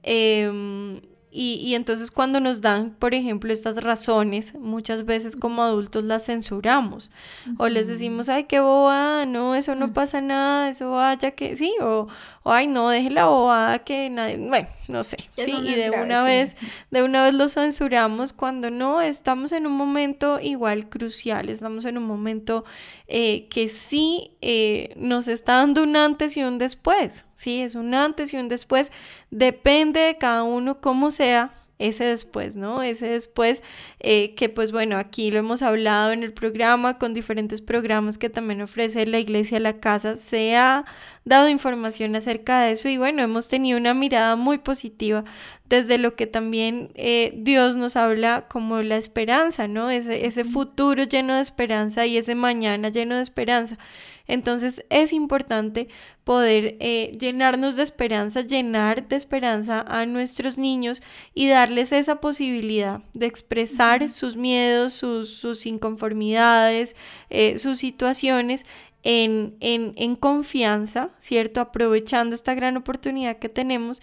Em, 0.04 1.00
y, 1.32 1.76
entonces 1.76 2.10
cuando 2.10 2.40
nos 2.40 2.60
dan, 2.60 2.90
por 2.98 3.14
ejemplo, 3.14 3.52
estas 3.52 3.84
razones, 3.84 4.52
muchas 4.54 5.04
veces 5.04 5.36
como 5.36 5.62
adultos 5.62 6.02
las 6.02 6.26
censuramos. 6.26 7.12
O 7.56 7.68
les 7.68 7.86
decimos, 7.86 8.28
ay, 8.28 8.44
qué 8.44 8.58
bobada, 8.58 9.26
no, 9.26 9.54
eso 9.54 9.76
no 9.76 9.92
pasa 9.92 10.20
nada, 10.20 10.68
eso 10.68 10.90
vaya 10.90 11.30
que 11.30 11.56
sí, 11.56 11.72
o, 11.80 12.08
ay, 12.42 12.66
no, 12.66 12.88
deje 12.88 13.10
la 13.10 13.26
bobada 13.26 13.78
que 13.78 14.10
nadie, 14.10 14.38
bueno, 14.38 14.68
no 14.88 15.04
sé, 15.04 15.18
sí, 15.36 15.54
y 15.62 15.74
de 15.76 15.90
una 15.90 16.24
vez, 16.24 16.56
de 16.90 17.04
una 17.04 17.22
vez 17.22 17.34
lo 17.34 17.48
censuramos 17.48 18.32
cuando 18.32 18.70
no, 18.70 19.00
estamos 19.00 19.52
en 19.52 19.68
un 19.68 19.74
momento 19.74 20.40
igual 20.40 20.88
crucial, 20.88 21.48
estamos 21.48 21.84
en 21.84 21.96
un 21.96 22.04
momento 22.04 22.64
eh, 23.12 23.48
que 23.48 23.68
sí 23.68 24.36
eh, 24.40 24.94
nos 24.96 25.26
está 25.26 25.54
dando 25.54 25.82
un 25.82 25.96
antes 25.96 26.36
y 26.36 26.44
un 26.44 26.58
después, 26.58 27.24
sí, 27.34 27.60
es 27.60 27.74
un 27.74 27.92
antes 27.92 28.32
y 28.32 28.36
un 28.36 28.48
después, 28.48 28.92
depende 29.32 29.98
de 29.98 30.16
cada 30.16 30.44
uno 30.44 30.80
cómo 30.80 31.10
sea 31.10 31.52
ese 31.80 32.04
después, 32.04 32.54
¿no? 32.54 32.84
Ese 32.84 33.08
después 33.08 33.64
eh, 33.98 34.34
que 34.36 34.48
pues 34.48 34.70
bueno, 34.70 34.96
aquí 34.96 35.32
lo 35.32 35.38
hemos 35.38 35.62
hablado 35.62 36.12
en 36.12 36.22
el 36.22 36.32
programa, 36.32 36.98
con 36.98 37.12
diferentes 37.12 37.62
programas 37.62 38.16
que 38.16 38.30
también 38.30 38.60
ofrece 38.60 39.04
la 39.06 39.18
iglesia, 39.18 39.58
la 39.58 39.80
casa, 39.80 40.14
se 40.14 40.56
ha 40.56 40.84
dado 41.24 41.48
información 41.48 42.14
acerca 42.14 42.60
de 42.60 42.72
eso 42.72 42.88
y 42.88 42.96
bueno, 42.96 43.22
hemos 43.22 43.48
tenido 43.48 43.76
una 43.76 43.94
mirada 43.94 44.36
muy 44.36 44.58
positiva 44.58 45.24
desde 45.70 45.98
lo 45.98 46.16
que 46.16 46.26
también 46.26 46.90
eh, 46.96 47.32
Dios 47.36 47.76
nos 47.76 47.94
habla 47.94 48.48
como 48.48 48.82
la 48.82 48.96
esperanza, 48.96 49.68
¿no? 49.68 49.88
Ese, 49.88 50.26
ese 50.26 50.44
futuro 50.44 51.04
lleno 51.04 51.36
de 51.36 51.40
esperanza 51.40 52.06
y 52.06 52.16
ese 52.16 52.34
mañana 52.34 52.88
lleno 52.88 53.16
de 53.16 53.22
esperanza. 53.22 53.78
Entonces 54.26 54.84
es 54.90 55.12
importante 55.12 55.88
poder 56.24 56.76
eh, 56.80 57.16
llenarnos 57.18 57.76
de 57.76 57.84
esperanza, 57.84 58.40
llenar 58.40 59.08
de 59.08 59.14
esperanza 59.14 59.84
a 59.86 60.06
nuestros 60.06 60.58
niños 60.58 61.02
y 61.34 61.48
darles 61.48 61.92
esa 61.92 62.20
posibilidad 62.20 63.02
de 63.14 63.26
expresar 63.26 64.10
sus 64.10 64.36
miedos, 64.36 64.92
sus, 64.92 65.66
inconformidades, 65.66 66.96
eh, 67.30 67.58
sus 67.58 67.78
situaciones 67.78 68.66
en, 69.02 69.56
en, 69.60 70.16
confianza, 70.16 71.10
¿cierto? 71.18 71.60
Aprovechando 71.60 72.34
esta 72.34 72.54
gran 72.54 72.76
oportunidad 72.76 73.38
que 73.38 73.48
tenemos 73.48 74.02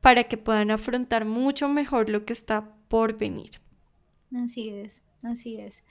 para 0.00 0.24
que 0.24 0.36
puedan 0.36 0.70
afrontar 0.70 1.24
mucho 1.24 1.68
mejor 1.68 2.08
lo 2.08 2.24
que 2.24 2.32
está 2.32 2.74
por 2.88 3.18
venir. 3.18 3.60
Así 4.34 4.68
es, 4.70 5.02
así 5.22 5.58
es. 5.58 5.84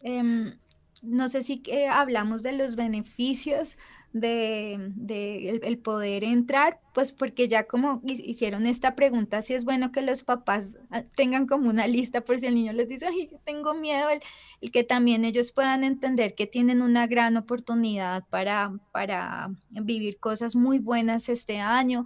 Em, 0.00 0.58
no 1.04 1.28
sé 1.28 1.42
si 1.42 1.62
eh, 1.66 1.86
hablamos 1.88 2.42
de 2.42 2.52
los 2.52 2.76
beneficios 2.76 3.76
de, 4.12 5.60
el, 5.62 5.78
poder 5.78 6.22
entrar, 6.22 6.80
pues 6.94 7.10
porque 7.10 7.48
ya 7.48 7.66
como 7.66 8.00
hicieron 8.04 8.66
esta 8.66 8.94
pregunta, 8.94 9.42
si 9.42 9.54
es 9.54 9.64
bueno 9.64 9.90
que 9.90 10.02
los 10.02 10.22
papás 10.22 10.78
ah, 10.90 11.02
tengan 11.16 11.46
como 11.46 11.68
una 11.68 11.88
lista 11.88 12.20
por 12.20 12.38
si 12.38 12.46
el 12.46 12.54
niño 12.54 12.72
les 12.72 12.88
dice, 12.88 13.06
ay, 13.06 13.30
tengo 13.44 13.74
miedo, 13.74 14.08
el, 14.10 14.20
que 14.70 14.84
también 14.84 15.24
ellos 15.24 15.50
puedan 15.50 15.82
entender 15.82 16.34
que 16.36 16.46
tienen 16.46 16.80
una 16.80 17.08
gran 17.08 17.36
oportunidad 17.36 18.24
para, 18.30 18.72
para 18.92 19.50
vivir 19.70 20.18
cosas 20.18 20.54
muy 20.54 20.78
buenas 20.78 21.28
este 21.28 21.58
año. 21.58 22.04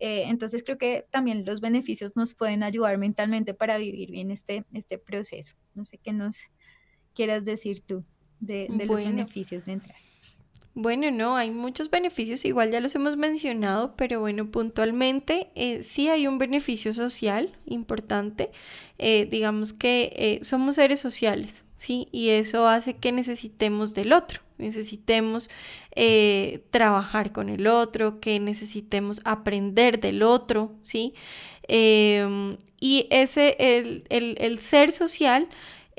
Eh, 0.00 0.24
entonces 0.28 0.62
creo 0.62 0.78
que 0.78 1.06
también 1.10 1.44
los 1.44 1.60
beneficios 1.60 2.16
nos 2.16 2.34
pueden 2.34 2.62
ayudar 2.62 2.96
mentalmente 2.96 3.52
para 3.52 3.76
vivir 3.76 4.10
bien 4.10 4.30
este, 4.30 4.64
este 4.72 4.96
proceso. 4.96 5.56
No 5.74 5.84
sé 5.84 5.98
qué 5.98 6.14
nos 6.14 6.44
quieras 7.12 7.44
decir 7.44 7.82
tú 7.82 8.04
de, 8.40 8.68
los 8.68 9.04
beneficios 9.04 9.66
de 9.66 9.72
entrar. 9.72 9.96
Bueno, 10.74 11.10
no, 11.10 11.36
hay 11.36 11.50
muchos 11.50 11.90
beneficios, 11.90 12.44
igual 12.44 12.70
ya 12.70 12.80
los 12.80 12.94
hemos 12.94 13.16
mencionado, 13.16 13.96
pero 13.96 14.20
bueno, 14.20 14.50
puntualmente 14.50 15.50
eh, 15.56 15.82
sí 15.82 16.08
hay 16.08 16.28
un 16.28 16.38
beneficio 16.38 16.94
social 16.94 17.58
importante. 17.66 18.50
Eh, 18.96 19.26
digamos 19.28 19.72
que 19.72 20.12
eh, 20.14 20.44
somos 20.44 20.76
seres 20.76 21.00
sociales, 21.00 21.64
¿sí? 21.74 22.08
Y 22.12 22.28
eso 22.28 22.68
hace 22.68 22.94
que 22.94 23.10
necesitemos 23.10 23.94
del 23.94 24.12
otro, 24.12 24.42
necesitemos 24.58 25.50
trabajar 26.70 27.32
con 27.32 27.48
el 27.48 27.66
otro, 27.66 28.20
que 28.20 28.38
necesitemos 28.38 29.20
aprender 29.24 29.98
del 29.98 30.22
otro, 30.22 30.72
¿sí? 30.82 31.14
Y 31.68 33.06
ese, 33.10 33.56
el, 33.58 34.04
el, 34.08 34.36
el 34.38 34.58
ser 34.60 34.92
social 34.92 35.48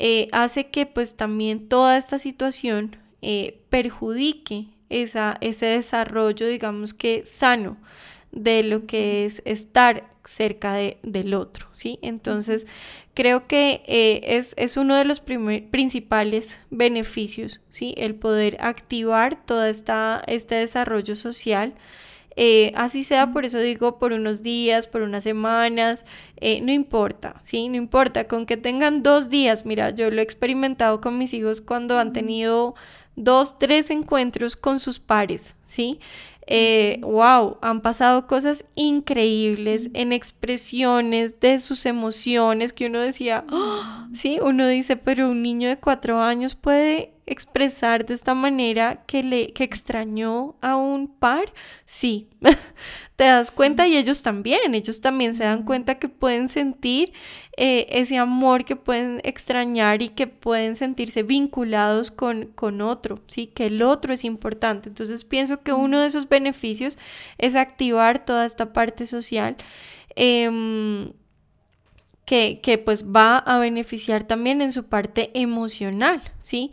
eh, 0.03 0.29
hace 0.31 0.65
que 0.65 0.87
pues 0.87 1.15
también 1.15 1.69
toda 1.69 1.95
esta 1.95 2.17
situación 2.17 2.95
eh, 3.21 3.61
perjudique 3.69 4.69
esa, 4.89 5.37
ese 5.41 5.67
desarrollo, 5.67 6.47
digamos 6.47 6.95
que 6.95 7.23
sano 7.23 7.77
de 8.31 8.63
lo 8.63 8.87
que 8.87 9.25
es 9.25 9.43
estar 9.45 10.09
cerca 10.25 10.73
de, 10.73 10.97
del 11.03 11.35
otro, 11.35 11.67
¿sí? 11.73 11.99
Entonces, 12.01 12.65
creo 13.13 13.45
que 13.45 13.83
eh, 13.85 14.21
es, 14.23 14.55
es, 14.57 14.75
uno 14.75 14.95
de 14.95 15.05
los 15.05 15.19
principales 15.19 16.57
beneficios, 16.71 17.61
¿sí? 17.69 17.93
El 17.95 18.15
poder 18.15 18.57
activar 18.59 19.45
todo 19.45 19.67
esta, 19.67 20.23
este 20.25 20.55
desarrollo 20.55 21.15
social 21.15 21.75
eh, 22.35 22.71
así 22.75 23.03
sea, 23.03 23.33
por 23.33 23.45
eso 23.45 23.59
digo, 23.59 23.99
por 23.99 24.13
unos 24.13 24.41
días, 24.41 24.87
por 24.87 25.01
unas 25.01 25.23
semanas, 25.23 26.05
eh, 26.37 26.61
no 26.61 26.71
importa, 26.71 27.35
¿sí? 27.43 27.67
No 27.69 27.75
importa, 27.75 28.27
con 28.27 28.45
que 28.45 28.57
tengan 28.57 29.03
dos 29.03 29.29
días, 29.29 29.65
mira, 29.65 29.89
yo 29.89 30.09
lo 30.11 30.19
he 30.19 30.23
experimentado 30.23 31.01
con 31.01 31.17
mis 31.17 31.33
hijos 31.33 31.61
cuando 31.61 31.99
han 31.99 32.13
tenido 32.13 32.75
dos, 33.15 33.57
tres 33.57 33.89
encuentros 33.89 34.55
con 34.55 34.79
sus 34.79 34.99
pares, 34.99 35.55
¿sí? 35.65 35.99
wow, 37.01 37.51
eh, 37.51 37.57
han 37.61 37.81
pasado 37.81 38.27
cosas 38.27 38.65
increíbles 38.75 39.89
en 39.93 40.11
expresiones 40.11 41.39
de 41.39 41.59
sus 41.59 41.85
emociones 41.85 42.73
que 42.73 42.87
uno 42.87 42.99
decía, 42.99 43.45
¡Ah!", 43.49 44.09
sí, 44.13 44.39
uno 44.41 44.67
dice, 44.67 44.97
pero 44.97 45.29
un 45.29 45.41
niño 45.43 45.69
de 45.69 45.77
cuatro 45.77 46.21
años 46.21 46.55
puede 46.55 47.13
expresar 47.31 48.05
de 48.05 48.13
esta 48.13 48.33
manera 48.35 49.03
que 49.07 49.23
le 49.23 49.53
que 49.53 49.63
extrañó 49.63 50.55
a 50.61 50.75
un 50.75 51.07
par, 51.07 51.53
sí, 51.85 52.27
te 53.15 53.23
das 53.23 53.51
cuenta 53.51 53.87
y 53.87 53.95
ellos 53.95 54.21
también, 54.21 54.75
ellos 54.75 55.01
también 55.01 55.33
se 55.33 55.43
dan 55.43 55.63
cuenta 55.63 55.99
que 55.99 56.09
pueden 56.09 56.49
sentir 56.49 57.13
eh, 57.57 57.87
ese 57.89 58.17
amor, 58.17 58.65
que 58.65 58.75
pueden 58.75 59.21
extrañar 59.23 60.01
y 60.01 60.09
que 60.09 60.27
pueden 60.27 60.75
sentirse 60.75 61.23
vinculados 61.23 62.11
con, 62.11 62.47
con 62.47 62.81
otro, 62.81 63.19
sí, 63.27 63.47
que 63.47 63.67
el 63.67 63.81
otro 63.81 64.13
es 64.13 64.23
importante. 64.23 64.89
Entonces 64.89 65.23
pienso 65.23 65.61
que 65.61 65.73
uno 65.73 65.99
de 66.01 66.07
esos 66.07 66.27
beneficios 66.27 66.97
es 67.37 67.55
activar 67.55 68.25
toda 68.25 68.45
esta 68.45 68.73
parte 68.73 69.05
social. 69.05 69.55
Em, 70.15 71.13
que, 72.25 72.59
que, 72.61 72.77
pues 72.77 73.05
va 73.05 73.37
a 73.37 73.59
beneficiar 73.59 74.23
también 74.23 74.61
en 74.61 74.71
su 74.71 74.85
parte 74.85 75.31
emocional, 75.33 76.21
¿sí? 76.41 76.71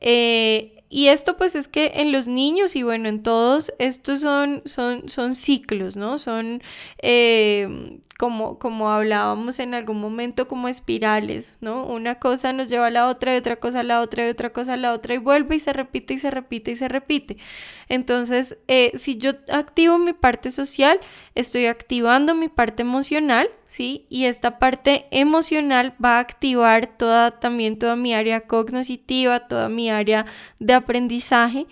Eh, 0.00 0.74
y 0.90 1.08
esto 1.08 1.36
pues 1.36 1.54
es 1.54 1.68
que 1.68 1.92
en 1.96 2.12
los 2.12 2.28
niños 2.28 2.74
y 2.74 2.82
bueno, 2.82 3.08
en 3.08 3.22
todos, 3.22 3.72
estos 3.78 4.20
son, 4.20 4.62
son, 4.64 5.08
son 5.08 5.34
ciclos, 5.34 5.96
¿no? 5.96 6.18
Son 6.18 6.62
eh, 7.02 7.98
como, 8.18 8.58
como 8.58 8.90
hablábamos 8.90 9.60
en 9.60 9.74
algún 9.74 10.00
momento, 10.00 10.48
como 10.48 10.66
espirales, 10.66 11.52
¿no? 11.60 11.84
Una 11.86 12.16
cosa 12.16 12.52
nos 12.52 12.68
lleva 12.68 12.88
a 12.88 12.90
la 12.90 13.06
otra 13.06 13.32
y 13.32 13.38
otra 13.38 13.54
cosa 13.56 13.80
a 13.80 13.82
la 13.84 14.00
otra 14.00 14.26
y 14.26 14.30
otra 14.30 14.52
cosa 14.52 14.74
a 14.74 14.76
la 14.76 14.92
otra 14.92 15.14
y 15.14 15.18
vuelve 15.18 15.54
y 15.54 15.60
se 15.60 15.72
repite 15.72 16.14
y 16.14 16.18
se 16.18 16.32
repite 16.32 16.72
y 16.72 16.76
se 16.76 16.88
repite. 16.88 17.36
Entonces, 17.88 18.58
eh, 18.66 18.90
si 18.96 19.18
yo 19.18 19.34
activo 19.52 19.98
mi 19.98 20.14
parte 20.14 20.50
social, 20.50 20.98
estoy 21.36 21.66
activando 21.66 22.34
mi 22.34 22.48
parte 22.48 22.82
emocional, 22.82 23.48
¿sí? 23.68 24.04
Y 24.08 24.24
esta 24.24 24.58
parte 24.58 25.06
emocional 25.12 25.94
va 26.04 26.16
a 26.16 26.20
activar 26.20 26.98
toda, 26.98 27.38
también 27.38 27.78
toda 27.78 27.94
mi 27.94 28.14
área 28.14 28.40
cognitiva, 28.40 29.46
toda 29.46 29.68
mi 29.68 29.92
área 29.92 30.26
de 30.58 30.74
aprendizaje 30.74 31.68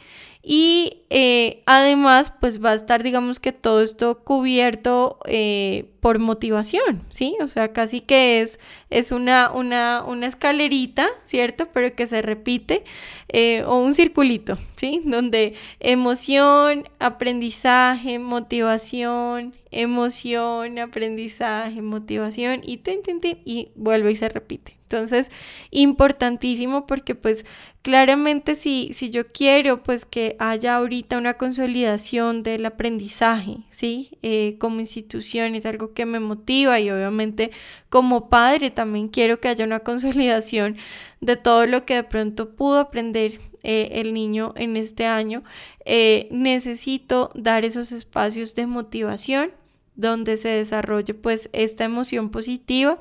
y 0.49 1.03
eh, 1.09 1.63
además 1.67 2.33
pues 2.41 2.65
va 2.65 2.73
a 2.73 2.75
estar 2.75 3.03
digamos 3.03 3.39
que 3.39 3.53
todo 3.53 3.81
esto 3.81 4.25
cubierto 4.25 5.19
eh, 5.27 5.87
por 6.01 6.19
motivación, 6.19 7.03
¿sí? 7.11 7.37
O 7.41 7.49
sea, 7.49 7.73
casi 7.73 8.01
que 8.01 8.41
es, 8.41 8.61
es 8.91 9.13
una, 9.13 9.51
una, 9.51 10.05
una 10.05 10.27
escalerita, 10.27 11.09
¿cierto? 11.25 11.69
Pero 11.73 11.95
que 11.95 12.07
se 12.07 12.23
repite, 12.23 12.85
eh, 13.29 13.63
o 13.65 13.79
un 13.79 13.95
circulito, 13.95 14.59
¿sí? 14.77 15.03
Donde 15.05 15.55
emoción, 15.81 16.89
aprendizaje, 17.01 18.19
motivación, 18.21 19.55
emoción, 19.71 20.79
aprendizaje, 20.79 21.83
motivación 21.83 22.63
y 22.65 22.79
tin, 22.79 23.01
y 23.45 23.71
vuelve 23.75 24.13
y 24.13 24.17
se 24.17 24.29
repite. 24.29 24.77
Entonces, 24.83 25.33
importantísimo 25.73 26.87
porque 26.87 27.17
pues 27.17 27.45
claramente 27.83 28.55
si, 28.55 28.93
si 28.93 29.11
yo 29.11 29.33
quiero 29.33 29.83
pues 29.83 30.05
que 30.05 30.37
haya 30.39 30.77
ahorita 30.77 30.96
una 31.13 31.35
consolidación 31.35 32.43
del 32.43 32.67
aprendizaje, 32.67 33.59
¿sí? 33.71 34.19
Eh, 34.23 34.57
como 34.59 34.81
institución 34.81 35.55
es 35.55 35.67
algo 35.67 35.93
que 35.93 36.07
me 36.07 36.21
motiva 36.21 36.79
y 36.81 36.91
obviamente 36.91 37.51
como 37.89 38.29
padre 38.29 38.71
también 38.71 39.09
quiero 39.09 39.41
que 39.41 39.49
haya 39.49 39.65
una 39.65 39.81
consolidación 39.91 40.77
de 41.21 41.37
todo 41.37 41.67
lo 41.67 41.85
que 41.85 41.95
de 41.95 42.05
pronto 42.05 42.55
pudo 42.55 42.79
aprender 42.79 43.41
eh, 43.63 43.89
el 43.93 44.15
niño 44.15 44.53
en 44.57 44.77
este 44.77 45.07
año. 45.07 45.43
Eh, 45.85 46.29
necesito 46.31 47.31
dar 47.35 47.65
esos 47.65 47.93
espacios 47.93 48.55
de 48.55 48.67
motivación 48.67 49.53
donde 49.95 50.37
se 50.37 50.49
desarrolle 50.51 51.15
pues 51.15 51.49
esta 51.53 51.85
emoción 51.85 52.31
positiva 52.31 52.99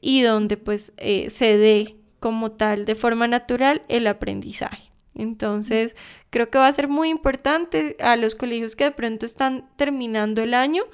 y 0.00 0.22
donde 0.22 0.56
pues 0.56 0.92
se 0.96 1.56
dé 1.58 1.96
como 2.20 2.52
tal 2.52 2.84
de 2.84 2.94
forma 2.94 3.28
natural 3.28 3.82
el 3.88 4.06
aprendizaje. 4.06 4.87
Entonces, 5.18 5.96
creo 6.30 6.48
que 6.48 6.58
va 6.58 6.66
a 6.66 6.72
ser 6.72 6.88
muy 6.88 7.10
importante 7.10 7.96
a 8.00 8.16
los 8.16 8.34
colegios 8.34 8.74
que 8.76 8.84
de 8.84 8.90
pronto 8.92 9.26
están 9.26 9.68
terminando 9.76 10.42
el 10.42 10.54
año, 10.54 10.84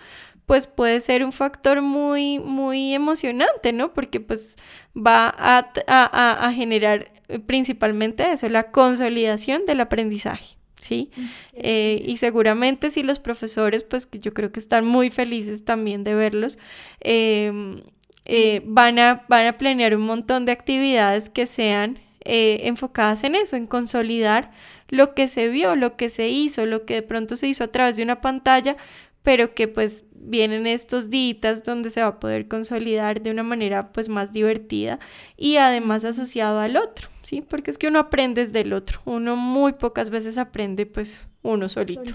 pues 0.46 0.66
puede 0.66 1.00
ser 1.00 1.24
un 1.24 1.32
factor 1.32 1.80
muy, 1.80 2.40
muy 2.40 2.92
emocionante, 2.92 3.72
¿no? 3.72 3.92
Porque 3.94 4.20
pues 4.20 4.56
va 4.94 5.28
a, 5.28 5.72
a, 5.86 6.46
a 6.46 6.52
generar 6.52 7.12
principalmente 7.46 8.32
eso, 8.32 8.48
la 8.48 8.70
consolidación 8.70 9.64
del 9.66 9.80
aprendizaje. 9.80 10.56
¿sí? 10.84 11.10
Eh, 11.54 12.02
y 12.04 12.18
seguramente 12.18 12.90
si 12.90 13.02
los 13.02 13.18
profesores, 13.18 13.82
pues 13.82 14.06
que 14.06 14.18
yo 14.18 14.34
creo 14.34 14.52
que 14.52 14.60
están 14.60 14.84
muy 14.84 15.10
felices 15.10 15.64
también 15.64 16.04
de 16.04 16.14
verlos, 16.14 16.58
em, 17.00 17.82
eh, 18.26 18.62
van, 18.64 18.98
a, 18.98 19.24
van 19.28 19.46
a 19.46 19.58
planear 19.58 19.96
un 19.96 20.02
montón 20.02 20.44
de 20.44 20.52
actividades 20.52 21.30
que 21.30 21.46
sean 21.46 21.98
eh, 22.24 22.60
enfocadas 22.64 23.24
en 23.24 23.34
eso, 23.34 23.56
en 23.56 23.66
consolidar 23.66 24.50
lo 24.88 25.14
que 25.14 25.28
se 25.28 25.48
vio, 25.48 25.74
lo 25.74 25.96
que 25.96 26.08
se 26.08 26.28
hizo, 26.28 26.66
lo 26.66 26.84
que 26.86 26.94
de 26.94 27.02
pronto 27.02 27.36
se 27.36 27.48
hizo 27.48 27.64
a 27.64 27.68
través 27.68 27.96
de 27.96 28.02
una 28.02 28.20
pantalla, 28.20 28.76
pero 29.22 29.54
que 29.54 29.68
pues 29.68 30.04
vienen 30.14 30.66
estos 30.66 31.10
días 31.10 31.62
donde 31.64 31.90
se 31.90 32.00
va 32.00 32.06
a 32.08 32.20
poder 32.20 32.48
consolidar 32.48 33.22
de 33.22 33.30
una 33.30 33.42
manera 33.42 33.92
pues 33.92 34.08
más 34.08 34.32
divertida 34.32 34.98
y 35.36 35.56
además 35.56 36.04
asociado 36.04 36.60
al 36.60 36.76
otro, 36.76 37.08
¿sí? 37.22 37.42
Porque 37.42 37.70
es 37.70 37.78
que 37.78 37.88
uno 37.88 37.98
aprende 37.98 38.42
desde 38.42 38.60
el 38.60 38.72
otro, 38.72 39.00
uno 39.04 39.36
muy 39.36 39.72
pocas 39.72 40.10
veces 40.10 40.38
aprende 40.38 40.86
pues 40.86 41.26
uno 41.42 41.68
solito, 41.68 42.12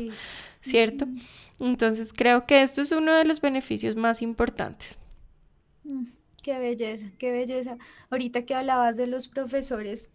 ¿cierto? 0.61 1.07
Entonces 1.59 2.13
creo 2.13 2.45
que 2.45 2.61
esto 2.61 2.81
es 2.81 2.91
uno 2.91 3.13
de 3.13 3.25
los 3.25 3.41
beneficios 3.41 3.95
más 3.95 4.21
importantes. 4.21 4.97
Mm, 5.83 6.05
qué 6.41 6.59
belleza, 6.59 7.11
qué 7.17 7.31
belleza. 7.31 7.77
Ahorita 8.09 8.45
que 8.45 8.55
hablabas 8.55 8.97
de 8.97 9.07
los 9.07 9.27
profesores, 9.27 10.11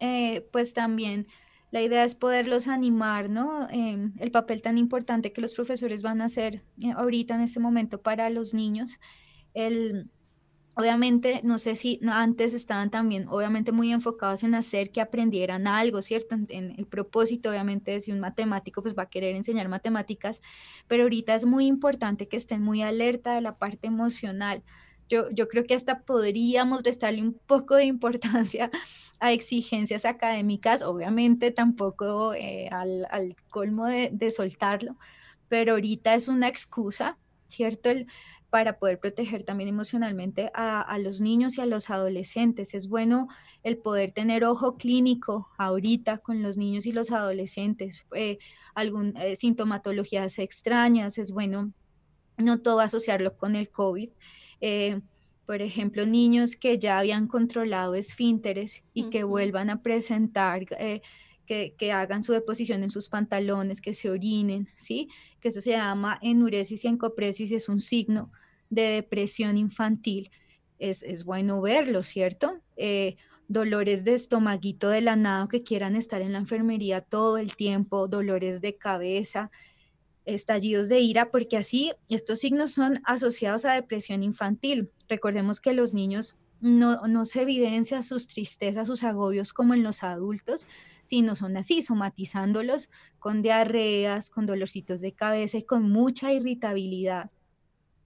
eh, 0.00 0.46
pues 0.52 0.74
también 0.74 1.26
la 1.70 1.82
idea 1.82 2.04
es 2.04 2.14
poderlos 2.14 2.68
animar, 2.68 3.28
¿no? 3.28 3.68
Em, 3.70 4.12
el 4.18 4.30
papel 4.30 4.62
tan 4.62 4.78
importante 4.78 5.32
que 5.32 5.40
los 5.40 5.54
profesores 5.54 6.02
van 6.02 6.20
a 6.20 6.26
hacer 6.26 6.62
eh, 6.80 6.92
ahorita 6.92 7.34
en 7.34 7.42
este 7.42 7.60
momento 7.60 8.00
para 8.00 8.30
los 8.30 8.54
niños. 8.54 8.98
El, 9.54 10.10
obviamente, 10.76 11.40
no 11.44 11.58
sé 11.58 11.74
si 11.74 12.00
antes 12.08 12.54
estaban 12.54 12.90
también, 12.90 13.26
obviamente, 13.28 13.72
muy 13.72 13.92
enfocados 13.92 14.44
en 14.44 14.54
hacer 14.54 14.90
que 14.90 15.00
aprendieran 15.00 15.66
algo, 15.66 16.02
¿cierto? 16.02 16.36
En, 16.48 16.74
el 16.78 16.86
propósito, 16.86 17.50
obviamente, 17.50 18.00
si 18.00 18.12
un 18.12 18.20
matemático 18.20 18.82
pues 18.82 18.96
va 18.96 19.04
a 19.04 19.10
querer 19.10 19.34
enseñar 19.34 19.68
matemáticas, 19.68 20.42
pero 20.86 21.04
ahorita 21.04 21.34
es 21.34 21.46
muy 21.46 21.66
importante 21.66 22.28
que 22.28 22.36
estén 22.36 22.62
muy 22.62 22.82
alerta 22.82 23.34
de 23.34 23.40
la 23.40 23.58
parte 23.58 23.86
emocional 23.88 24.62
yo, 25.08 25.30
yo 25.30 25.48
creo 25.48 25.64
que 25.64 25.74
hasta 25.74 26.00
podríamos 26.00 26.82
restarle 26.82 27.22
un 27.22 27.34
poco 27.34 27.74
de 27.76 27.84
importancia 27.84 28.70
a 29.20 29.32
exigencias 29.32 30.04
académicas, 30.04 30.82
obviamente 30.82 31.50
tampoco 31.50 32.34
eh, 32.34 32.68
al, 32.70 33.36
colmo 33.50 33.86
de, 33.86 34.30
soltarlo, 34.30 34.96
pero 35.48 35.72
ahorita 35.72 36.14
es 36.14 36.28
una 36.28 36.48
excusa, 36.48 37.16
¿cierto? 37.48 37.90
El, 37.90 38.06
para 38.50 38.78
poder 38.78 39.00
proteger 39.00 39.42
también 39.42 39.68
emocionalmente 39.68 40.50
a, 40.54 40.80
a, 40.80 40.98
los 40.98 41.20
niños 41.20 41.58
y 41.58 41.60
a 41.60 41.66
los 41.66 41.90
adolescentes. 41.90 42.74
Es 42.74 42.88
bueno 42.88 43.28
el 43.64 43.76
poder 43.76 44.12
tener 44.12 44.44
ojo 44.44 44.76
clínico 44.76 45.48
ahorita 45.58 46.18
con 46.18 46.42
los 46.42 46.56
niños 46.56 46.86
y 46.86 46.92
los 46.92 47.10
adolescentes, 47.10 48.04
eh, 48.14 48.38
algún, 48.74 49.16
eh, 49.16 49.36
sintomatologías 49.36 50.38
extrañas, 50.38 51.18
es 51.18 51.32
bueno 51.32 51.72
no 52.38 52.60
todo 52.60 52.80
asociarlo 52.80 53.36
con 53.36 53.56
el 53.56 53.70
COVID. 53.70 54.10
Eh, 54.60 55.00
por 55.46 55.62
ejemplo, 55.62 56.06
niños 56.06 56.56
que 56.56 56.78
ya 56.78 56.98
habían 56.98 57.28
controlado 57.28 57.94
esfínteres 57.94 58.82
y 58.92 59.10
que 59.10 59.22
vuelvan 59.22 59.70
a 59.70 59.80
presentar, 59.82 60.66
eh, 60.78 61.02
que, 61.46 61.74
que, 61.78 61.92
hagan 61.92 62.24
su 62.24 62.32
deposición 62.32 62.82
en 62.82 62.90
sus 62.90 63.08
pantalones, 63.08 63.80
que 63.80 63.94
se 63.94 64.10
orinen, 64.10 64.68
¿sí? 64.76 65.08
Que 65.40 65.48
eso 65.48 65.60
se 65.60 65.70
llama 65.70 66.18
enuresis 66.20 66.84
y 66.84 66.88
encopresis, 66.88 67.52
es 67.52 67.68
un 67.68 67.78
signo 67.78 68.32
de 68.70 68.82
depresión 68.82 69.56
infantil. 69.56 70.30
Es, 70.78 71.04
es 71.04 71.24
bueno 71.24 71.60
verlo, 71.60 72.02
¿cierto? 72.02 72.60
Eh, 72.76 73.16
dolores 73.48 74.04
de 74.04 74.14
estomaguito 74.14 74.88
de 74.88 75.00
la 75.00 75.16
nada 75.16 75.48
que 75.48 75.62
quieran 75.62 75.96
estar 75.96 76.20
en 76.20 76.32
la 76.32 76.38
enfermería 76.38 77.00
todo 77.00 77.38
el 77.38 77.54
tiempo, 77.54 78.08
dolores 78.08 78.60
de 78.60 78.76
cabeza, 78.76 79.50
estallidos 80.26 80.88
de 80.88 81.00
ira, 81.00 81.30
porque 81.30 81.56
así 81.56 81.92
estos 82.10 82.40
signos 82.40 82.72
son 82.72 83.00
asociados 83.04 83.64
a 83.64 83.72
depresión 83.72 84.22
infantil. 84.22 84.90
Recordemos 85.08 85.60
que 85.60 85.72
los 85.72 85.94
niños 85.94 86.36
no, 86.60 87.06
no 87.06 87.24
se 87.24 87.42
evidencia 87.42 88.02
sus 88.02 88.28
tristezas, 88.28 88.88
sus 88.88 89.04
agobios 89.04 89.52
como 89.52 89.74
en 89.74 89.82
los 89.82 90.02
adultos, 90.02 90.66
sino 91.04 91.36
son 91.36 91.56
así, 91.56 91.82
somatizándolos 91.82 92.90
con 93.18 93.42
diarreas, 93.42 94.28
con 94.30 94.46
dolorcitos 94.46 95.00
de 95.00 95.12
cabeza 95.12 95.58
y 95.58 95.62
con 95.62 95.90
mucha 95.90 96.32
irritabilidad, 96.32 97.30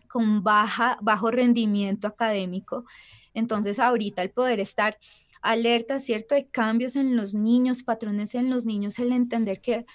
con 0.09 0.43
baja, 0.43 0.99
bajo 1.01 1.31
rendimiento 1.31 2.07
académico. 2.07 2.85
Entonces 3.33 3.79
ahorita 3.79 4.23
el 4.23 4.31
poder 4.31 4.61
estar 4.61 4.99
alerta, 5.41 5.99
¿cierto?, 5.99 6.35
de 6.35 6.49
cambios 6.49 6.97
en 6.97 7.16
los 7.16 7.35
niños, 7.35 7.83
patrones 7.83 8.35
en 8.35 8.51
los 8.51 8.66
niños, 8.66 8.99
el 8.99 9.12
entender 9.12 9.62
que 9.62 9.87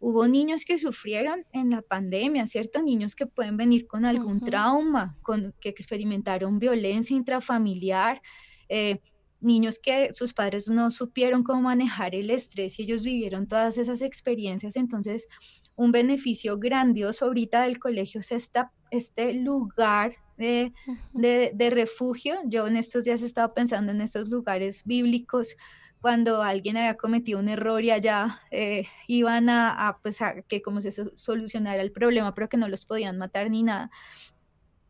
Hubo 0.00 0.28
niños 0.28 0.64
que 0.64 0.78
sufrieron 0.78 1.44
en 1.52 1.70
la 1.70 1.82
pandemia, 1.82 2.46
¿cierto? 2.46 2.82
Niños 2.82 3.16
que 3.16 3.26
pueden 3.26 3.56
venir 3.56 3.86
con 3.86 4.04
algún 4.04 4.40
trauma, 4.40 5.16
con, 5.22 5.54
que 5.60 5.70
experimentaron 5.70 6.60
violencia 6.60 7.16
intrafamiliar, 7.16 8.22
eh, 8.68 9.00
niños 9.40 9.78
que 9.78 10.12
sus 10.12 10.34
padres 10.34 10.68
no 10.68 10.90
supieron 10.90 11.42
cómo 11.42 11.62
manejar 11.62 12.14
el 12.14 12.30
estrés 12.30 12.78
y 12.78 12.82
ellos 12.82 13.02
vivieron 13.02 13.48
todas 13.48 13.76
esas 13.76 14.02
experiencias. 14.02 14.76
Entonces, 14.76 15.28
un 15.74 15.92
beneficio 15.92 16.58
grandioso 16.58 17.26
ahorita 17.26 17.62
del 17.62 17.78
colegio 17.78 18.20
es 18.20 18.32
esta, 18.32 18.72
este 18.90 19.34
lugar 19.34 20.14
de, 20.36 20.72
de, 21.12 21.52
de 21.54 21.70
refugio. 21.70 22.36
Yo 22.46 22.66
en 22.66 22.76
estos 22.76 23.04
días 23.04 23.22
he 23.22 23.26
estado 23.26 23.52
pensando 23.54 23.92
en 23.92 24.00
estos 24.00 24.28
lugares 24.28 24.84
bíblicos 24.84 25.56
cuando 26.00 26.42
alguien 26.42 26.76
había 26.76 26.96
cometido 26.96 27.38
un 27.38 27.48
error 27.48 27.82
y 27.82 27.90
allá 27.90 28.40
eh, 28.50 28.86
iban 29.06 29.48
a, 29.48 29.88
a, 29.88 29.98
pues 29.98 30.22
a 30.22 30.42
que 30.42 30.62
como 30.62 30.80
se 30.80 30.92
solucionara 31.16 31.82
el 31.82 31.92
problema, 31.92 32.34
pero 32.34 32.48
que 32.48 32.56
no 32.56 32.68
los 32.68 32.84
podían 32.84 33.18
matar 33.18 33.50
ni 33.50 33.62
nada. 33.62 33.90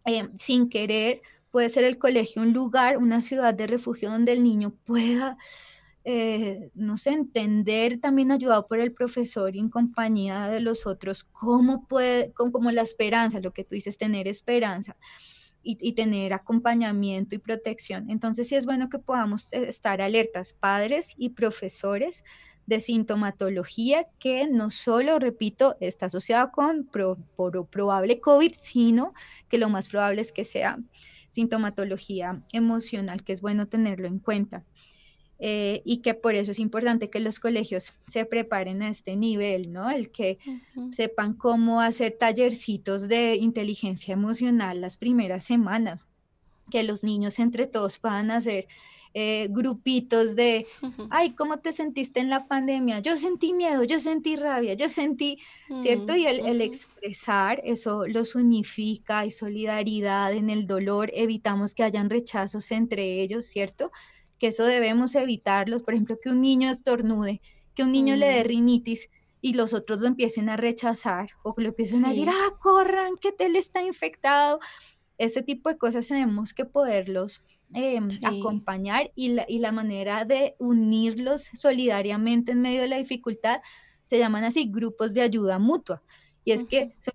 Eh, 0.06 0.28
sin 0.38 0.68
querer, 0.68 1.22
puede 1.50 1.68
ser 1.68 1.84
el 1.84 1.98
colegio 1.98 2.42
un 2.42 2.52
lugar, 2.52 2.98
una 2.98 3.20
ciudad 3.20 3.54
de 3.54 3.66
refugio 3.66 4.10
donde 4.10 4.32
el 4.32 4.42
niño 4.42 4.74
pueda, 4.84 5.38
eh, 6.04 6.70
no 6.74 6.96
sé, 6.96 7.10
entender, 7.10 8.00
también 8.00 8.32
ayudado 8.32 8.66
por 8.66 8.80
el 8.80 8.92
profesor 8.92 9.54
y 9.54 9.58
en 9.58 9.68
compañía 9.68 10.48
de 10.48 10.60
los 10.60 10.86
otros, 10.86 11.24
cómo 11.24 11.86
puede, 11.86 12.32
como 12.32 12.70
la 12.70 12.82
esperanza, 12.82 13.40
lo 13.40 13.52
que 13.52 13.64
tú 13.64 13.74
dices, 13.74 13.98
tener 13.98 14.28
esperanza 14.28 14.96
y, 15.62 15.92
tener 15.92 16.32
acompañamiento 16.32 17.34
y 17.34 17.38
protección. 17.38 18.10
Entonces 18.10 18.48
sí 18.48 18.54
es 18.54 18.64
bueno 18.64 18.88
que 18.88 18.98
podamos 18.98 19.52
eh, 19.52 19.68
estar 19.68 20.00
alertas, 20.00 20.52
padres 20.52 21.14
y 21.16 21.30
profesores 21.30 22.24
de 22.66 22.80
sintomatología 22.80 24.06
que 24.18 24.46
no 24.46 24.70
solo, 24.70 25.18
repito, 25.18 25.76
está 25.80 26.06
asociada 26.06 26.50
con 26.50 26.86
probable 26.86 28.20
COVID, 28.20 28.52
sino 28.56 29.14
que 29.48 29.58
lo 29.58 29.68
más 29.68 29.88
probable 29.88 30.20
es 30.20 30.32
que 30.32 30.44
sea 30.44 30.78
sintomatología 31.28 32.42
emocional, 32.52 33.24
que 33.24 33.32
es 33.32 33.40
bueno 33.40 33.68
tenerlo 33.68 34.06
en 34.06 34.18
cuenta. 34.18 34.64
Eh, 35.40 35.82
y 35.84 35.98
que 35.98 36.14
por 36.14 36.34
eso 36.34 36.50
es 36.50 36.58
importante 36.58 37.10
que 37.10 37.20
los 37.20 37.38
colegios 37.38 37.92
se 38.08 38.24
preparen 38.24 38.82
a 38.82 38.88
este 38.88 39.14
nivel, 39.14 39.72
¿no? 39.72 39.88
El 39.88 40.10
que 40.10 40.38
sepan 40.90 41.34
cómo 41.34 41.80
hacer 41.80 42.16
tallercitos 42.18 43.06
de 43.06 43.36
inteligencia 43.36 44.14
emocional 44.14 44.80
las 44.80 44.96
primeras 44.96 45.44
semanas, 45.44 46.08
que 46.72 46.82
los 46.82 47.04
niños 47.04 47.38
entre 47.38 47.66
todos 47.68 47.98
puedan 47.98 48.32
hacer 48.32 48.66
eh, 49.14 49.48
grupitos 49.50 50.36
de, 50.36 50.66
ay, 51.10 51.30
¿cómo 51.30 51.60
te 51.60 51.72
sentiste 51.72 52.20
en 52.20 52.30
la 52.30 52.46
pandemia? 52.46 52.98
Yo 52.98 53.16
sentí 53.16 53.52
miedo, 53.52 53.84
yo 53.84 54.00
sentí 54.00 54.36
rabia, 54.36 54.74
yo 54.74 54.88
sentí, 54.88 55.38
¿cierto? 55.76 56.14
Y 56.14 56.26
el, 56.26 56.40
el 56.40 56.60
expresar, 56.60 57.62
eso 57.64 58.06
los 58.06 58.34
unifica, 58.34 59.20
hay 59.20 59.30
solidaridad 59.30 60.32
en 60.32 60.50
el 60.50 60.66
dolor, 60.66 61.10
evitamos 61.14 61.74
que 61.74 61.84
hayan 61.84 62.10
rechazos 62.10 62.70
entre 62.70 63.22
ellos, 63.22 63.46
¿cierto? 63.46 63.92
Que 64.38 64.48
eso 64.48 64.64
debemos 64.64 65.14
evitarlos, 65.14 65.82
por 65.82 65.94
ejemplo, 65.94 66.18
que 66.22 66.30
un 66.30 66.40
niño 66.40 66.70
estornude, 66.70 67.40
que 67.74 67.82
un 67.82 67.92
niño 67.92 68.16
le 68.16 68.26
dé 68.26 68.44
rinitis 68.44 69.10
y 69.40 69.54
los 69.54 69.72
otros 69.72 70.00
lo 70.00 70.08
empiecen 70.08 70.48
a 70.48 70.56
rechazar 70.56 71.30
o 71.42 71.54
que 71.54 71.62
lo 71.62 71.68
empiecen 71.68 72.04
a 72.04 72.10
decir, 72.10 72.28
ah, 72.28 72.56
corran, 72.60 73.16
que 73.16 73.34
él 73.38 73.56
está 73.56 73.82
infectado. 73.82 74.60
Ese 75.16 75.42
tipo 75.42 75.68
de 75.68 75.78
cosas 75.78 76.06
tenemos 76.06 76.54
que 76.54 76.64
poderlos 76.64 77.42
em, 77.72 78.08
acompañar 78.24 79.12
y 79.14 79.30
la, 79.30 79.44
y 79.48 79.58
la 79.58 79.72
manera 79.72 80.24
de 80.24 80.54
unirlos 80.58 81.50
solidariamente 81.54 82.52
en 82.52 82.60
medio 82.60 82.82
de 82.82 82.88
la 82.88 82.98
dificultad 82.98 83.60
se 84.04 84.18
llaman 84.18 84.44
así 84.44 84.70
grupos 84.70 85.14
de 85.14 85.22
ayuda 85.22 85.58
mutua. 85.58 86.02
Y 86.44 86.52
es 86.52 86.64
que 86.64 86.96
son 86.98 87.14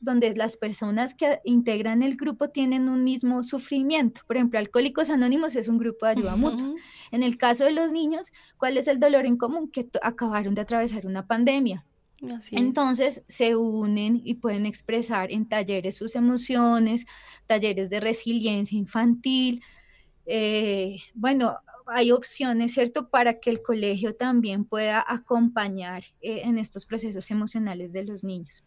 donde 0.00 0.34
las 0.34 0.56
personas 0.56 1.14
que 1.14 1.40
integran 1.44 2.02
el 2.02 2.16
grupo 2.16 2.50
tienen 2.50 2.88
un 2.88 3.04
mismo 3.04 3.42
sufrimiento. 3.42 4.22
Por 4.26 4.36
ejemplo, 4.36 4.58
Alcohólicos 4.58 5.10
Anónimos 5.10 5.56
es 5.56 5.68
un 5.68 5.78
grupo 5.78 6.06
de 6.06 6.12
ayuda 6.12 6.36
mutua. 6.36 6.74
En 7.10 7.22
el 7.22 7.36
caso 7.36 7.64
de 7.64 7.72
los 7.72 7.92
niños, 7.92 8.32
¿cuál 8.56 8.76
es 8.76 8.88
el 8.88 8.98
dolor 8.98 9.26
en 9.26 9.36
común? 9.36 9.70
Que 9.70 9.88
acabaron 10.02 10.54
de 10.54 10.62
atravesar 10.62 11.06
una 11.06 11.26
pandemia. 11.26 11.84
Entonces 12.50 13.22
se 13.28 13.56
unen 13.56 14.20
y 14.24 14.34
pueden 14.34 14.66
expresar 14.66 15.32
en 15.32 15.48
talleres 15.48 15.96
sus 15.96 16.14
emociones, 16.16 17.06
talleres 17.46 17.88
de 17.88 18.00
resiliencia 18.00 18.76
infantil. 18.76 19.62
Eh, 20.26 20.98
bueno, 21.14 21.56
hay 21.86 22.12
opciones, 22.12 22.74
¿cierto?, 22.74 23.08
para 23.08 23.40
que 23.40 23.50
el 23.50 23.62
colegio 23.62 24.14
también 24.14 24.64
pueda 24.64 25.04
acompañar 25.06 26.04
eh, 26.20 26.42
en 26.44 26.58
estos 26.58 26.86
procesos 26.86 27.30
emocionales 27.30 27.92
de 27.92 28.04
los 28.04 28.22
niños. 28.22 28.62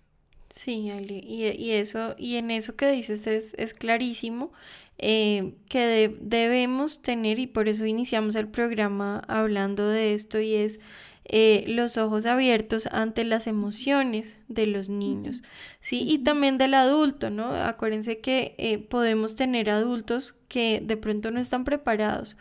Sí, 0.55 0.91
Ali, 0.91 1.17
y, 1.27 1.71
eso, 1.71 2.13
y 2.15 2.35
en 2.35 2.51
eso 2.51 2.75
que 2.75 2.91
dices 2.91 3.25
es, 3.25 3.55
es 3.57 3.73
clarísimo 3.73 4.51
eh, 4.99 5.55
que 5.67 6.15
debemos 6.21 7.01
tener, 7.01 7.39
y 7.39 7.47
por 7.47 7.67
eso 7.67 7.87
iniciamos 7.87 8.35
el 8.35 8.47
programa 8.47 9.23
hablando 9.27 9.87
de 9.89 10.13
esto, 10.13 10.39
y 10.39 10.53
es 10.53 10.79
eh, 11.25 11.63
los 11.67 11.97
ojos 11.97 12.27
abiertos 12.27 12.87
ante 12.91 13.23
las 13.23 13.47
emociones 13.47 14.37
de 14.47 14.67
los 14.67 14.89
niños, 14.89 15.41
¿sí? 15.79 16.03
Y 16.07 16.19
también 16.19 16.59
del 16.59 16.75
adulto, 16.75 17.31
¿no? 17.31 17.55
Acuérdense 17.55 18.19
que 18.19 18.53
eh, 18.59 18.77
podemos 18.77 19.35
tener 19.35 19.71
adultos 19.71 20.35
que 20.49 20.81
de 20.85 20.97
pronto 20.97 21.31
no 21.31 21.39
están 21.39 21.63
preparados 21.63 22.37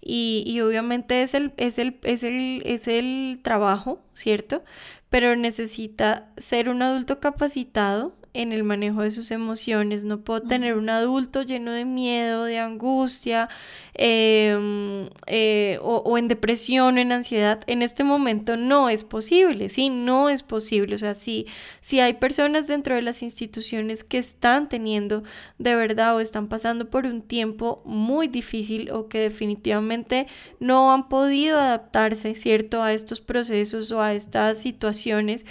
y, 0.00 0.44
y 0.46 0.60
obviamente 0.60 1.22
es 1.22 1.34
el, 1.34 1.52
es, 1.56 1.78
el, 1.78 1.98
es, 2.04 2.22
el, 2.22 2.62
es 2.64 2.86
el 2.86 3.40
trabajo, 3.42 4.00
¿cierto? 4.14 4.62
Pero 5.08 5.36
necesita 5.36 6.30
ser 6.36 6.68
un 6.68 6.82
adulto 6.82 7.20
capacitado 7.20 8.14
en 8.36 8.52
el 8.52 8.64
manejo 8.64 9.02
de 9.02 9.10
sus 9.10 9.30
emociones. 9.30 10.04
No 10.04 10.20
puedo 10.20 10.42
tener 10.42 10.76
un 10.76 10.90
adulto 10.90 11.42
lleno 11.42 11.72
de 11.72 11.84
miedo, 11.84 12.44
de 12.44 12.58
angustia 12.58 13.48
em, 13.94 15.08
eh, 15.26 15.78
o, 15.82 16.18
en 16.18 16.28
depresión 16.28 16.96
o 16.96 17.00
en 17.00 17.12
ansiedad. 17.12 17.60
En 17.66 17.82
este 17.82 18.04
momento 18.04 18.56
no 18.56 18.88
es 18.88 19.04
posible, 19.04 19.68
sí, 19.68 19.88
no 19.88 20.28
es 20.28 20.42
posible. 20.42 20.94
O 20.94 20.98
sea, 20.98 21.14
si, 21.14 21.46
si 21.80 22.00
hay 22.00 22.14
personas 22.14 22.66
dentro 22.66 22.94
de 22.94 23.02
las 23.02 23.22
instituciones 23.22 24.04
que 24.04 24.18
están 24.18 24.68
teniendo 24.68 25.22
de 25.58 25.74
verdad 25.74 26.16
o 26.16 26.20
están 26.20 26.48
pasando 26.48 26.90
por 26.90 27.06
un 27.06 27.22
tiempo 27.22 27.82
muy 27.84 28.28
difícil 28.28 28.90
o 28.90 29.08
que 29.08 29.18
definitivamente 29.20 30.26
no 30.60 30.92
han 30.92 31.08
podido 31.08 31.58
adaptarse, 31.58 32.34
¿cierto?, 32.34 32.82
a 32.82 32.92
estos 32.92 33.20
procesos 33.20 33.90
o 33.92 34.00
a 34.00 34.14
estas 34.14 34.58
situaciones. 34.58 35.44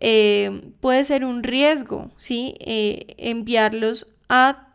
Eh, 0.00 0.72
puede 0.80 1.04
ser 1.04 1.24
un 1.24 1.42
riesgo, 1.42 2.10
¿sí? 2.16 2.54
Eh, 2.60 3.14
enviarlos 3.18 4.08
a 4.28 4.66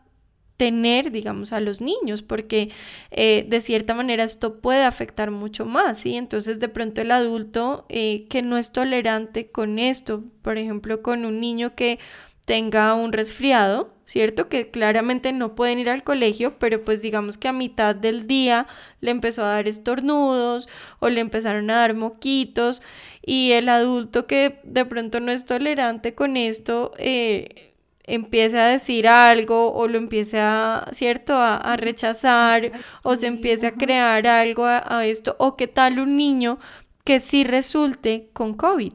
tener, 0.58 1.12
digamos, 1.12 1.52
a 1.52 1.60
los 1.60 1.82
niños, 1.82 2.22
porque 2.22 2.70
eh, 3.12 3.46
de 3.50 3.60
cierta 3.60 3.94
manera 3.94 4.24
esto 4.24 4.62
puede 4.62 4.84
afectar 4.84 5.32
mucho 5.32 5.66
más, 5.66 6.00
¿sí? 6.00 6.16
Entonces, 6.16 6.60
de 6.60 6.70
pronto 6.70 7.02
el 7.02 7.12
adulto 7.12 7.86
que 7.90 8.42
no 8.44 8.58
es 8.58 8.72
tolerante 8.72 9.52
con 9.52 9.80
esto, 9.80 10.24
por 10.42 10.58
ejemplo, 10.58 11.02
con 11.02 11.26
un 11.26 11.42
niño 11.42 11.76
que 11.76 12.00
tenga 12.46 12.94
un 12.94 13.12
resfriado, 13.12 13.96
¿cierto? 14.06 14.50
Que 14.50 14.70
claramente 14.70 15.34
no 15.34 15.56
pueden 15.56 15.80
ir 15.80 15.90
al 15.90 16.04
colegio, 16.04 16.58
pero 16.60 16.84
pues 16.84 17.02
digamos 17.02 17.38
que 17.38 17.48
a 17.48 17.54
mitad 17.54 17.96
del 17.96 18.28
día 18.28 18.68
le 19.02 19.12
empezó 19.12 19.44
a 19.44 19.50
dar 19.50 19.68
estornudos 19.68 20.70
o 21.00 21.10
le 21.10 21.22
empezaron 21.22 21.70
a 21.72 21.78
dar 21.78 21.96
moquitos 21.96 22.84
y 23.26 23.54
el 23.54 23.70
adulto 23.70 24.28
que 24.28 24.60
de 24.64 24.86
pronto 24.86 25.20
no 25.20 25.32
es 25.32 25.46
tolerante 25.46 26.14
con 26.14 26.38
esto 26.38 26.94
eh, 27.00 27.74
empiece 28.04 28.60
a 28.60 28.68
decir 28.68 29.08
algo 29.08 29.74
o 29.74 29.88
lo 29.88 29.98
empiece 29.98 30.40
a, 30.40 30.88
¿cierto?, 30.92 31.36
a, 31.36 31.76
rechazar 31.76 32.72
o 33.02 33.16
se 33.16 33.26
empiece 33.26 33.66
a 33.66 33.74
crear 33.74 34.28
algo 34.28 34.66
a, 34.66 35.06
esto 35.06 35.36
o 35.40 35.58
qué 35.58 35.68
tal 35.68 36.00
un 36.00 36.16
niño 36.16 36.60
que 37.04 37.20
sí 37.20 37.44
resulte 37.44 38.30
con 38.34 38.54
COVID, 38.54 38.94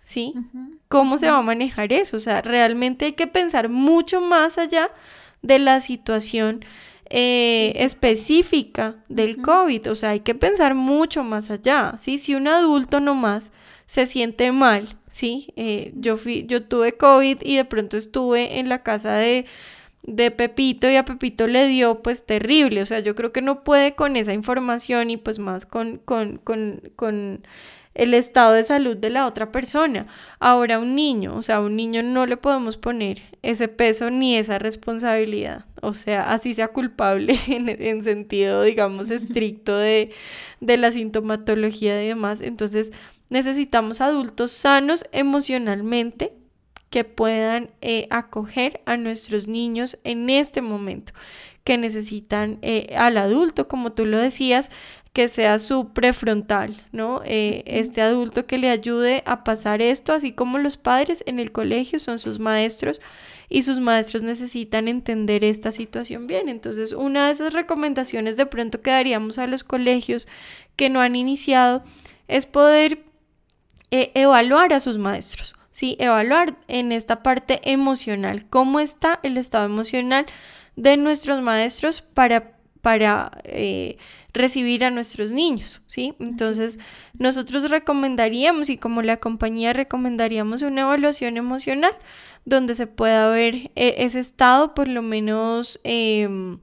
¿sí? 0.00 0.34
¿Cómo 0.88 1.18
se 1.18 1.28
va 1.28 1.38
a 1.38 1.42
manejar 1.42 1.92
eso? 1.92 2.16
O 2.16 2.20
sea, 2.20 2.40
realmente 2.40 3.06
hay 3.06 3.12
que 3.12 3.26
pensar 3.26 3.68
mucho 3.68 4.20
más 4.20 4.58
allá 4.58 4.90
de 5.42 5.58
la 5.58 5.80
situación 5.80 6.64
eh, 7.10 7.72
específica 7.76 8.96
del 9.08 9.42
COVID. 9.42 9.90
O 9.90 9.94
sea, 9.94 10.10
hay 10.10 10.20
que 10.20 10.34
pensar 10.34 10.74
mucho 10.74 11.24
más 11.24 11.50
allá, 11.50 11.94
¿sí? 11.98 12.18
Si 12.18 12.34
un 12.34 12.48
adulto 12.48 13.00
nomás 13.00 13.50
se 13.92 14.06
siente 14.06 14.52
mal, 14.52 14.96
¿sí? 15.10 15.52
Eh, 15.56 15.92
yo, 15.96 16.16
fui, 16.16 16.46
yo 16.46 16.62
tuve 16.62 16.92
COVID 16.92 17.42
y 17.42 17.56
de 17.56 17.66
pronto 17.66 17.98
estuve 17.98 18.58
en 18.58 18.70
la 18.70 18.82
casa 18.82 19.16
de, 19.16 19.44
de 20.02 20.30
Pepito 20.30 20.88
y 20.90 20.96
a 20.96 21.04
Pepito 21.04 21.46
le 21.46 21.66
dio 21.66 22.00
pues 22.00 22.24
terrible, 22.24 22.80
o 22.80 22.86
sea, 22.86 23.00
yo 23.00 23.14
creo 23.14 23.32
que 23.32 23.42
no 23.42 23.64
puede 23.64 23.94
con 23.94 24.16
esa 24.16 24.32
información 24.32 25.10
y 25.10 25.18
pues 25.18 25.38
más 25.38 25.66
con, 25.66 25.98
con, 25.98 26.38
con, 26.38 26.80
con 26.96 27.46
el 27.92 28.14
estado 28.14 28.54
de 28.54 28.64
salud 28.64 28.96
de 28.96 29.10
la 29.10 29.26
otra 29.26 29.52
persona. 29.52 30.06
Ahora 30.40 30.78
un 30.78 30.94
niño, 30.94 31.36
o 31.36 31.42
sea, 31.42 31.56
a 31.56 31.60
un 31.60 31.76
niño 31.76 32.02
no 32.02 32.24
le 32.24 32.38
podemos 32.38 32.78
poner 32.78 33.20
ese 33.42 33.68
peso 33.68 34.08
ni 34.10 34.36
esa 34.38 34.58
responsabilidad, 34.58 35.66
o 35.82 35.92
sea, 35.92 36.32
así 36.32 36.54
sea 36.54 36.68
culpable 36.68 37.38
en, 37.46 37.68
en 37.68 38.02
sentido, 38.02 38.62
digamos, 38.62 39.10
estricto 39.10 39.76
de, 39.76 40.12
de 40.60 40.76
la 40.78 40.92
sintomatología 40.92 42.02
y 42.02 42.08
demás. 42.08 42.40
Entonces, 42.40 42.92
Necesitamos 43.32 44.02
adultos 44.02 44.52
sanos 44.52 45.06
emocionalmente 45.10 46.34
que 46.90 47.04
puedan 47.04 47.70
eh, 47.80 48.06
acoger 48.10 48.82
a 48.84 48.98
nuestros 48.98 49.48
niños 49.48 49.98
en 50.04 50.28
este 50.28 50.60
momento, 50.60 51.14
que 51.64 51.78
necesitan 51.78 52.58
eh, 52.60 52.94
al 52.94 53.16
adulto, 53.16 53.68
como 53.68 53.92
tú 53.92 54.04
lo 54.04 54.18
decías, 54.18 54.68
que 55.14 55.30
sea 55.30 55.58
su 55.58 55.94
prefrontal, 55.94 56.76
¿no? 56.92 57.22
Eh, 57.24 57.62
este 57.66 58.02
adulto 58.02 58.44
que 58.44 58.58
le 58.58 58.68
ayude 58.68 59.22
a 59.24 59.44
pasar 59.44 59.80
esto, 59.80 60.12
así 60.12 60.32
como 60.32 60.58
los 60.58 60.76
padres 60.76 61.24
en 61.24 61.38
el 61.38 61.52
colegio 61.52 62.00
son 62.00 62.18
sus 62.18 62.38
maestros 62.38 63.00
y 63.48 63.62
sus 63.62 63.80
maestros 63.80 64.22
necesitan 64.22 64.88
entender 64.88 65.42
esta 65.42 65.72
situación 65.72 66.26
bien. 66.26 66.50
Entonces, 66.50 66.92
una 66.92 67.28
de 67.28 67.32
esas 67.32 67.54
recomendaciones 67.54 68.36
de 68.36 68.44
pronto 68.44 68.82
que 68.82 68.90
daríamos 68.90 69.38
a 69.38 69.46
los 69.46 69.64
colegios 69.64 70.28
que 70.76 70.90
no 70.90 71.00
han 71.00 71.16
iniciado 71.16 71.82
es 72.28 72.44
poder 72.44 73.10
e, 73.92 74.10
evaluar 74.14 74.72
a 74.72 74.80
sus 74.80 74.96
maestros, 74.96 75.54
¿sí? 75.70 75.96
Evaluar 76.00 76.56
en 76.66 76.92
esta 76.92 77.22
parte 77.22 77.60
emocional, 77.62 78.46
cómo 78.48 78.80
está 78.80 79.20
el 79.22 79.36
estado 79.36 79.66
emocional 79.66 80.24
de 80.76 80.96
nuestros 80.96 81.42
maestros 81.42 82.00
para, 82.00 82.56
para 82.80 83.30
eh, 83.44 83.98
recibir 84.32 84.86
a 84.86 84.90
nuestros 84.90 85.30
niños, 85.30 85.82
¿sí? 85.86 86.14
Entonces, 86.20 86.78
nosotros 87.18 87.70
recomendaríamos 87.70 88.70
y 88.70 88.78
como 88.78 89.02
la 89.02 89.18
compañía 89.18 89.74
recomendaríamos 89.74 90.62
una 90.62 90.80
evaluación 90.80 91.36
emocional 91.36 91.92
donde 92.46 92.74
se 92.74 92.86
pueda 92.86 93.28
ver 93.28 93.70
eh, 93.76 93.96
ese 93.98 94.20
estado 94.20 94.74
por 94.74 94.88
lo 94.88 95.02
menos, 95.02 95.80
em, 95.84 96.60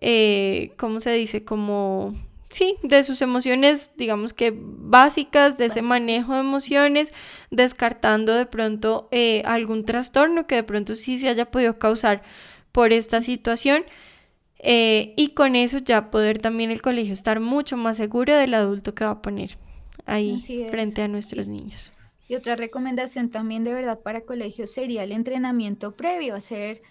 eh, 0.00 0.74
¿cómo 0.76 1.00
se 1.00 1.10
dice? 1.10 1.44
Como 1.44 2.14
sí, 2.50 2.76
de 2.82 3.02
sus 3.02 3.22
emociones, 3.22 3.92
digamos 3.96 4.32
que 4.32 4.54
básicas, 4.56 5.58
de 5.58 5.66
ese 5.66 5.82
manejo 5.82 6.34
de 6.34 6.40
emociones, 6.40 7.12
descartando 7.50 8.34
de 8.34 8.46
pronto 8.46 9.08
eh, 9.10 9.42
algún 9.44 9.84
trastorno 9.84 10.46
que 10.46 10.56
de 10.56 10.62
pronto 10.62 10.94
sí 10.94 11.18
se 11.18 11.28
haya 11.28 11.50
podido 11.50 11.78
causar 11.78 12.22
por 12.72 12.92
esta 12.92 13.20
situación. 13.20 13.84
Eh, 14.60 15.14
y 15.16 15.34
con 15.34 15.54
eso 15.54 15.78
ya 15.78 16.10
poder 16.10 16.38
también 16.38 16.72
el 16.72 16.82
colegio 16.82 17.12
estar 17.12 17.38
mucho 17.38 17.76
más 17.76 17.96
seguro 17.96 18.36
del 18.36 18.54
adulto 18.54 18.92
que 18.92 19.04
va 19.04 19.12
a 19.12 19.22
poner 19.22 19.56
ahí 20.04 20.40
frente 20.68 21.02
a 21.02 21.08
nuestros 21.08 21.48
niños. 21.48 21.92
Y 22.28 22.34
otra 22.34 22.56
recomendación 22.56 23.30
también 23.30 23.64
de 23.64 23.72
verdad 23.72 24.00
para 24.00 24.22
colegios 24.22 24.70
sería 24.70 25.04
el 25.04 25.12
entrenamiento 25.12 25.96
previo, 25.96 26.34
hacer 26.34 26.82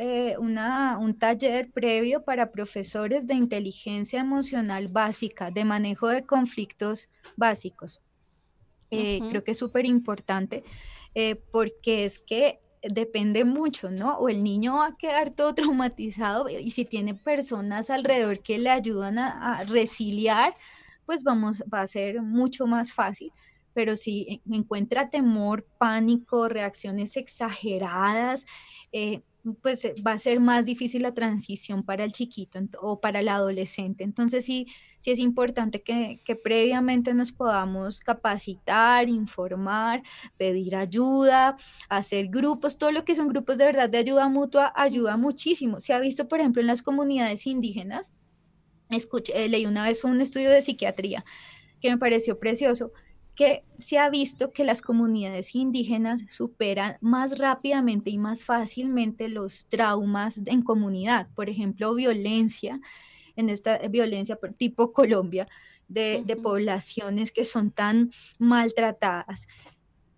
eh, 0.00 0.36
una, 0.38 0.96
un 0.96 1.18
taller 1.18 1.72
previo 1.72 2.22
para 2.22 2.52
profesores 2.52 3.26
de 3.26 3.34
inteligencia 3.34 4.20
emocional 4.20 4.86
básica, 4.86 5.50
de 5.50 5.64
manejo 5.64 6.06
de 6.06 6.24
conflictos 6.24 7.08
básicos. 7.36 8.00
Eh, 8.92 9.18
creo 9.28 9.42
que 9.42 9.50
es 9.50 9.58
súper 9.58 9.84
importante 9.84 10.62
eh, 11.16 11.34
porque 11.34 12.04
es 12.04 12.20
que 12.20 12.60
depende 12.80 13.44
mucho, 13.44 13.90
¿no? 13.90 14.18
O 14.18 14.28
el 14.28 14.44
niño 14.44 14.76
va 14.76 14.86
a 14.86 14.96
quedar 14.96 15.30
todo 15.30 15.52
traumatizado 15.56 16.48
y 16.48 16.70
si 16.70 16.84
tiene 16.84 17.16
personas 17.16 17.90
alrededor 17.90 18.38
que 18.40 18.56
le 18.58 18.70
ayudan 18.70 19.18
a, 19.18 19.56
a 19.56 19.64
resiliar, 19.64 20.54
pues 21.06 21.24
vamos, 21.24 21.64
va 21.74 21.80
a 21.80 21.86
ser 21.88 22.22
mucho 22.22 22.68
más 22.68 22.92
fácil 22.92 23.32
pero 23.78 23.94
si 23.94 24.42
encuentra 24.50 25.08
temor, 25.08 25.64
pánico, 25.78 26.48
reacciones 26.48 27.16
exageradas, 27.16 28.44
eh, 28.90 29.22
pues 29.54 29.84
eh, 29.84 29.94
va 30.06 30.12
a 30.12 30.18
ser 30.18 30.40
más 30.40 30.66
difícil 30.66 31.02
la 31.02 31.14
transición 31.14 31.82
para 31.82 32.04
el 32.04 32.12
chiquito 32.12 32.60
o 32.80 33.00
para 33.00 33.20
el 33.20 33.28
adolescente. 33.28 34.04
Entonces 34.04 34.44
sí, 34.44 34.66
sí 34.98 35.10
es 35.10 35.18
importante 35.18 35.82
que, 35.82 36.20
que, 36.24 36.36
previamente 36.36 37.14
nos 37.14 37.32
podamos 37.32 38.00
capacitar, 38.00 39.08
informar, 39.08 40.02
pedir 40.36 40.76
ayuda, 40.76 41.56
hacer 41.88 42.28
grupos, 42.28 42.78
todo 42.78 42.92
lo 42.92 43.04
que 43.04 43.14
son 43.14 43.28
grupos 43.28 43.58
de 43.58 43.66
verdad 43.66 43.88
de 43.88 43.98
ayuda 43.98 44.28
mutua 44.28 44.72
ayuda 44.76 45.16
muchísimo. 45.16 45.80
Se 45.80 45.92
ha 45.92 46.00
visto, 46.00 46.28
por 46.28 46.40
ejemplo, 46.40 46.60
en 46.60 46.68
las 46.68 46.82
comunidades 46.82 47.46
indígenas, 47.46 48.14
escuché, 48.90 49.48
leí 49.48 49.66
una 49.66 49.84
vez 49.84 50.04
un 50.04 50.20
estudio 50.20 50.50
de 50.50 50.62
psiquiatría 50.62 51.24
que 51.80 51.90
me 51.90 51.98
pareció 51.98 52.38
precioso, 52.38 52.92
que 53.38 53.62
se 53.78 53.98
ha 53.98 54.10
visto 54.10 54.50
que 54.50 54.64
las 54.64 54.82
comunidades 54.82 55.54
indígenas 55.54 56.24
superan 56.28 56.96
más 57.00 57.38
rápidamente 57.38 58.10
y 58.10 58.18
más 58.18 58.44
fácilmente 58.44 59.28
los 59.28 59.68
traumas 59.68 60.40
en 60.44 60.62
comunidad, 60.62 61.28
por 61.36 61.48
ejemplo, 61.48 61.94
violencia, 61.94 62.80
en 63.36 63.48
esta 63.48 63.78
violencia 63.86 64.36
tipo 64.56 64.92
Colombia, 64.92 65.46
de, 65.86 66.24
poblaciones 66.42 67.30
que 67.30 67.44
son 67.44 67.70
tan 67.70 68.10
maltratadas. 68.40 69.46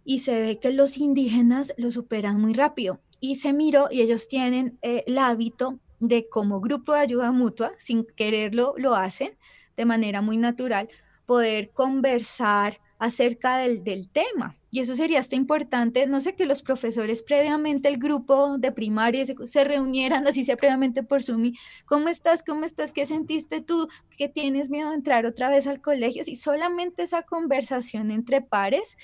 Y 0.03 0.21
se 0.21 0.41
ve 0.41 0.59
que 0.59 0.73
los 0.73 0.97
indígenas 0.97 1.75
lo 1.77 1.91
superan 1.91 2.41
muy 2.41 2.55
rápido. 2.55 3.01
Y 3.21 3.37
se 3.37 3.53
miró 3.53 3.89
y 3.91 4.01
ellos 4.01 4.29
tienen 4.29 4.79
eh, 4.81 5.05
el 5.07 5.19
hábito 5.19 5.79
de 5.99 6.27
como 6.31 6.63
grupo 6.63 6.95
de 6.95 7.01
ayuda 7.01 7.33
mutua, 7.33 7.73
sin 7.77 8.07
quererlo, 8.17 8.73
lo 8.79 8.95
hacen 8.95 9.37
de 9.77 9.85
manera 9.85 10.23
muy 10.23 10.39
natural, 10.39 10.89
poder 11.27 11.69
conversar, 11.73 12.81
acerca 13.01 13.57
del, 13.57 14.11
tema. 14.11 14.57
Y 14.71 14.81
eso 14.81 14.95
sería 14.95 15.21
hasta 15.21 15.35
importante, 15.35 16.07
no 16.07 16.21
sé, 16.21 16.37
que 16.37 16.45
los 16.45 16.61
profesores 16.61 17.23
previamente, 17.23 17.89
el 17.89 17.97
grupo 17.97 18.59
de 18.59 18.73
primaria 18.73 19.25
se, 19.25 19.65
reunieran, 19.65 20.27
así 20.27 20.45
sea 20.45 20.57
previamente 20.57 21.03
por 21.03 21.23
Zoom. 21.23 21.53
¿Cómo 21.87 22.11
estás? 22.11 22.43
¿Cómo 22.43 22.67
estás? 22.67 22.93
¿Qué 22.93 23.07
sentiste 23.07 23.63
tú? 23.63 23.89
¿Qué 24.19 24.29
tienes 24.29 24.69
miedo 24.69 24.91
de 24.91 24.97
entrar 24.97 25.25
otra 25.25 25.49
vez 25.49 25.67
al 25.67 25.81
colegio? 25.81 26.23
Si 26.25 26.37
solamente 26.37 27.03
esa 27.03 27.23
conversación 27.23 28.11
entre 28.11 28.43
pares 28.43 28.99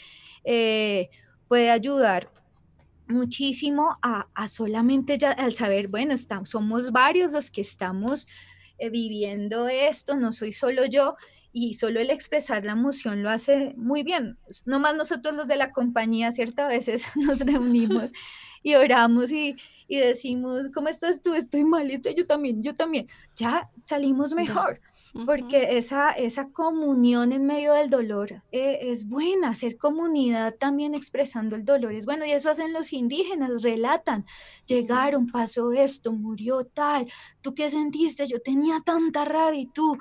eh, 0.44 1.08
puede 1.48 1.70
ayudar 1.70 2.30
muchísimo 3.08 3.96
a, 4.02 4.26
solamente 4.48 5.16
ya 5.16 5.30
al 5.30 5.54
saber, 5.54 5.88
bueno, 5.88 6.12
estamos, 6.12 6.50
somos 6.50 6.92
varios 6.92 7.32
los 7.32 7.50
que 7.50 7.62
estamos 7.62 8.28
eh, 8.76 8.90
viviendo 8.90 9.68
esto, 9.68 10.16
no 10.16 10.32
soy 10.32 10.52
solo 10.52 10.84
yo, 10.84 11.16
y 11.58 11.72
solo 11.72 12.00
el 12.00 12.10
expresar 12.10 12.66
la 12.66 12.72
emoción 12.72 13.22
lo 13.22 13.30
hace 13.30 13.72
muy 13.78 14.02
bien. 14.02 14.36
No 14.66 14.78
más 14.78 14.94
nosotros 14.94 15.34
los 15.34 15.48
de 15.48 15.56
la 15.56 15.72
compañía, 15.72 16.30
¿cierto? 16.30 16.60
A 16.60 16.68
veces 16.68 17.06
nos 17.16 17.40
reunimos 17.40 18.12
y 18.62 18.74
oramos 18.74 19.32
y, 19.32 19.56
y 19.88 19.96
decimos, 19.96 20.66
¿cómo 20.74 20.88
estás 20.88 21.22
tú? 21.22 21.32
Estoy 21.32 21.64
mal, 21.64 21.90
estoy 21.90 22.14
yo 22.14 22.26
también, 22.26 22.62
yo 22.62 22.74
también. 22.74 23.08
Ya 23.36 23.70
salimos 23.84 24.34
mejor. 24.34 24.82
Porque 25.24 25.78
esa, 25.78 26.10
esa 26.10 26.50
comunión 26.50 27.32
en 27.32 27.46
medio 27.46 27.72
del 27.72 27.88
dolor 27.88 28.42
eh, 28.52 28.78
es 28.82 29.08
buena, 29.08 29.50
hacer 29.50 29.76
comunidad 29.76 30.54
también 30.56 30.94
expresando 30.94 31.56
el 31.56 31.64
dolor 31.64 31.92
es 31.92 32.06
bueno, 32.06 32.26
y 32.26 32.32
eso 32.32 32.50
hacen 32.50 32.72
los 32.72 32.92
indígenas, 32.92 33.62
relatan, 33.62 34.26
llegaron, 34.66 35.26
pasó 35.26 35.72
esto, 35.72 36.12
murió 36.12 36.64
tal, 36.64 37.06
tú 37.40 37.54
qué 37.54 37.70
sentiste, 37.70 38.26
yo 38.26 38.40
tenía 38.40 38.80
tanta 38.84 39.24
rabia 39.24 39.60
y 39.60 39.66
tú, 39.66 39.96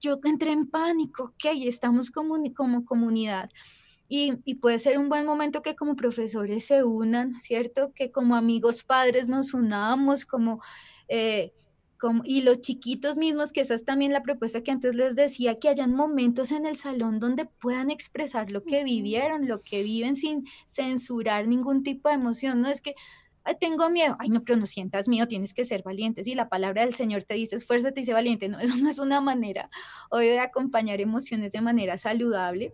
yo 0.00 0.18
entré 0.24 0.52
en 0.52 0.66
pánico, 0.68 1.24
ok, 1.24 1.44
estamos 1.62 2.10
como, 2.10 2.36
como 2.54 2.84
comunidad. 2.84 3.50
Y, 4.08 4.34
y, 4.44 4.54
puede 4.54 4.78
ser 4.78 4.98
un 4.98 5.08
buen 5.08 5.26
momento 5.26 5.62
que 5.62 5.74
como 5.74 5.96
profesores 5.96 6.64
se 6.64 6.84
unan, 6.84 7.40
¿cierto? 7.40 7.92
Que 7.92 8.12
como 8.12 8.36
amigos 8.36 8.84
padres 8.84 9.28
nos 9.28 9.52
unamos, 9.52 10.24
como, 10.24 10.60
eh, 11.08 11.52
como, 11.98 12.22
y 12.24 12.42
los 12.42 12.60
chiquitos 12.60 13.16
mismos, 13.16 13.52
que 13.52 13.60
esa 13.62 13.74
es 13.74 13.84
también 13.84 14.12
la 14.12 14.22
propuesta 14.22 14.62
que 14.62 14.70
antes 14.70 14.94
les 14.94 15.16
decía, 15.16 15.58
que 15.58 15.68
hayan 15.68 15.94
momentos 15.94 16.52
en 16.52 16.66
el 16.66 16.76
salón 16.76 17.20
donde 17.20 17.46
puedan 17.46 17.90
expresar 17.90 18.50
lo 18.50 18.62
que 18.64 18.84
vivieron, 18.84 19.48
lo 19.48 19.62
que 19.62 19.82
viven 19.82 20.16
sin 20.16 20.46
censurar 20.66 21.48
ningún 21.48 21.82
tipo 21.82 22.08
de 22.08 22.16
emoción, 22.16 22.60
¿no? 22.60 22.68
Es 22.68 22.80
que 22.80 22.94
tengo 23.54 23.88
miedo. 23.90 24.16
Ay, 24.18 24.28
no, 24.28 24.42
pero 24.42 24.58
no 24.58 24.66
sientas 24.66 25.08
miedo, 25.08 25.28
tienes 25.28 25.54
que 25.54 25.64
ser 25.64 25.82
valiente. 25.82 26.24
Si 26.24 26.34
la 26.34 26.48
palabra 26.48 26.82
del 26.82 26.94
Señor 26.94 27.22
te 27.22 27.34
dice, 27.34 27.56
esfuérzate 27.56 28.00
y 28.00 28.04
sé 28.04 28.12
valiente, 28.12 28.48
no, 28.48 28.58
eso 28.60 28.76
no 28.76 28.88
es 28.88 28.98
una 28.98 29.20
manera 29.20 29.70
hoy 30.10 30.26
de 30.26 30.40
acompañar 30.40 31.00
emociones 31.00 31.52
de 31.52 31.60
manera 31.60 31.98
saludable, 31.98 32.72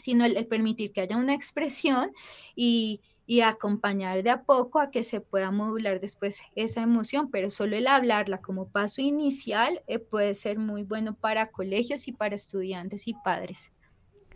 sino 0.00 0.24
el, 0.24 0.46
permitir 0.46 0.92
que 0.92 1.02
haya 1.02 1.16
una 1.16 1.34
expresión 1.34 2.12
y, 2.56 3.00
y 3.26 3.40
acompañar 3.40 4.22
de 4.22 4.30
a 4.30 4.42
poco 4.42 4.80
a 4.80 4.90
que 4.90 5.02
se 5.02 5.20
pueda 5.20 5.50
modular 5.50 6.00
después 6.00 6.42
esa 6.54 6.82
emoción, 6.82 7.30
pero 7.30 7.50
solo 7.50 7.76
el 7.76 7.86
hablarla 7.86 8.40
como 8.40 8.68
paso 8.68 9.00
inicial 9.00 9.82
eh, 9.86 9.98
puede 9.98 10.34
ser 10.34 10.58
muy 10.58 10.82
bueno 10.82 11.14
para 11.14 11.50
colegios 11.50 12.08
y 12.08 12.12
para 12.12 12.34
estudiantes 12.34 13.06
y 13.08 13.14
padres. 13.14 13.70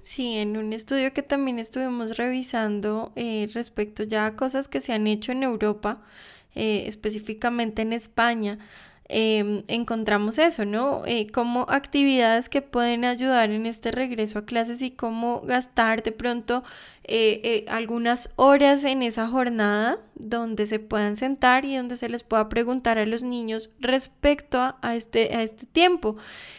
Sí, 0.01 0.35
en 0.37 0.57
un 0.57 0.73
estudio 0.73 1.13
que 1.13 1.23
también 1.23 1.59
estuvimos 1.59 2.17
revisando 2.17 3.13
eh, 3.17 3.49
respecto 3.53 4.05
ya 4.05 4.27
a 4.27 4.37
cosas 4.37 4.69
que 4.69 4.81
se 4.81 4.93
han 4.93 5.09
hecho 5.09 5.33
en 5.33 5.43
Europa, 5.43 6.05
eh, 6.55 6.85
específicamente 6.87 7.83
en 7.83 7.93
España, 7.93 8.61
em, 9.09 9.63
encontramos 9.69 10.39
eso, 10.39 10.65
¿no? 10.65 11.03
Eh, 11.07 11.27
como 11.33 11.67
actividades 11.69 12.49
que 12.49 12.63
pueden 12.63 13.05
ayudar 13.05 13.51
en 13.51 13.67
este 13.67 13.93
regreso 13.93 14.41
a 14.41 14.45
clases 14.47 14.83
y 14.83 14.91
cómo 14.91 15.41
gastar 15.43 16.03
de 16.03 16.13
pronto 16.13 16.63
eh, 17.09 17.41
eh, 17.45 17.65
algunas 17.69 18.33
horas 18.35 18.83
en 18.83 19.01
esa 19.01 19.29
jornada 19.29 20.01
donde 20.17 20.67
se 20.67 20.81
puedan 20.81 21.15
sentar 21.15 21.65
y 21.65 21.77
donde 21.77 21.97
se 21.97 22.09
les 22.09 22.25
pueda 22.25 22.49
preguntar 22.49 22.99
a 22.99 23.07
los 23.07 23.23
niños 23.23 23.71
respecto 23.79 24.59
a, 24.59 24.97
este, 24.97 25.37
a 25.37 25.45
este 25.45 25.67
tiempo. 25.67 26.17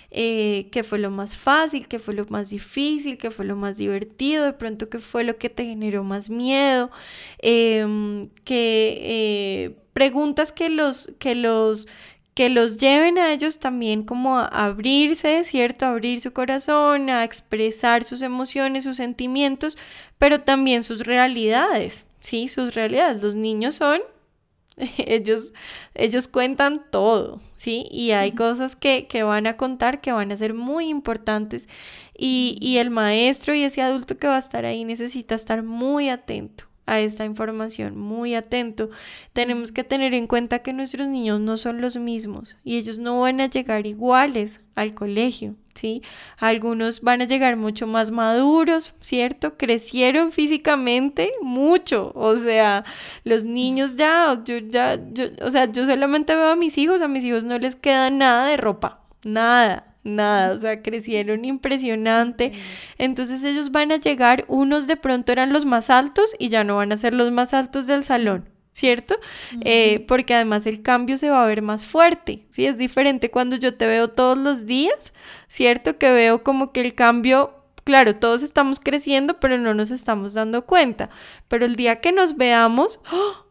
Eh, 0.10 0.70
qué 0.72 0.86
fue 0.86 1.00
lo 1.00 1.12
más 1.12 1.36
fácil, 1.36 1.90
qué 1.90 2.00
fue 2.00 2.14
lo 2.14 2.26
más 2.30 2.50
difícil, 2.50 3.18
qué 3.18 3.30
fue 3.30 3.44
lo 3.44 3.58
más 3.58 3.76
divertido, 3.76 4.46
de 4.46 4.54
pronto 4.54 4.88
qué 4.88 5.00
fue 5.00 5.26
lo 5.26 5.38
que 5.38 5.50
te 5.50 5.66
generó 5.66 6.06
más 6.06 6.30
miedo, 6.30 6.92
em, 7.40 8.30
que 8.46 9.76
preguntas 9.92 10.54
que 10.54 10.70
los, 10.70 11.12
que 11.20 11.36
los 11.36 11.90
que 12.38 12.50
los 12.50 12.78
lleven 12.78 13.18
a 13.18 13.34
ellos 13.34 13.58
también 13.58 14.04
como 14.04 14.38
a 14.38 14.46
abrirse, 14.46 15.44
¿cierto? 15.44 15.88
A 15.88 15.90
abrir 15.90 16.22
su 16.22 16.34
corazón, 16.34 17.10
a 17.10 17.24
expresar 17.24 18.04
sus 18.04 18.22
emociones, 18.22 18.84
sus 18.84 18.98
sentimientos, 18.98 19.76
pero 20.20 20.42
también 20.42 20.84
sus 20.84 21.00
realidades, 21.00 22.06
¿sí? 22.20 22.48
Sus 22.48 22.76
realidades. 22.76 23.24
Los 23.24 23.34
niños 23.34 23.74
son, 23.74 24.02
ellos, 25.00 25.52
ellos 25.96 26.28
cuentan 26.28 26.86
todo, 26.92 27.42
¿sí? 27.56 27.88
Y 27.90 28.12
hay 28.12 28.34
cosas 28.34 28.76
que, 28.76 29.08
que, 29.08 29.24
van 29.24 29.48
a 29.48 29.58
contar 29.58 30.00
que 30.00 30.12
van 30.12 30.32
a 30.32 30.38
ser 30.38 30.54
muy 30.54 30.90
importantes 30.90 31.68
y, 32.16 32.60
y 32.62 32.78
el 32.78 32.92
maestro 32.92 33.56
y 33.56 33.64
ese 33.64 33.82
adulto 33.82 34.16
que 34.20 34.28
va 34.28 34.36
a 34.36 34.40
estar 34.40 34.64
ahí 34.64 34.86
necesita 34.86 35.34
estar 35.34 35.64
muy 35.64 36.10
atento 36.10 36.67
a 36.88 37.00
esta 37.02 37.26
información, 37.26 37.98
muy 37.98 38.34
atento. 38.34 38.90
Tenemos 39.34 39.72
que 39.72 39.84
tener 39.84 40.14
en 40.14 40.26
cuenta 40.26 40.60
que 40.60 40.74
nuestros 40.74 41.08
niños 41.08 41.40
no 41.40 41.58
son 41.58 41.82
los 41.82 41.98
mismos 41.98 42.58
y 42.64 42.78
ellos 42.78 42.98
no 42.98 43.20
van 43.20 43.42
a 43.42 43.50
llegar 43.50 43.86
iguales 43.86 44.62
al 44.74 44.94
colegio, 44.94 45.56
¿sí? 45.76 46.02
Algunos 46.38 47.02
van 47.02 47.22
a 47.22 47.26
llegar 47.26 47.58
mucho 47.58 47.88
más 47.88 48.10
maduros, 48.10 48.94
¿cierto? 49.02 49.58
Crecieron 49.58 50.32
físicamente 50.32 51.32
mucho, 51.42 52.12
o 52.16 52.36
sea, 52.38 52.86
los 53.24 53.44
niños 53.44 53.98
ya, 53.98 54.42
yo 54.46 54.58
ya, 54.58 55.00
yo, 55.12 55.26
o 55.42 55.52
sea, 55.52 55.66
yo 55.66 55.86
solamente 55.86 56.36
veo 56.36 56.50
a 56.52 56.56
mis 56.56 56.78
hijos, 56.78 57.02
a 57.02 57.08
mis 57.08 57.24
hijos 57.26 57.44
no 57.44 57.58
les 57.60 57.76
queda 57.76 58.10
nada 58.10 58.48
de 58.48 58.58
ropa, 58.58 59.02
nada, 59.26 59.87
nada, 60.08 60.54
o 60.54 60.58
sea, 60.58 60.82
crecieron 60.82 61.46
impresionante. 61.46 62.54
Entonces 62.98 63.44
ellos 63.44 63.72
van 63.72 63.92
a 63.92 63.98
llegar, 63.98 64.46
unos 64.48 64.88
de 64.88 64.96
pronto 64.98 65.32
eran 65.32 65.54
los 65.54 65.66
más 65.66 65.90
altos 65.90 66.36
y 66.40 66.50
ya 66.50 66.64
no 66.64 66.78
van 66.78 66.92
a 66.92 66.98
ser 66.98 67.14
los 67.14 67.32
más 67.32 67.54
altos 67.54 67.88
del 67.88 68.04
salón. 68.04 68.50
¿Cierto? 68.72 69.16
Eh, 69.62 70.06
porque 70.08 70.36
además 70.36 70.68
el 70.68 70.84
cambio 70.84 71.18
se 71.18 71.32
va 71.32 71.44
a 71.44 71.48
ver 71.48 71.64
más 71.64 71.84
fuerte, 71.84 72.46
¿sí? 72.52 72.68
Es 72.68 72.78
diferente 72.78 73.32
cuando 73.32 73.56
yo 73.56 73.74
te 73.74 73.88
veo 73.88 74.10
todos 74.10 74.38
los 74.38 74.68
días, 74.68 75.14
¿cierto? 75.48 75.98
Que 75.98 76.12
veo 76.12 76.44
como 76.44 76.72
que 76.72 76.82
el 76.82 76.94
cambio 76.94 77.58
claro, 77.88 78.18
todos 78.18 78.44
estamos 78.44 78.82
creciendo, 78.82 79.40
pero 79.40 79.58
no 79.58 79.74
nos 79.74 79.92
estamos 79.92 80.34
dando 80.34 80.66
cuenta. 80.66 81.10
Pero 81.48 81.66
el 81.66 81.78
día 81.78 82.02
que 82.02 82.12
nos 82.12 82.36
veamos, 82.36 83.00
¡oh! 83.14 83.47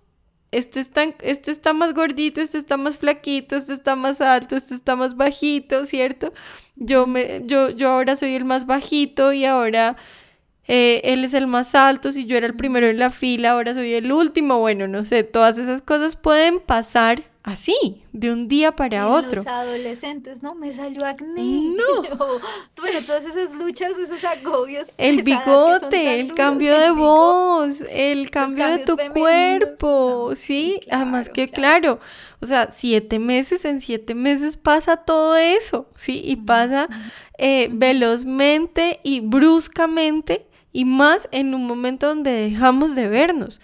Este 0.56 0.80
está, 0.80 1.04
este 1.20 1.50
está 1.50 1.72
más 1.72 1.92
gordito, 1.92 2.40
este 2.40 2.58
está 2.58 2.76
más 2.76 2.96
flaquito, 2.96 3.56
este 3.56 3.72
está 3.72 3.94
más 3.96 4.20
alto, 4.20 4.56
este 4.56 4.74
está 4.74 4.96
más 4.96 5.16
bajito, 5.16 5.84
¿cierto? 5.84 6.32
Yo, 6.76 7.06
me, 7.06 7.42
yo, 7.44 7.70
yo 7.70 7.90
ahora 7.90 8.16
soy 8.16 8.34
el 8.34 8.44
más 8.44 8.66
bajito 8.66 9.32
y 9.32 9.44
ahora 9.44 9.96
eh, 10.66 11.02
él 11.04 11.24
es 11.24 11.34
el 11.34 11.46
más 11.46 11.74
alto, 11.74 12.10
si 12.10 12.26
yo 12.26 12.36
era 12.36 12.46
el 12.46 12.56
primero 12.56 12.86
en 12.86 12.98
la 12.98 13.10
fila, 13.10 13.52
ahora 13.52 13.74
soy 13.74 13.92
el 13.94 14.10
último, 14.10 14.58
bueno, 14.58 14.88
no 14.88 15.04
sé, 15.04 15.22
todas 15.22 15.58
esas 15.58 15.82
cosas 15.82 16.16
pueden 16.16 16.60
pasar 16.60 17.24
así, 17.46 18.02
de 18.12 18.32
un 18.32 18.48
día 18.48 18.74
para 18.74 19.08
otro. 19.08 19.36
Los 19.36 19.46
adolescentes, 19.46 20.42
¿no? 20.42 20.56
Me 20.56 20.72
salió 20.72 21.06
acné. 21.06 21.76
No. 21.76 22.02
bueno, 22.76 23.00
todas 23.06 23.24
esas 23.24 23.54
luchas, 23.54 23.96
esos 23.96 24.22
agobios. 24.24 24.94
El 24.98 25.22
bigote, 25.22 26.18
el 26.18 26.34
cambio 26.34 26.76
de 26.76 26.90
voz, 26.90 27.84
el 27.88 28.30
cambio 28.30 28.66
de 28.66 28.78
tu 28.80 28.96
cuerpo, 29.14 30.32
¿sí? 30.34 30.80
Además 30.90 31.28
que 31.28 31.48
claro. 31.48 32.00
o 32.40 32.46
sea, 32.46 32.72
siete 32.72 33.20
meses, 33.20 33.64
en 33.64 33.80
siete 33.80 34.16
meses 34.16 34.56
pasa 34.56 34.96
todo 34.96 35.36
eso, 35.36 35.88
¿sí? 35.96 36.20
Y 36.24 36.34
pasa 36.34 36.88
eh, 37.38 37.68
velozmente 37.70 38.98
y 39.04 39.20
bruscamente 39.20 40.46
y 40.76 40.84
más 40.84 41.26
en 41.32 41.54
un 41.54 41.66
momento 41.66 42.08
donde 42.08 42.30
dejamos 42.30 42.94
de 42.94 43.08
vernos. 43.08 43.62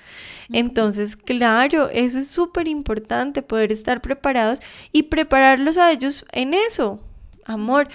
Entonces, 0.50 1.14
claro, 1.14 1.90
eso 1.90 2.18
es 2.18 2.28
súper 2.28 2.68
importante, 2.68 3.42
poder 3.42 3.70
estar 3.70 4.00
preparados 4.00 4.60
y 4.92 5.02
prepararlos 5.02 5.76
a 5.76 5.92
ellos 5.92 6.24
en 6.32 6.54
eso. 6.54 7.00
Amor, 7.44 7.88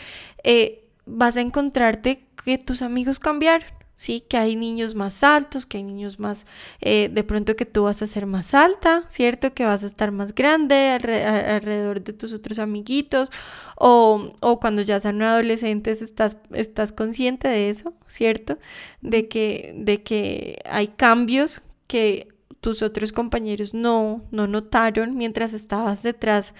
eh, 0.43 0.83
vas 1.07 1.35
a 1.35 1.41
encontrarte 1.41 2.27
que 2.45 2.59
tus 2.59 2.83
amigos 2.83 3.17
cambiaron. 3.17 3.76
¿Sí? 3.97 4.21
Que 4.21 4.37
hay 4.37 4.55
niños 4.55 4.93
más 4.93 5.23
altos, 5.23 5.65
que 5.65 5.77
hay 5.79 5.83
niños 5.83 6.19
más, 6.19 6.45
eh, 6.81 7.09
de 7.11 7.23
pronto 7.23 7.55
que 7.55 7.65
tú 7.65 7.83
vas 7.83 8.01
a 8.03 8.07
ser 8.07 8.27
más 8.27 8.53
alta, 8.53 9.03
¿cierto? 9.07 9.53
Que 9.55 9.65
vas 9.65 9.83
a 9.83 9.87
estar 9.87 10.11
más 10.11 10.35
grande 10.35 10.91
alrededor 10.91 12.03
de 12.03 12.13
tus 12.13 12.31
otros 12.31 12.59
amiguitos, 12.59 13.29
o, 13.75 14.31
o, 14.41 14.59
cuando 14.59 14.83
ya 14.83 14.99
son 14.99 15.21
adolescentes 15.23 16.01
estás, 16.03 16.37
estás 16.53 16.91
consciente 16.91 17.47
de 17.47 17.71
eso, 17.71 17.93
¿cierto? 18.07 18.59
De 19.01 19.27
que, 19.27 19.73
de 19.75 20.03
que 20.03 20.59
hay 20.69 20.89
cambios 20.89 21.61
que 21.87 22.29
tus 22.61 22.83
otros 22.83 23.11
compañeros 23.11 23.73
no, 23.73 24.23
no 24.29 24.45
notaron 24.45 25.17
mientras 25.17 25.53
estabas 25.53 26.03
detrás 26.03 26.53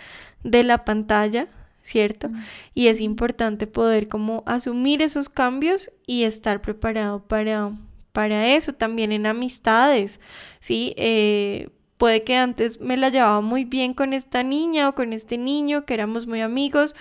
de 0.43 0.63
la 0.63 0.85
pantalla, 0.85 1.47
¿cierto? 1.87 2.29
Y 2.73 2.87
es 2.87 2.99
importante 2.99 3.65
poder 3.65 4.09
como 4.09 4.43
asumir 4.45 5.01
esos 5.01 5.29
cambios 5.29 5.89
y 6.05 6.23
estar 6.23 6.61
preparado 6.61 7.23
para, 7.23 7.71
para 8.11 8.47
eso, 8.47 8.73
también 8.73 9.13
en 9.13 9.25
amistades, 9.25 10.19
¿sí? 10.59 10.93
Eh, 10.97 11.69
puede 11.97 12.23
que 12.23 12.35
antes 12.35 12.81
me 12.81 12.97
la 12.97 13.07
llevaba 13.07 13.39
muy 13.39 13.63
bien 13.63 13.93
con 13.93 14.11
esta 14.13 14.43
niña 14.43 14.89
o 14.89 14.95
con 14.95 15.13
este 15.13 15.37
niño, 15.37 15.85
que 15.85 15.93
éramos 15.93 16.27
muy 16.27 16.41
amigos, 16.41 16.93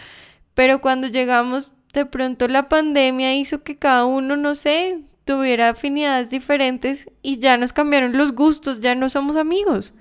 pero 0.55 0.81
cuando 0.81 1.09
llegamos, 1.09 1.73
de 1.93 2.07
pronto 2.07 2.47
la 2.47 2.69
pandemia 2.69 3.35
hizo 3.35 3.65
que 3.65 3.77
cada 3.77 4.05
uno, 4.05 4.37
no 4.37 4.55
sé, 4.55 5.01
tuviera 5.25 5.71
afinidades 5.71 6.31
diferentes 6.31 7.11
y 7.23 7.41
ya 7.41 7.57
nos 7.57 7.73
cambiaron 7.73 8.17
los 8.17 8.33
gustos, 8.33 8.81
ya 8.81 8.95
no 8.95 9.09
somos 9.09 9.35
amigos. 9.35 9.95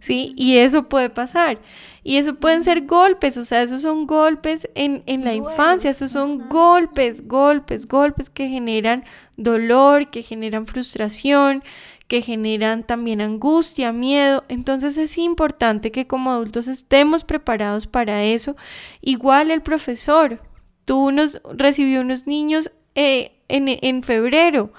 ¿Sí? 0.00 0.32
Y 0.36 0.58
eso 0.58 0.88
puede 0.88 1.10
pasar. 1.10 1.58
Y 2.02 2.18
eso 2.18 2.36
pueden 2.36 2.62
ser 2.62 2.86
golpes, 2.86 3.36
o 3.36 3.44
sea, 3.44 3.62
esos 3.62 3.82
son 3.82 4.06
golpes 4.06 4.68
en, 4.76 5.02
la 5.24 5.34
infancia, 5.34 5.90
esos 5.90 6.12
son 6.12 6.48
golpes, 6.48 7.26
golpes, 7.26 7.88
golpes 7.88 8.30
que 8.30 8.48
generan 8.48 9.04
dolor, 9.36 10.08
que 10.08 10.22
generan 10.22 10.66
frustración, 10.66 11.64
que 12.06 12.22
generan 12.22 12.84
también 12.84 13.20
angustia, 13.20 13.92
miedo. 13.92 14.44
Entonces 14.48 14.96
es 14.98 15.18
importante 15.18 15.90
que 15.90 16.06
como 16.06 16.30
adultos 16.30 16.68
estemos 16.68 17.24
preparados 17.24 17.88
para 17.88 18.22
eso. 18.22 18.54
Igual 19.00 19.50
el 19.50 19.62
profesor, 19.62 20.40
tú 20.84 21.10
nos 21.10 21.40
recibió 21.52 22.02
unos 22.02 22.28
niños 22.28 22.70
eh, 22.94 23.32
en, 23.48 23.66
en 23.68 24.02
febrero, 24.02 24.72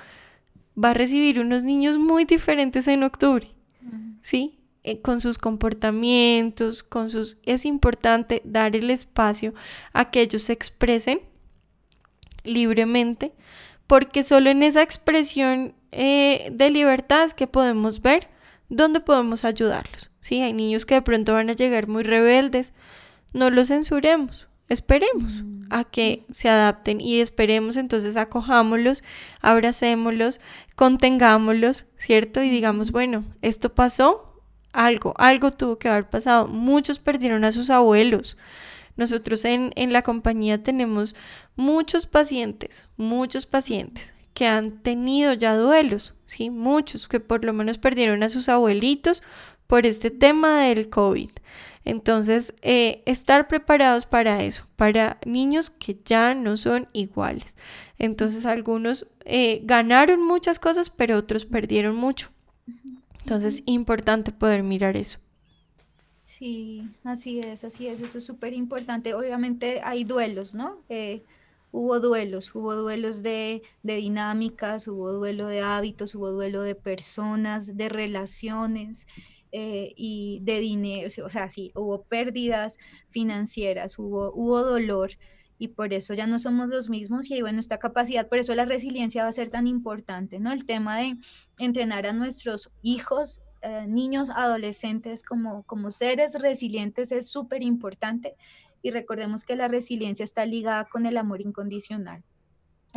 va 0.81 0.91
a 0.91 0.93
recibir 0.93 1.39
unos 1.39 1.63
niños 1.63 1.97
muy 1.97 2.25
diferentes 2.25 2.87
en 2.87 3.03
octubre, 3.03 3.47
¿sí? 4.21 4.56
Eh, 4.87 5.01
con 5.01 5.19
sus 5.19 5.37
comportamientos, 5.37 6.81
con 6.81 7.09
sus... 7.09 7.39
Es 7.43 7.65
importante 7.65 8.41
dar 8.45 8.73
el 8.73 8.89
espacio 8.89 9.53
a 9.91 10.11
que 10.11 10.21
ellos 10.21 10.43
se 10.43 10.53
expresen 10.53 11.19
libremente, 12.45 13.33
porque 13.85 14.23
solo 14.23 14.49
en 14.49 14.63
esa 14.63 14.81
expresión 14.81 15.75
eh, 15.91 16.47
de 16.53 16.69
libertad 16.69 17.25
es 17.25 17.33
que 17.33 17.47
podemos 17.47 18.01
ver 18.01 18.29
dónde 18.69 19.01
podemos 19.01 19.43
ayudarlos. 19.43 20.09
Sí, 20.21 20.41
hay 20.41 20.53
niños 20.53 20.85
que 20.85 20.95
de 20.95 21.01
pronto 21.01 21.33
van 21.33 21.49
a 21.49 21.53
llegar 21.53 21.89
muy 21.89 22.03
rebeldes, 22.03 22.71
no 23.33 23.49
los 23.49 23.67
censuremos, 23.67 24.47
esperemos 24.69 25.43
mm. 25.43 25.65
a 25.69 25.83
que 25.83 26.25
se 26.31 26.47
adapten 26.47 27.01
y 27.01 27.19
esperemos 27.19 27.75
entonces 27.75 28.15
acojámoslos, 28.15 29.03
abracémoslos, 29.41 30.39
contengámoslos, 30.75 31.87
¿cierto? 31.97 32.41
Y 32.41 32.49
digamos, 32.49 32.93
bueno, 32.93 33.25
esto 33.41 33.75
pasó, 33.75 34.26
algo, 34.77 35.13
algo 35.17 35.51
tuvo 35.51 35.79
que 35.79 35.89
haber 35.89 36.07
pasado. 36.07 36.47
Muchos 36.47 36.99
perdieron 36.99 37.43
a 37.43 37.51
sus 37.51 37.69
abuelos. 37.71 38.37
Nosotros 38.95 39.43
en, 39.43 39.71
en 39.75 39.91
la 39.91 40.03
compañía 40.03 40.61
tenemos 40.61 41.15
muchos 41.55 42.05
pacientes, 42.05 42.85
muchos 42.95 43.45
pacientes 43.45 44.13
que 44.35 44.45
han 44.45 44.83
tenido 44.83 45.33
ya 45.33 45.55
duelos, 45.55 46.13
¿sí? 46.27 46.51
Muchos 46.51 47.07
que 47.07 47.19
por 47.19 47.43
lo 47.43 47.53
menos 47.53 47.79
perdieron 47.79 48.21
a 48.21 48.29
sus 48.29 48.49
abuelitos 48.49 49.23
por 49.65 49.87
este 49.87 50.11
tema 50.11 50.61
del 50.61 50.89
COVID. 50.89 51.31
Entonces, 51.83 52.53
eh, 52.61 53.01
estar 53.07 53.47
preparados 53.47 54.05
para 54.05 54.43
eso, 54.43 54.67
para 54.75 55.17
niños 55.25 55.71
que 55.71 55.97
ya 56.05 56.35
no 56.35 56.55
son 56.57 56.87
iguales. 56.93 57.55
Entonces, 57.97 58.45
algunos 58.45 59.07
eh, 59.25 59.61
ganaron 59.63 60.21
muchas 60.21 60.59
cosas, 60.59 60.91
pero 60.91 61.17
otros 61.17 61.45
perdieron 61.45 61.95
mucho. 61.95 62.29
Entonces, 63.27 63.61
importante 63.65 64.31
poder 64.31 64.63
mirar 64.63 64.95
eso. 64.95 65.19
Sí, 66.23 66.89
así 67.03 67.41
es, 67.41 67.65
así 67.65 67.87
es, 67.87 67.99
eso 67.99 68.19
es 68.19 68.25
súper 68.25 68.53
importante. 68.53 69.13
Obviamente 69.13 69.81
hay 69.83 70.05
duelos, 70.05 70.55
¿no? 70.55 70.77
Eh, 70.87 71.23
hubo 71.73 71.99
duelos, 71.99 72.55
hubo 72.55 72.73
duelos 72.73 73.23
de, 73.23 73.63
de, 73.83 73.95
dinámicas, 73.97 74.87
hubo 74.87 75.11
duelo 75.11 75.47
de 75.47 75.59
hábitos, 75.59 76.15
hubo 76.15 76.31
duelo 76.31 76.61
de 76.61 76.75
personas, 76.75 77.75
de 77.75 77.89
relaciones 77.89 79.07
eh, 79.51 79.91
y 79.97 80.39
de 80.43 80.61
dinero, 80.61 81.09
o 81.25 81.29
sea, 81.29 81.49
sí, 81.49 81.73
hubo 81.75 82.03
pérdidas 82.03 82.77
financieras, 83.09 83.99
hubo, 83.99 84.31
hubo 84.33 84.63
dolor 84.63 85.11
y 85.59 85.69
por 85.69 85.93
eso 85.93 86.13
ya 86.13 86.27
no 86.27 86.39
somos 86.39 86.69
los 86.69 86.89
mismos 86.89 87.31
y 87.31 87.41
bueno, 87.41 87.59
esta 87.59 87.79
capacidad, 87.79 88.27
por 88.27 88.37
eso 88.37 88.53
la 88.55 88.65
resiliencia 88.65 89.23
va 89.23 89.29
a 89.29 89.33
ser 89.33 89.49
tan 89.49 89.67
importante, 89.67 90.39
¿no? 90.39 90.51
El 90.51 90.65
tema 90.65 90.97
de 90.97 91.17
entrenar 91.57 92.05
a 92.05 92.13
nuestros 92.13 92.69
hijos, 92.81 93.41
eh, 93.61 93.85
niños, 93.87 94.29
adolescentes 94.29 95.23
como, 95.23 95.63
como 95.63 95.91
seres 95.91 96.39
resilientes 96.39 97.11
es 97.11 97.27
súper 97.27 97.63
importante 97.63 98.35
y 98.81 98.91
recordemos 98.91 99.43
que 99.43 99.55
la 99.55 99.67
resiliencia 99.67 100.23
está 100.23 100.45
ligada 100.45 100.85
con 100.85 101.05
el 101.05 101.17
amor 101.17 101.41
incondicional 101.41 102.23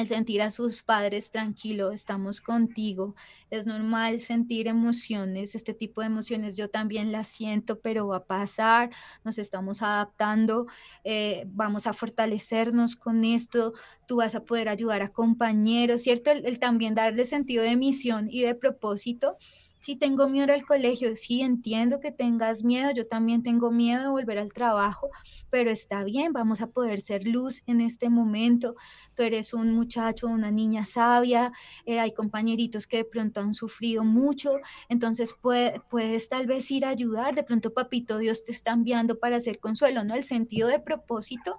el 0.00 0.08
sentir 0.08 0.42
a 0.42 0.50
sus 0.50 0.82
padres 0.82 1.30
tranquilo, 1.30 1.92
estamos 1.92 2.40
contigo. 2.40 3.14
Es 3.50 3.66
normal 3.66 4.20
sentir 4.20 4.66
emociones, 4.66 5.54
este 5.54 5.74
tipo 5.74 6.00
de 6.00 6.08
emociones 6.08 6.56
yo 6.56 6.68
también 6.68 7.12
las 7.12 7.28
siento, 7.28 7.78
pero 7.80 8.08
va 8.08 8.16
a 8.16 8.24
pasar, 8.24 8.90
nos 9.24 9.38
estamos 9.38 9.82
adaptando, 9.82 10.66
eh, 11.04 11.44
vamos 11.48 11.86
a 11.86 11.92
fortalecernos 11.92 12.96
con 12.96 13.24
esto, 13.24 13.74
tú 14.06 14.16
vas 14.16 14.34
a 14.34 14.44
poder 14.44 14.68
ayudar 14.68 15.02
a 15.02 15.12
compañeros, 15.12 16.02
¿cierto? 16.02 16.30
El, 16.30 16.46
el 16.46 16.58
también 16.58 16.94
darle 16.94 17.24
sentido 17.24 17.62
de 17.62 17.76
misión 17.76 18.28
y 18.30 18.42
de 18.42 18.54
propósito 18.54 19.36
si 19.80 19.96
tengo 19.96 20.28
miedo 20.28 20.52
al 20.52 20.64
colegio, 20.64 21.16
sí 21.16 21.40
entiendo 21.40 22.00
que 22.00 22.12
tengas 22.12 22.64
miedo, 22.64 22.90
yo 22.92 23.04
también 23.04 23.42
tengo 23.42 23.70
miedo 23.70 24.02
de 24.02 24.08
volver 24.08 24.38
al 24.38 24.52
trabajo, 24.52 25.10
pero 25.48 25.70
está 25.70 26.04
bien, 26.04 26.32
vamos 26.32 26.60
a 26.60 26.68
poder 26.68 27.00
ser 27.00 27.26
luz 27.26 27.62
en 27.66 27.80
este 27.80 28.10
momento. 28.10 28.76
Tú 29.14 29.22
eres 29.22 29.54
un 29.54 29.72
muchacho, 29.72 30.26
una 30.26 30.50
niña 30.50 30.84
sabia, 30.84 31.52
eh, 31.86 31.98
hay 31.98 32.12
compañeritos 32.12 32.86
que 32.86 32.98
de 32.98 33.04
pronto 33.04 33.40
han 33.40 33.54
sufrido 33.54 34.04
mucho, 34.04 34.52
entonces 34.88 35.34
puedes 35.40 36.28
tal 36.28 36.46
vez 36.46 36.70
ir 36.70 36.84
a 36.84 36.90
ayudar, 36.90 37.34
de 37.34 37.42
pronto 37.42 37.72
papito 37.72 38.18
Dios 38.18 38.44
te 38.44 38.52
está 38.52 38.72
enviando 38.72 39.18
para 39.18 39.36
hacer 39.36 39.58
consuelo, 39.58 40.04
¿no? 40.04 40.14
El 40.14 40.24
sentido 40.24 40.68
de 40.68 40.78
propósito 40.78 41.58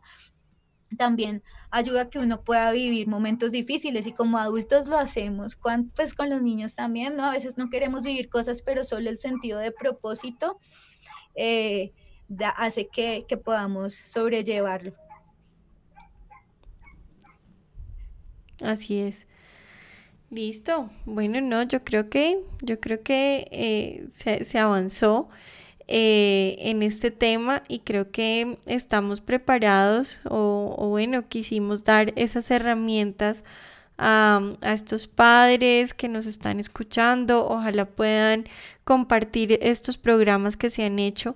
también 0.98 1.44
ayuda 1.70 2.02
a 2.02 2.10
que 2.10 2.20
uno 2.20 2.42
pueda 2.44 2.72
vivir 2.72 3.08
momentos 3.08 3.52
difíciles 3.52 4.08
y 4.08 4.14
como 4.14 4.38
adultos 4.38 4.88
lo 4.88 4.98
hacemos, 4.98 5.58
pues 5.96 6.14
con 6.14 6.30
los 6.30 6.42
niños 6.42 6.76
también, 6.76 7.16
¿no? 7.16 7.26
A 7.26 7.32
veces 7.32 7.58
no 7.58 7.70
queremos 7.70 8.04
vivir 8.04 8.30
cosas, 8.30 8.62
pero 8.62 8.84
solo 8.84 9.10
el 9.10 9.18
sentido 9.18 9.60
de 9.60 9.72
propósito 9.72 10.60
eh, 11.36 11.94
hace 12.58 12.88
que, 12.88 13.26
que 13.28 13.38
podamos 13.38 13.94
sobrellevarlo. 13.94 14.94
Así 18.62 19.00
es. 19.00 19.28
Listo. 20.32 20.90
Bueno, 21.06 21.42
no, 21.42 21.64
yo 21.64 21.84
creo 21.84 22.10
que, 22.10 22.40
yo 22.62 22.80
creo 22.80 23.04
que 23.04 23.48
eh, 23.52 24.08
se, 24.14 24.58
avanzó 24.58 25.28
eh, 25.88 26.56
en 26.60 26.84
este 26.84 27.12
tema 27.12 27.64
y 27.68 27.80
creo 27.80 28.12
que 28.12 28.58
estamos 28.66 29.22
preparados 29.22 30.22
o, 30.30 30.76
o 30.78 30.88
bueno, 30.90 31.28
quisimos 31.28 31.84
dar 31.84 32.14
esas 32.16 32.50
herramientas 32.52 33.44
a, 34.02 34.42
estos 34.64 35.08
padres 35.08 35.94
que 35.94 36.10
nos 36.10 36.26
están 36.26 36.60
escuchando. 36.60 37.48
Ojalá 37.48 37.86
puedan 37.86 38.46
compartir 38.84 39.60
estos 39.62 39.98
programas 39.98 40.58
que 40.58 40.70
se 40.70 40.84
han 40.84 41.00
hecho. 41.00 41.36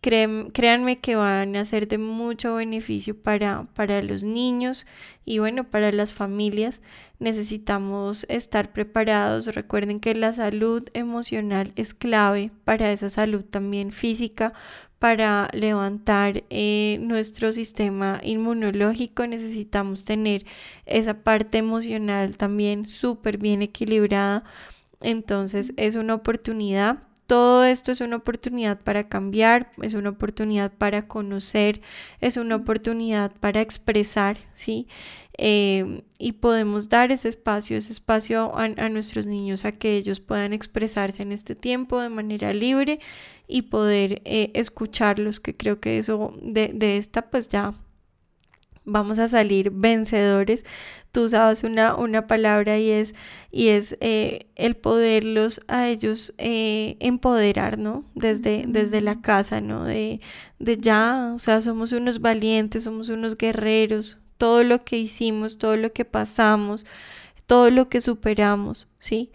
Créanme 0.00 1.00
que 1.00 1.16
van 1.16 1.56
a 1.56 1.64
ser 1.64 1.88
de 1.88 1.98
mucho 1.98 2.54
beneficio 2.54 3.16
para, 3.20 3.66
para 3.74 4.02
los 4.02 4.22
niños 4.22 4.86
y 5.24 5.38
bueno, 5.38 5.64
para 5.64 5.90
las 5.92 6.12
familias. 6.12 6.80
Necesitamos 7.18 8.26
estar 8.28 8.72
preparados. 8.72 9.46
Recuerden 9.54 10.00
que 10.00 10.14
la 10.14 10.32
salud 10.32 10.84
emocional 10.92 11.72
es 11.76 11.94
clave 11.94 12.50
para 12.64 12.92
esa 12.92 13.10
salud 13.10 13.42
también 13.42 13.90
física, 13.90 14.52
para 14.98 15.48
levantar 15.52 16.44
eh, 16.48 16.98
nuestro 17.00 17.52
sistema 17.52 18.20
inmunológico 18.22 19.26
necesitamos 19.26 20.04
tener 20.04 20.46
esa 20.86 21.22
parte 21.22 21.58
emocional 21.58 22.36
también 22.36 22.86
súper 22.86 23.38
bien 23.38 23.62
equilibrada. 23.62 24.44
Entonces 25.00 25.72
es 25.76 25.96
una 25.96 26.14
oportunidad. 26.14 27.05
Todo 27.26 27.64
esto 27.64 27.90
es 27.90 28.00
una 28.00 28.16
oportunidad 28.16 28.80
para 28.80 29.08
cambiar, 29.08 29.72
es 29.82 29.94
una 29.94 30.10
oportunidad 30.10 30.72
para 30.72 31.08
conocer, 31.08 31.80
es 32.20 32.36
una 32.36 32.54
oportunidad 32.56 33.32
para 33.40 33.60
expresar, 33.60 34.38
¿sí? 34.54 34.86
Eh, 35.38 36.02
y 36.18 36.32
podemos 36.32 36.88
dar 36.88 37.12
ese 37.12 37.28
espacio, 37.28 37.76
ese 37.76 37.92
espacio 37.92 38.56
a, 38.56 38.68
nuestros 38.88 39.26
niños 39.26 39.64
a 39.64 39.72
que 39.72 39.96
ellos 39.96 40.20
puedan 40.20 40.52
expresarse 40.52 41.22
en 41.22 41.32
este 41.32 41.54
tiempo 41.54 42.00
de 42.00 42.08
manera 42.08 42.52
libre 42.52 43.00
y 43.48 43.62
poder 43.62 44.22
eh, 44.24 44.50
escucharlos, 44.54 45.40
que 45.40 45.56
creo 45.56 45.80
que 45.80 45.98
eso 45.98 46.32
de, 46.42 46.68
de, 46.72 46.96
esta 46.96 47.30
pues 47.30 47.48
ya 47.48 47.74
vamos 48.86 49.18
a 49.18 49.28
salir 49.28 49.70
vencedores. 49.70 50.64
Tú 51.12 51.24
usabas 51.24 51.64
una, 51.64 51.94
una 51.94 52.26
palabra 52.26 52.78
y 52.78 52.90
es, 52.90 53.14
y 53.50 53.68
es 53.68 53.96
eh, 54.00 54.46
el 54.54 54.76
poderlos 54.76 55.60
a 55.68 55.88
ellos 55.88 56.34
empoderar, 56.38 57.78
¿no? 57.78 58.04
Desde, 58.14 58.64
desde 58.66 59.00
la 59.00 59.20
casa, 59.20 59.60
¿no? 59.60 59.84
De, 59.84 60.20
de 60.58 60.78
ya, 60.78 61.32
o 61.34 61.38
sea, 61.38 61.60
somos 61.60 61.92
unos 61.92 62.20
valientes, 62.20 62.84
somos 62.84 63.08
unos 63.08 63.36
guerreros, 63.36 64.18
todo 64.38 64.62
lo 64.62 64.84
que 64.84 64.98
hicimos, 64.98 65.58
todo 65.58 65.76
lo 65.76 65.92
que 65.92 66.04
pasamos, 66.04 66.86
todo 67.46 67.70
lo 67.70 67.88
que 67.88 68.00
superamos, 68.00 68.88
¿sí? 68.98 69.30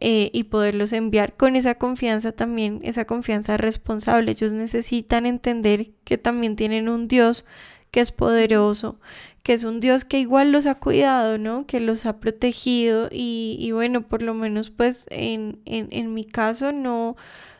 Eh, 0.00 0.30
y 0.32 0.44
poderlos 0.44 0.92
enviar 0.92 1.36
con 1.36 1.56
esa 1.56 1.76
confianza 1.76 2.32
también, 2.32 2.80
esa 2.82 3.04
confianza 3.04 3.56
responsable. 3.56 4.32
Ellos 4.32 4.52
necesitan 4.52 5.24
entender 5.24 5.92
que 6.04 6.18
también 6.18 6.56
tienen 6.56 6.88
un 6.88 7.08
Dios 7.08 7.46
que 7.94 8.00
es 8.00 8.10
poderoso, 8.10 8.98
que 9.44 9.52
es 9.52 9.62
un 9.62 9.78
Dios 9.78 10.04
que 10.04 10.18
igual 10.18 10.50
los 10.50 10.66
ha 10.66 10.74
cuidado, 10.74 11.38
¿no? 11.38 11.64
Que 11.64 11.78
los 11.78 12.06
ha 12.06 12.18
protegido 12.18 13.08
y, 13.12 13.56
y 13.60 13.70
bueno, 13.70 14.02
por 14.08 14.20
lo 14.20 14.34
menos 14.34 14.70
pues 14.70 15.06
en, 15.10 15.60
en, 15.64 15.86
en 15.92 16.12
mi 16.12 16.24
caso 16.24 16.72
no, 16.72 17.14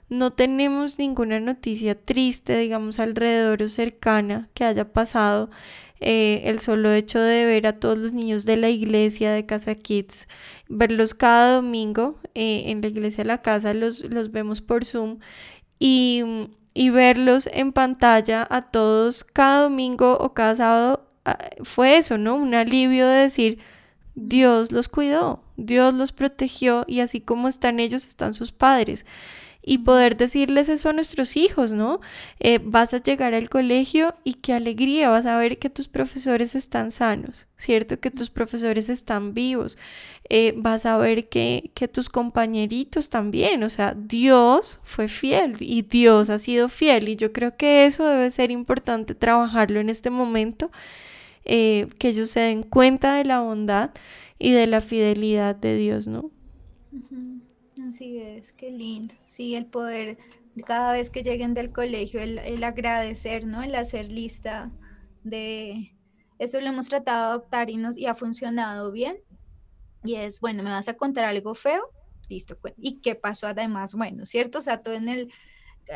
no 0.09 0.33
tenemos 0.33 0.99
ninguna 0.99 1.39
noticia 1.39 1.95
triste, 1.95 2.59
digamos, 2.59 2.99
alrededor 2.99 3.63
o 3.63 3.69
cercana 3.69 4.49
que 4.55 4.65
haya 4.65 4.93
pasado 4.93 5.51
eh, 6.01 6.43
el 6.47 6.59
solo 6.59 6.91
hecho 6.93 7.21
de 7.21 7.45
ver 7.45 7.69
a 7.69 7.79
todos 7.79 7.99
los 7.99 8.13
niños 8.13 8.45
de 8.45 8.57
la 8.57 8.71
iglesia 8.71 9.31
de 9.31 9.47
Casa 9.47 9.77
Kids, 9.77 10.27
verlos 10.69 11.15
cada 11.15 11.55
domingo 11.55 12.19
eh, 12.35 12.65
en 12.73 12.81
la 12.81 12.89
iglesia 12.89 13.23
de 13.23 13.29
la 13.29 13.41
casa, 13.41 13.73
los, 13.73 14.01
los 14.01 14.33
vemos 14.33 14.63
por 14.63 14.85
Zoom 14.85 15.21
y, 15.79 16.25
y 16.75 16.91
verlos 16.91 17.49
en 17.53 17.73
pantalla 17.73 18.47
a 18.51 18.63
todos 18.63 19.25
cada 19.25 19.63
domingo 19.63 20.19
o 20.19 20.35
cada 20.35 20.57
sábado, 20.57 21.09
ah, 21.25 21.39
fue 21.63 21.97
eso, 21.97 22.19
¿no? 22.19 22.35
Un 22.35 22.55
alivio 22.55 23.09
de 23.09 23.23
decir, 23.23 23.59
Dios 24.17 24.73
los 24.73 24.89
cuidó, 24.89 25.43
Dios 25.57 25.95
los 25.95 26.13
protegió 26.13 26.85
y 26.89 27.01
así 27.01 27.21
como 27.21 27.49
están 27.49 27.81
ellos, 27.81 28.07
están 28.07 28.35
sus 28.35 28.53
padres 28.53 29.07
y 29.67 29.79
poder 29.79 30.17
decirles 30.17 30.69
eso 30.69 30.91
a 30.91 30.93
nuestros 30.93 31.37
hijos, 31.37 31.73
¿no? 31.73 32.01
Eh, 32.39 32.61
vas 32.63 32.93
a 32.93 32.99
llegar 32.99 33.33
al 33.35 33.49
colegio 33.49 34.15
y 34.23 34.35
qué 34.35 34.53
alegría, 34.53 35.09
vas 35.09 35.25
a 35.25 35.37
ver 35.39 35.59
que 35.59 35.71
tus 35.71 35.89
profesores 35.89 36.55
están 36.55 36.91
sanos, 36.91 37.47
¿cierto? 37.57 37.99
Que 37.99 38.11
tus 38.11 38.29
profesores 38.29 38.91
están 38.91 39.33
vivos, 39.33 39.79
eh, 40.29 40.53
vas 40.57 40.85
a 40.85 40.99
ver 40.99 41.31
que, 41.31 41.71
que 41.75 41.89
tus 41.89 42.11
compañeritos 42.11 43.09
también, 43.09 43.63
o 43.63 43.71
sea, 43.71 43.97
Dios 43.97 44.81
fue 44.85 45.09
fiel 45.09 45.57
y 45.61 45.81
Dios 45.81 46.29
ha 46.29 46.39
sido 46.39 46.69
fiel 46.69 47.09
y 47.09 47.17
yo 47.17 47.33
creo 47.33 47.57
que 47.57 47.87
eso 47.87 48.07
debe 48.07 48.31
ser 48.31 48.51
importante 48.51 49.15
trabajarlo 49.15 49.81
en 49.81 49.89
este 49.89 50.11
momento, 50.11 50.71
eh, 51.47 51.89
que 51.99 52.09
ellos 52.09 52.29
se 52.29 52.41
den 52.41 52.65
cuenta 52.65 53.15
de 53.15 53.25
la 53.25 53.41
bondad 53.41 53.91
y 54.39 54.53
de 54.53 54.67
la 54.67 54.83
fidelidad 54.83 55.57
de 55.57 55.77
Dios, 55.77 56.07
¿no? 56.07 56.31
Así 57.89 58.19
es, 58.19 58.53
qué 58.53 58.71
lindo. 58.71 59.15
Sí, 59.27 59.55
el 59.55 59.67
poder 59.67 60.19
cada 60.67 60.93
vez 60.93 61.11
que 61.11 61.23
lleguen 61.23 61.55
del 61.55 61.73
colegio, 61.73 62.21
el, 62.21 62.63
agradecer, 62.63 63.47
¿no? 63.47 63.63
El 63.63 63.75
hacer 63.75 64.07
lista 64.07 64.71
de... 65.25 65.91
Eso 66.39 66.61
lo 66.61 66.69
hemos 66.69 66.89
tratado 66.89 67.27
de 67.27 67.31
adoptar 67.31 67.71
y, 67.71 67.77
nos, 67.77 67.97
y 67.97 68.07
ha 68.07 68.15
funcionado 68.15 68.93
bien. 68.93 69.19
Y 70.05 70.17
es, 70.17 70.41
bueno, 70.41 70.63
¿me 70.63 70.71
vas 70.71 70.89
a 70.89 70.97
contar 70.97 71.25
algo 71.25 71.55
feo? 71.55 71.91
Listo. 72.29 72.59
¿Y 72.77 73.01
qué 73.01 73.15
pasó 73.15 73.47
además? 73.47 73.95
Bueno, 73.95 74.27
¿cierto? 74.27 74.59
O 74.59 74.63
sea, 74.63 74.83
todo 74.83 74.95
en 74.95 75.09
el 75.09 75.33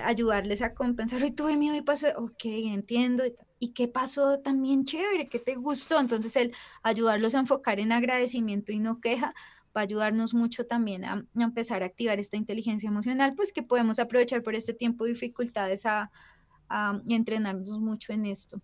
ayudarles 0.04 0.62
a 0.62 0.74
compensar. 0.74 1.22
Hoy 1.22 1.30
tuve 1.30 1.56
miedo 1.56 1.76
y 1.76 1.82
pasó, 1.82 2.08
ok, 2.16 2.44
entiendo. 2.44 3.24
¿Y 3.58 3.72
qué 3.72 3.88
pasó 3.88 4.38
también 4.38 4.84
chévere? 4.84 5.28
¿Qué 5.28 5.38
te 5.38 5.54
gustó? 5.54 5.98
Entonces, 5.98 6.34
el 6.36 6.52
ayudarlos 6.82 7.34
a 7.34 7.40
enfocar 7.40 7.80
en 7.80 7.92
agradecimiento 7.92 8.72
y 8.72 8.78
no 8.78 9.00
queja 9.00 9.34
va 9.78 9.82
a 9.82 9.84
ayudarnos 9.84 10.34
mucho 10.34 10.66
también 10.66 11.04
a, 11.04 11.24
empezar 11.36 11.82
a 11.82 11.86
activar 11.86 12.18
esta 12.18 12.36
inteligencia 12.36 12.88
emocional, 12.88 13.34
pues 13.34 13.52
que 13.52 13.62
podemos 13.62 13.98
aprovechar 13.98 14.42
por 14.42 14.54
este 14.54 14.74
tiempo 14.74 15.04
de 15.04 15.12
dificultades 15.12 15.86
a, 15.86 16.10
entrenarnos 17.08 17.80
mucho 17.80 18.12
en 18.12 18.26
esto. 18.26 18.60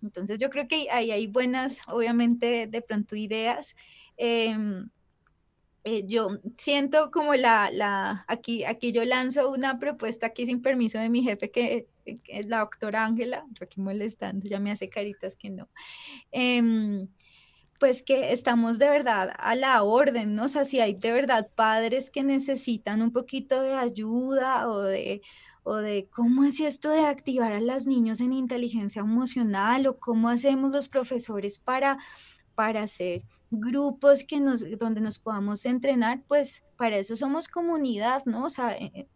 Entonces 0.00 0.38
yo 0.38 0.48
creo 0.48 0.68
que 0.68 0.88
ahí 0.90 1.10
hay 1.10 1.26
buenas, 1.26 1.80
obviamente, 1.88 2.68
de 2.68 2.82
pronto 2.82 3.16
ideas. 3.16 3.74
Em, 4.16 4.88
eh, 5.82 6.04
yo 6.06 6.38
siento 6.56 7.10
como 7.10 7.34
la, 7.34 7.70
la, 7.72 8.24
aquí, 8.28 8.62
aquí 8.62 8.92
yo 8.92 9.04
lanzo 9.04 9.50
una 9.50 9.80
propuesta 9.80 10.26
aquí 10.26 10.46
sin 10.46 10.62
permiso 10.62 10.98
de 10.98 11.08
mi 11.08 11.24
jefe, 11.24 11.50
que, 11.50 11.88
es 12.04 12.46
la 12.46 12.60
doctora 12.60 13.04
Ángela, 13.04 13.44
yo 13.50 13.64
aquí 13.64 13.80
molestando, 13.80 14.46
ya 14.46 14.60
me 14.60 14.70
hace 14.70 14.88
caritas 14.88 15.34
que 15.34 15.50
no. 15.50 15.68
Em, 16.30 17.08
pues 17.82 18.02
que 18.02 18.32
estamos 18.32 18.78
de 18.78 18.88
verdad 18.88 19.34
a 19.36 19.56
la 19.56 19.82
orden, 19.82 20.36
¿no? 20.36 20.44
O 20.44 20.48
sea, 20.48 20.64
si 20.64 20.78
hay 20.78 20.94
de 20.94 21.10
verdad 21.10 21.50
padres 21.56 22.10
que 22.10 22.22
necesitan 22.22 23.02
un 23.02 23.10
poquito 23.10 23.60
de 23.60 23.74
ayuda 23.74 24.68
o 24.70 24.82
de, 24.82 25.20
o 25.64 25.74
de 25.74 26.08
cómo 26.08 26.44
es 26.44 26.60
esto 26.60 26.90
de 26.90 27.04
activar 27.04 27.50
a 27.50 27.60
los 27.60 27.88
niños 27.88 28.20
en 28.20 28.34
inteligencia 28.34 29.00
emocional 29.00 29.88
o 29.88 29.98
cómo 29.98 30.28
hacemos 30.28 30.70
los 30.70 30.88
profesores 30.88 31.58
para, 31.58 31.98
para 32.54 32.82
hacer 32.84 33.24
grupos 33.50 34.22
que 34.22 34.38
nos, 34.38 34.64
donde 34.78 35.00
nos 35.00 35.18
podamos 35.18 35.66
entrenar, 35.66 36.22
pues 36.28 36.62
para 36.76 36.98
eso 36.98 37.16
somos 37.16 37.48
comunidad, 37.48 38.24
¿no? 38.26 38.44
O 38.44 38.50
sea, 38.50 38.76
eh, 38.76 38.92
eh, 38.94 39.08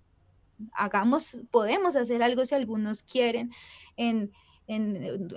hagamos, 0.72 1.36
podemos 1.52 1.94
hacer 1.94 2.20
algo 2.20 2.44
si 2.44 2.56
algunos 2.56 3.04
quieren 3.04 3.52
en 3.96 4.32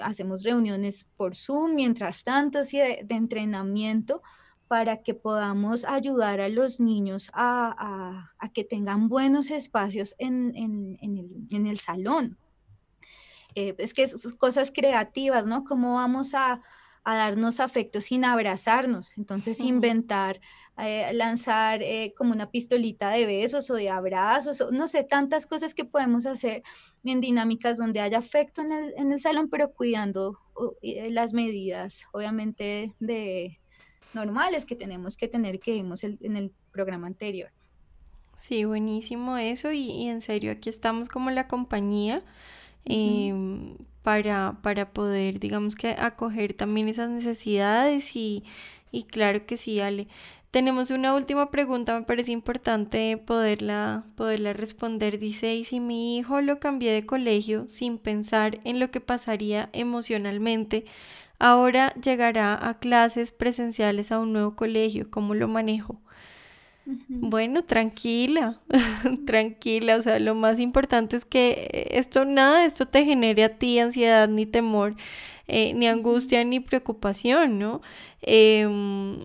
hacemos 0.02 0.44
reuniones 0.44 1.06
por 1.16 1.36
Zoom, 1.36 1.76
mientras 1.76 2.24
tanto, 2.24 2.64
sí, 2.64 2.78
de, 2.78 3.06
entrenamiento 3.10 4.22
para 4.68 5.02
que 5.02 5.14
podamos 5.14 5.84
ayudar 5.86 6.42
a 6.42 6.50
los 6.50 6.80
niños 6.80 7.30
a, 7.34 8.32
que 8.54 8.64
tengan 8.64 9.10
buenos 9.10 9.50
espacios 9.50 10.16
en, 10.18 10.98
el, 11.50 11.78
salón. 11.78 12.38
Eh, 13.56 13.76
es 13.80 13.94
que 13.94 14.08
son 14.08 14.38
cosas 14.38 14.72
creativas, 14.72 15.48
¿no? 15.48 15.64
¿Cómo 15.64 15.96
vamos 15.96 16.34
a, 16.34 16.62
darnos 17.04 17.60
afecto 17.60 18.02
sin 18.02 18.24
abrazarnos? 18.24 19.18
Entonces, 19.18 19.60
inventar 19.62 20.40
eh, 20.88 21.12
lanzar 21.14 21.82
eh, 21.82 22.14
como 22.18 22.34
una 22.34 22.52
pistolita 22.52 23.10
de 23.12 23.26
besos 23.26 23.70
o 23.70 23.76
de 23.76 23.90
abrazos, 23.90 24.62
o, 24.62 24.72
no 24.72 24.88
sé, 24.88 25.04
tantas 25.04 25.46
cosas 25.46 25.74
que 25.74 25.86
podemos 25.86 26.26
hacer 26.26 26.64
en 27.04 27.22
dinámicas 27.22 27.78
donde 27.78 28.00
haya 28.00 28.20
afecto 28.20 28.62
en 28.62 28.72
el, 28.72 28.94
en 28.98 29.12
el 29.12 29.20
salón, 29.20 29.50
pero 29.50 29.72
cuidando 29.72 30.38
eh, 30.82 31.10
las 31.12 31.34
medidas, 31.34 32.06
obviamente, 32.12 32.94
de 33.00 33.60
normales 34.14 34.66
que 34.66 34.76
tenemos 34.76 35.18
que 35.18 35.28
tener 35.28 35.60
que 35.60 35.74
vimos 35.74 36.04
en 36.04 36.36
el 36.36 36.52
programa 36.72 37.08
anterior. 37.08 37.52
Sí, 38.40 38.64
buenísimo 38.64 39.38
eso 39.38 39.74
y, 39.74 40.08
en 40.08 40.22
serio, 40.22 40.52
aquí 40.54 40.70
estamos 40.70 41.10
como 41.10 41.30
la 41.30 41.50
compañía. 41.50 42.24
Em, 42.86 43.76
para, 44.02 44.60
para 44.64 44.94
poder, 44.94 45.40
digamos 45.42 45.76
que, 45.76 45.90
acoger 45.90 46.54
también 46.54 46.88
esas 46.88 47.10
necesidades 47.10 48.16
y, 48.16 48.46
y 48.92 49.04
claro 49.04 49.46
que 49.46 49.58
sí, 49.58 49.82
Ale. 49.82 50.08
Tenemos 50.52 50.90
una 50.90 51.14
última 51.14 51.52
pregunta, 51.52 52.00
me 52.00 52.06
parece 52.06 52.32
importante 52.32 53.18
poderla, 53.18 54.04
poderla 54.16 54.54
responder. 54.54 55.20
Dice, 55.20 55.54
¿y 55.56 55.64
si 55.64 55.80
mi 55.80 56.18
hijo 56.18 56.42
lo 56.42 56.60
cambié 56.60 56.92
de 56.92 57.06
colegio 57.06 57.68
sin 57.68 58.00
pensar 58.00 58.60
en 58.64 58.80
lo 58.80 58.90
que 58.90 59.00
pasaría 59.00 59.70
emocionalmente? 59.74 60.86
Ahora 61.40 61.94
llegará 62.02 62.56
a 62.68 62.74
clases 62.80 63.32
presenciales 63.32 64.12
a 64.12 64.20
un 64.20 64.34
nuevo 64.34 64.56
colegio, 64.56 65.10
¿cómo 65.12 65.36
lo 65.36 65.48
manejo? 65.48 66.02
Bueno, 67.08 67.64
tranquila, 67.64 68.60
tranquila, 69.26 69.98
o 69.98 70.02
sea, 70.02 70.20
lo 70.20 70.36
más 70.36 70.60
importante 70.60 71.16
es 71.18 71.26
que 71.26 71.88
esto, 71.92 72.26
nada 72.26 72.62
de 72.62 72.66
esto 72.66 72.88
te 72.88 73.06
genere 73.06 73.44
a 73.44 73.58
ti 73.58 73.80
ansiedad 73.80 74.28
ni 74.30 74.46
temor, 74.46 74.96
eh, 75.48 75.74
ni 75.74 75.88
angustia 75.88 76.44
ni 76.44 76.60
preocupación, 76.60 77.60
¿no? 77.60 77.82
Em, 78.22 79.20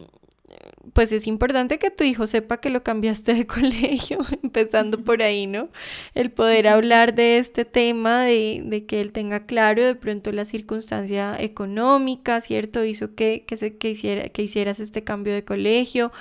pues 0.93 1.13
es 1.13 1.27
importante 1.27 1.79
que 1.79 1.91
tu 1.91 2.05
hijo 2.05 2.27
sepa 2.27 2.59
que 2.59 2.71
lo 2.71 2.83
cambiaste 2.83 3.35
de 3.35 3.47
colegio, 3.49 4.19
empezando 4.43 5.03
por 5.03 5.23
ahí, 5.23 5.47
¿no? 5.47 5.69
El 6.15 6.31
poder 6.31 6.69
hablar 6.69 7.15
de 7.15 7.39
este 7.39 7.65
tema, 7.65 8.23
de, 8.23 8.85
que 8.87 9.01
él 9.01 9.13
tenga 9.13 9.47
claro 9.47 9.85
de 9.85 9.95
pronto 9.95 10.33
la 10.33 10.45
circunstancia 10.45 11.37
económica, 11.39 12.41
¿cierto? 12.41 12.85
Hizo 12.85 13.15
que, 13.15 13.45
que, 13.47 13.57
se, 13.57 13.77
que, 13.77 13.91
hiciera, 13.91 14.29
que 14.29 14.43
hicieras 14.43 14.81
este 14.81 15.05
cambio 15.05 15.35
de 15.35 15.45
colegio 15.45 16.13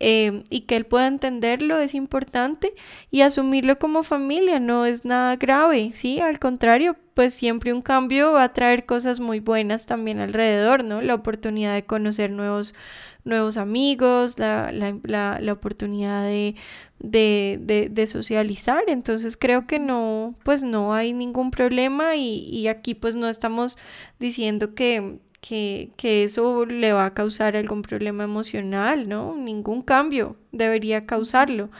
em, 0.00 0.42
y 0.50 0.62
que 0.62 0.76
él 0.76 0.86
pueda 0.86 1.06
entenderlo 1.06 1.78
es 1.78 1.94
importante 1.94 2.74
y 3.10 3.22
asumirlo 3.22 3.78
como 3.78 4.02
familia, 4.02 4.60
no 4.60 4.84
es 4.86 5.04
nada 5.04 5.36
grave, 5.36 5.92
¿sí? 5.94 6.20
Al 6.20 6.38
contrario, 6.38 6.96
pues 7.14 7.34
siempre 7.34 7.72
un 7.72 7.82
cambio 7.82 8.32
va 8.32 8.44
a 8.44 8.52
traer 8.52 8.86
cosas 8.86 9.18
muy 9.18 9.40
buenas 9.40 9.86
también 9.86 10.20
alrededor, 10.20 10.84
¿no? 10.84 11.02
La 11.02 11.14
oportunidad 11.14 11.74
de 11.74 11.84
conocer 11.84 12.30
nuevos 12.30 12.76
nuevos 13.28 13.56
amigos, 13.56 14.38
la, 14.38 14.72
la, 14.72 15.38
la, 15.40 15.52
oportunidad 15.52 16.24
de, 16.24 16.56
de, 16.98 17.88
de, 17.90 18.06
socializar. 18.06 18.84
Entonces 18.88 19.36
creo 19.36 19.66
que 19.66 19.78
no, 19.78 20.34
pues 20.44 20.62
no 20.62 20.94
hay 20.94 21.12
ningún 21.12 21.50
problema 21.50 22.16
y, 22.16 22.48
y 22.50 22.68
aquí 22.68 22.94
pues 22.94 23.14
no 23.14 23.28
estamos 23.28 23.78
diciendo 24.18 24.74
que, 24.74 25.18
que, 25.40 25.92
que, 25.96 26.24
eso 26.24 26.66
le 26.66 26.92
va 26.92 27.06
a 27.06 27.14
causar 27.14 27.56
algún 27.56 27.82
problema 27.82 28.24
emocional, 28.24 29.08
¿no? 29.08 29.36
Ningún 29.36 29.82
cambio 29.82 30.36
debería 30.52 31.06
causarlo. 31.06 31.70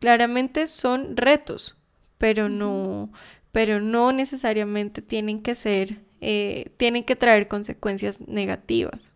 Claramente 0.00 0.66
son 0.66 1.16
retos, 1.16 1.76
pero 2.18 2.48
no, 2.48 3.10
pero 3.52 3.80
no 3.80 4.12
necesariamente 4.12 5.02
tienen 5.02 5.40
que 5.42 5.54
ser, 5.54 6.00
eh, 6.20 6.72
tienen 6.76 7.04
que 7.04 7.16
traer 7.16 7.48
consecuencias 7.48 8.20
negativas. 8.20 9.12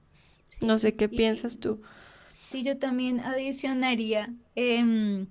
No 0.60 0.78
sé 0.78 0.94
qué 0.94 1.08
piensas 1.08 1.58
tú. 1.58 1.80
Sí, 2.44 2.62
yo 2.62 2.78
también 2.78 3.20
adicionaría 3.20 4.34
em, 4.54 5.26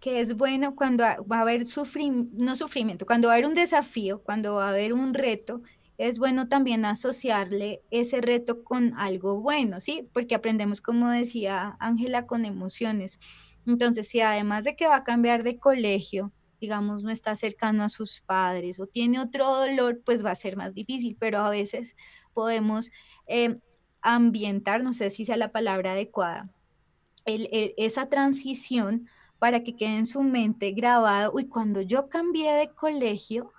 que 0.00 0.20
es 0.20 0.36
bueno 0.36 0.74
cuando 0.74 1.04
va 1.04 1.38
a 1.38 1.40
haber 1.40 1.66
sufrimiento, 1.66 2.32
no 2.44 2.56
sufrimiento, 2.56 3.06
cuando 3.06 3.28
va 3.28 3.34
a 3.34 3.36
haber 3.36 3.48
un 3.48 3.54
desafío, 3.54 4.22
cuando 4.22 4.54
va 4.54 4.66
a 4.66 4.70
haber 4.70 4.92
un 4.92 5.12
reto, 5.14 5.62
es 5.98 6.18
bueno 6.18 6.48
también 6.48 6.84
asociarle 6.84 7.82
ese 7.90 8.20
reto 8.20 8.64
con 8.64 8.94
algo 8.96 9.40
bueno, 9.40 9.80
¿sí? 9.80 10.08
Porque 10.12 10.34
aprendemos, 10.34 10.80
como 10.80 11.08
decía 11.10 11.76
Ángela, 11.78 12.26
con 12.26 12.44
emociones. 12.44 13.20
Entonces, 13.66 14.08
si 14.08 14.20
además 14.20 14.64
de 14.64 14.74
que 14.74 14.86
va 14.86 14.96
a 14.96 15.04
cambiar 15.04 15.44
de 15.44 15.58
colegio, 15.58 16.32
digamos, 16.60 17.02
no 17.02 17.10
está 17.10 17.34
cercano 17.36 17.82
a 17.82 17.88
sus 17.88 18.20
padres 18.20 18.80
o 18.80 18.86
tiene 18.86 19.20
otro 19.20 19.46
dolor, 19.48 20.00
pues 20.04 20.24
va 20.24 20.30
a 20.30 20.36
ser 20.36 20.56
más 20.56 20.74
difícil, 20.74 21.16
pero 21.18 21.38
a 21.38 21.50
veces 21.50 21.96
podemos 22.32 22.90
em, 23.26 23.60
ambientar, 24.02 24.82
no 24.82 24.92
sé 24.92 25.10
si 25.10 25.24
sea 25.24 25.36
la 25.36 25.52
palabra 25.52 25.92
adecuada, 25.92 26.50
esa 27.24 28.08
transición 28.08 29.08
para 29.38 29.62
que 29.62 29.76
quede 29.76 29.98
en 29.98 30.06
su 30.06 30.22
mente 30.22 30.72
grabado, 30.72 31.32
uy, 31.34 31.46
cuando 31.46 31.80
yo 31.80 32.08
cambié 32.08 32.52
de 32.52 32.70
colegio, 32.70 33.52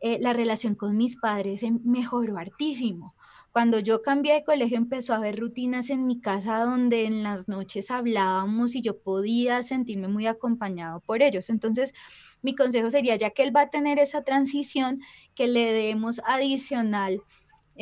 eh, 0.00 0.18
la 0.20 0.32
relación 0.32 0.74
con 0.74 0.96
mis 0.96 1.16
padres 1.16 1.62
em, 1.62 1.80
mejoró 1.84 2.36
hartísimo. 2.36 3.14
Cuando 3.52 3.78
yo 3.78 4.02
cambié 4.02 4.34
de 4.34 4.44
colegio 4.44 4.76
empezó 4.76 5.12
a 5.12 5.16
haber 5.16 5.38
rutinas 5.38 5.90
en 5.90 6.06
mi 6.06 6.20
casa 6.20 6.64
donde 6.64 7.04
en 7.04 7.22
las 7.22 7.48
noches 7.48 7.90
hablábamos 7.90 8.74
y 8.74 8.82
yo 8.82 8.98
podía 8.98 9.62
sentirme 9.62 10.08
muy 10.08 10.26
acompañado 10.26 11.00
por 11.00 11.22
ellos. 11.22 11.50
Entonces, 11.50 11.94
mi 12.42 12.54
consejo 12.54 12.90
sería, 12.90 13.16
ya 13.16 13.30
que 13.30 13.42
él 13.42 13.54
va 13.54 13.62
a 13.62 13.70
tener 13.70 13.98
esa 13.98 14.24
transición, 14.24 15.00
que 15.34 15.46
le 15.46 15.72
demos 15.72 16.20
adicional 16.26 17.22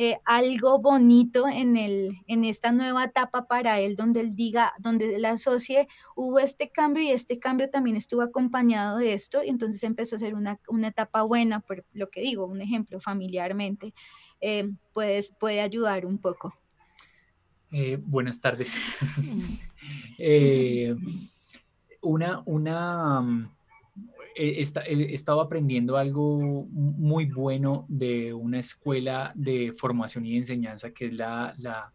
eh, 0.03 0.19
algo 0.25 0.79
bonito 0.79 1.47
en, 1.47 1.77
el, 1.77 2.17
en 2.25 2.43
esta 2.43 2.71
nueva 2.71 3.03
etapa 3.03 3.45
para 3.45 3.79
él, 3.79 3.95
donde 3.95 4.21
él 4.21 4.35
diga, 4.35 4.73
donde 4.79 5.13
él 5.13 5.23
asocie, 5.25 5.87
hubo 6.15 6.39
este 6.39 6.71
cambio 6.71 7.03
y 7.03 7.11
este 7.11 7.37
cambio 7.37 7.69
también 7.69 7.95
estuvo 7.95 8.23
acompañado 8.23 8.97
de 8.97 9.13
esto, 9.13 9.43
y 9.43 9.49
entonces 9.49 9.83
empezó 9.83 10.15
a 10.15 10.17
ser 10.17 10.33
una, 10.33 10.57
etapa 10.87 11.21
buena, 11.21 11.59
por 11.59 11.85
lo 11.93 12.09
que 12.09 12.21
digo, 12.21 12.47
un 12.47 12.61
ejemplo 12.61 12.99
familiarmente, 12.99 13.93
eh, 14.39 14.71
puede 14.91 15.61
ayudar 15.61 16.07
un 16.07 16.17
poco. 16.17 16.55
Eh, 17.71 17.99
buenas 18.03 18.41
tardes. 18.41 18.73
una, 22.01 22.41
una 22.47 23.51
he, 24.35 24.61
estado 25.13 25.41
aprendiendo 25.41 25.97
algo 25.97 26.67
muy 26.69 27.25
bueno 27.25 27.85
de 27.87 28.33
una 28.33 28.59
escuela 28.59 29.31
de 29.35 29.73
formación 29.77 30.25
y 30.25 30.37
enseñanza 30.37 30.91
que 30.91 31.07
es 31.07 31.13
la, 31.13 31.93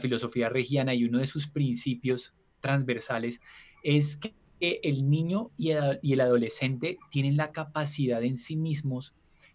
filosofía 0.00 0.48
regiana 0.48 0.94
y 0.94 1.04
uno 1.04 1.18
de 1.18 1.26
sus 1.26 1.48
principios 1.48 2.34
transversales 2.60 3.42
es 3.82 4.16
que 4.16 4.34
el 4.58 5.10
niño 5.10 5.50
y 5.58 5.70
el, 5.70 6.20
adolescente 6.20 6.98
tienen 7.10 7.36
la 7.36 7.52
capacidad 7.52 8.22
en 8.22 8.36
sí 8.36 8.56
mismos 8.56 9.14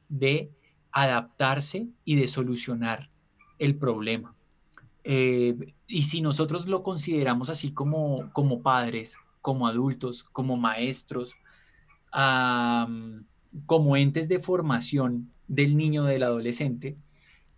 de 0.10 0.52
adaptarse 0.92 1.88
y 2.06 2.18
de 2.18 2.28
solucionar 2.28 3.10
el 3.58 3.78
problema. 3.78 4.36
Eh, 5.04 5.56
y 5.88 6.04
si 6.04 6.22
nosotros 6.22 6.68
lo 6.68 6.84
consideramos 6.84 7.50
así 7.50 7.72
como, 7.72 8.32
como 8.32 8.62
padres, 8.62 9.18
como 9.42 9.66
adultos, 9.66 10.24
como 10.24 10.56
maestros, 10.56 11.36
como 12.12 13.97
entes 13.97 14.30
de 14.30 14.39
formación 14.39 15.32
del 15.47 15.78
niño, 15.78 16.03
del 16.05 16.24
adolescente, 16.24 16.97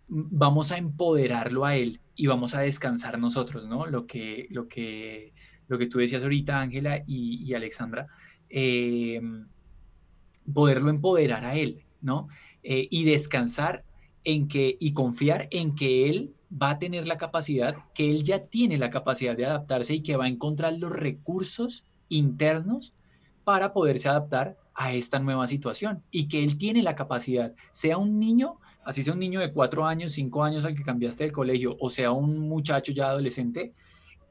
vamos 0.08 0.72
a 0.72 0.78
empoderarlo 0.78 1.64
a 1.64 1.76
él 1.76 2.00
y 2.16 2.26
vamos 2.26 2.54
a 2.54 2.60
descansar 2.60 3.18
nosotros, 3.18 3.68
¿no? 3.68 3.86
Lo 3.86 4.06
que, 4.06 4.46
lo 4.50 4.68
que, 4.68 5.32
lo 5.68 5.78
que 5.78 5.86
tú 5.86 5.98
decías 5.98 6.22
ahorita, 6.22 6.60
Ángela 6.60 7.02
y, 7.06 7.54
Alexandra, 7.54 8.08
em, 8.48 9.46
poderlo 10.52 10.90
empoderar 10.90 11.44
a 11.44 11.54
él, 11.54 11.84
¿no? 12.00 12.28
Eh, 12.62 12.88
y 12.90 13.04
descansar 13.04 13.84
en 14.24 14.48
que, 14.48 14.76
y 14.80 14.92
confiar 14.92 15.48
en 15.50 15.74
que 15.74 16.10
él 16.10 16.34
va 16.50 16.70
a 16.70 16.78
tener 16.78 17.06
la 17.06 17.16
capacidad, 17.16 17.76
que 17.94 18.10
él 18.10 18.24
ya 18.24 18.46
tiene 18.46 18.76
la 18.78 18.90
capacidad 18.90 19.36
de 19.36 19.46
adaptarse 19.46 19.94
y 19.94 20.02
que 20.02 20.16
va 20.16 20.24
a 20.24 20.28
encontrar 20.28 20.74
los 20.74 20.92
recursos 20.92 21.84
internos 22.08 22.92
para 23.50 23.72
poderse 23.72 24.08
adaptar 24.08 24.56
a 24.76 24.92
esta 24.92 25.18
nueva 25.18 25.48
situación 25.48 26.04
y 26.12 26.28
que 26.28 26.44
él 26.44 26.56
tiene 26.56 26.84
la 26.84 26.94
capacidad, 26.94 27.52
sea 27.72 27.98
un 27.98 28.16
niño, 28.16 28.60
así 28.84 29.02
sea 29.02 29.12
un 29.12 29.18
niño 29.18 29.40
de 29.40 29.52
cuatro 29.52 29.86
años, 29.86 30.12
cinco 30.12 30.44
años 30.44 30.64
al 30.64 30.76
que 30.76 30.84
cambiaste 30.84 31.24
de 31.24 31.32
colegio, 31.32 31.76
o 31.80 31.90
sea 31.90 32.12
un 32.12 32.38
muchacho 32.38 32.92
ya 32.92 33.08
adolescente, 33.08 33.74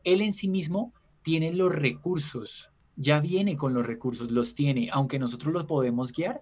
él 0.05 0.21
en 0.21 0.31
sí 0.31 0.47
mismo 0.47 0.93
tiene 1.21 1.51
los 1.51 1.75
recursos, 1.75 2.71
ya 2.95 3.19
viene 3.19 3.57
con 3.57 3.73
los 3.73 3.85
recursos, 3.85 4.31
los 4.31 4.55
tiene, 4.55 4.87
aunque 4.89 5.19
nosotros 5.19 5.53
los 5.53 5.65
podemos 5.65 6.13
guiar, 6.13 6.41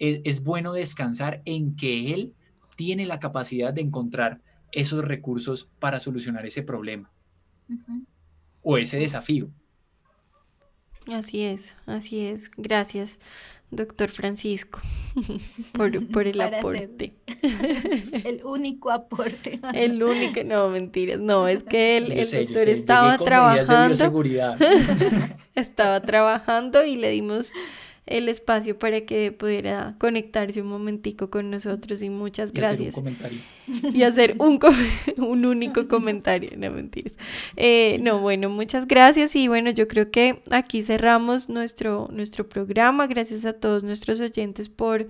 es, 0.00 0.42
bueno 0.42 0.72
descansar 0.72 1.40
en 1.44 1.76
que 1.76 2.12
él 2.14 2.34
tiene 2.74 3.06
la 3.06 3.20
capacidad 3.20 3.72
de 3.72 3.82
encontrar 3.82 4.40
esos 4.72 5.04
recursos 5.04 5.70
para 5.78 6.00
solucionar 6.00 6.44
ese 6.46 6.64
problema 6.64 7.12
o 8.60 8.76
ese 8.76 8.98
desafío. 8.98 9.52
Así 11.12 11.42
es, 11.42 11.74
así 11.86 12.26
es. 12.26 12.50
Gracias, 12.56 13.18
doctor 13.70 14.10
Francisco, 14.10 14.80
por, 15.72 16.26
el 16.26 16.40
aporte. 16.40 17.14
el 18.24 18.42
único 18.44 18.90
aporte. 18.90 19.60
el 19.74 20.02
único, 20.02 20.44
no, 20.44 20.68
mentiras. 20.68 21.18
No, 21.18 21.48
es 21.48 21.62
que 21.62 21.96
el, 21.96 22.12
el 22.12 22.30
doctor 22.30 22.68
estaba 22.68 23.16
trabajando. 23.16 24.22
estaba 25.54 26.00
trabajando 26.00 26.84
y 26.84 26.96
le 26.96 27.10
dimos 27.10 27.52
el 28.08 28.28
espacio 28.28 28.78
para 28.78 29.02
que 29.02 29.32
pudiera 29.32 29.94
conectarse 29.98 30.60
un 30.62 30.68
momentico 30.68 31.30
con 31.30 31.50
nosotros 31.50 32.02
y 32.02 32.10
muchas 32.10 32.52
gracias. 32.52 32.96
Y 33.92 34.02
hacer 34.02 34.36
un, 34.38 34.58
un 35.18 35.44
único 35.44 35.88
comentario, 35.88 36.50
no 36.56 36.70
mentiras. 36.70 37.16
Eh, 37.56 37.98
no, 38.00 38.20
bueno, 38.20 38.48
muchas 38.48 38.86
gracias 38.86 39.36
y 39.36 39.48
bueno, 39.48 39.70
yo 39.70 39.88
creo 39.88 40.10
que 40.10 40.42
aquí 40.50 40.82
cerramos 40.82 41.48
nuestro, 41.48 42.08
nuestro 42.10 42.48
programa. 42.48 43.06
Gracias 43.06 43.44
a 43.44 43.52
todos 43.52 43.82
nuestros 43.82 44.20
oyentes 44.20 44.68
por 44.68 45.08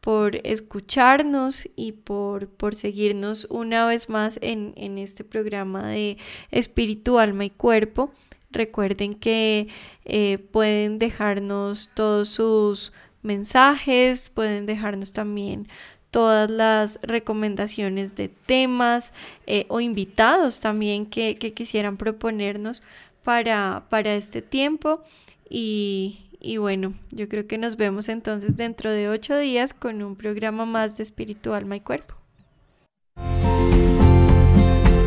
por 0.00 0.36
escucharnos 0.44 1.68
y 1.76 1.92
por, 1.92 2.48
por 2.48 2.74
seguirnos 2.74 3.46
una 3.50 3.86
vez 3.86 4.08
más 4.08 4.38
en, 4.40 4.72
en 4.76 4.96
este 4.96 5.24
programa 5.24 5.88
de 5.88 6.16
espíritu, 6.50 7.18
alma 7.18 7.44
y 7.44 7.50
cuerpo. 7.50 8.10
Recuerden 8.50 9.14
que 9.14 9.68
eh, 10.04 10.38
pueden 10.38 10.98
dejarnos 10.98 11.90
todos 11.94 12.28
sus 12.28 12.92
mensajes, 13.22 14.30
pueden 14.30 14.66
dejarnos 14.66 15.12
también 15.12 15.68
todas 16.10 16.50
las 16.50 16.98
recomendaciones 17.02 18.16
de 18.16 18.28
temas 18.28 19.12
eh, 19.46 19.66
o 19.68 19.80
invitados 19.80 20.60
también 20.60 21.06
que, 21.06 21.36
quisieran 21.36 21.96
proponernos 21.96 22.82
para, 23.22 23.86
para 23.88 24.14
este 24.14 24.42
tiempo. 24.42 25.00
Y, 25.48 26.26
y 26.40 26.56
bueno, 26.56 26.94
yo 27.10 27.28
creo 27.28 27.46
que 27.46 27.58
nos 27.58 27.76
vemos 27.76 28.08
entonces 28.08 28.56
dentro 28.56 28.90
de 28.90 29.08
ocho 29.08 29.38
días 29.38 29.74
con 29.74 30.02
un 30.02 30.16
programa 30.16 30.64
más 30.64 30.96
de 30.96 31.04
Espiritual 31.04 31.66
My 31.66 31.80
Cuerpo. 31.80 32.19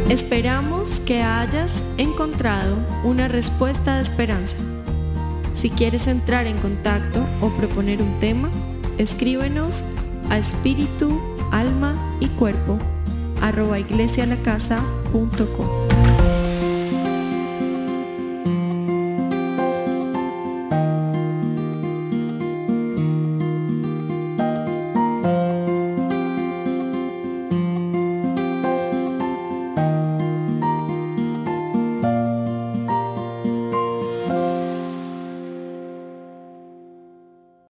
Esperamos 0.10 1.00
que 1.00 1.22
hayas 1.22 1.84
encontrado 1.98 2.78
una 3.04 3.28
respuesta 3.28 3.96
de 3.96 4.02
esperanza. 4.02 4.58
Si 5.54 5.70
quieres 5.70 6.08
entrar 6.08 6.46
en 6.48 6.58
contacto 6.58 7.26
o 7.42 7.50
proponer 7.50 8.02
un 8.02 8.20
tema, 8.20 8.50
escríbenos 8.98 9.86
a 10.30 10.38
espíritu, 10.38 11.20
alma 11.52 11.96
y 12.20 12.28
cuerpo 12.28 12.80
arroba. 13.42 13.78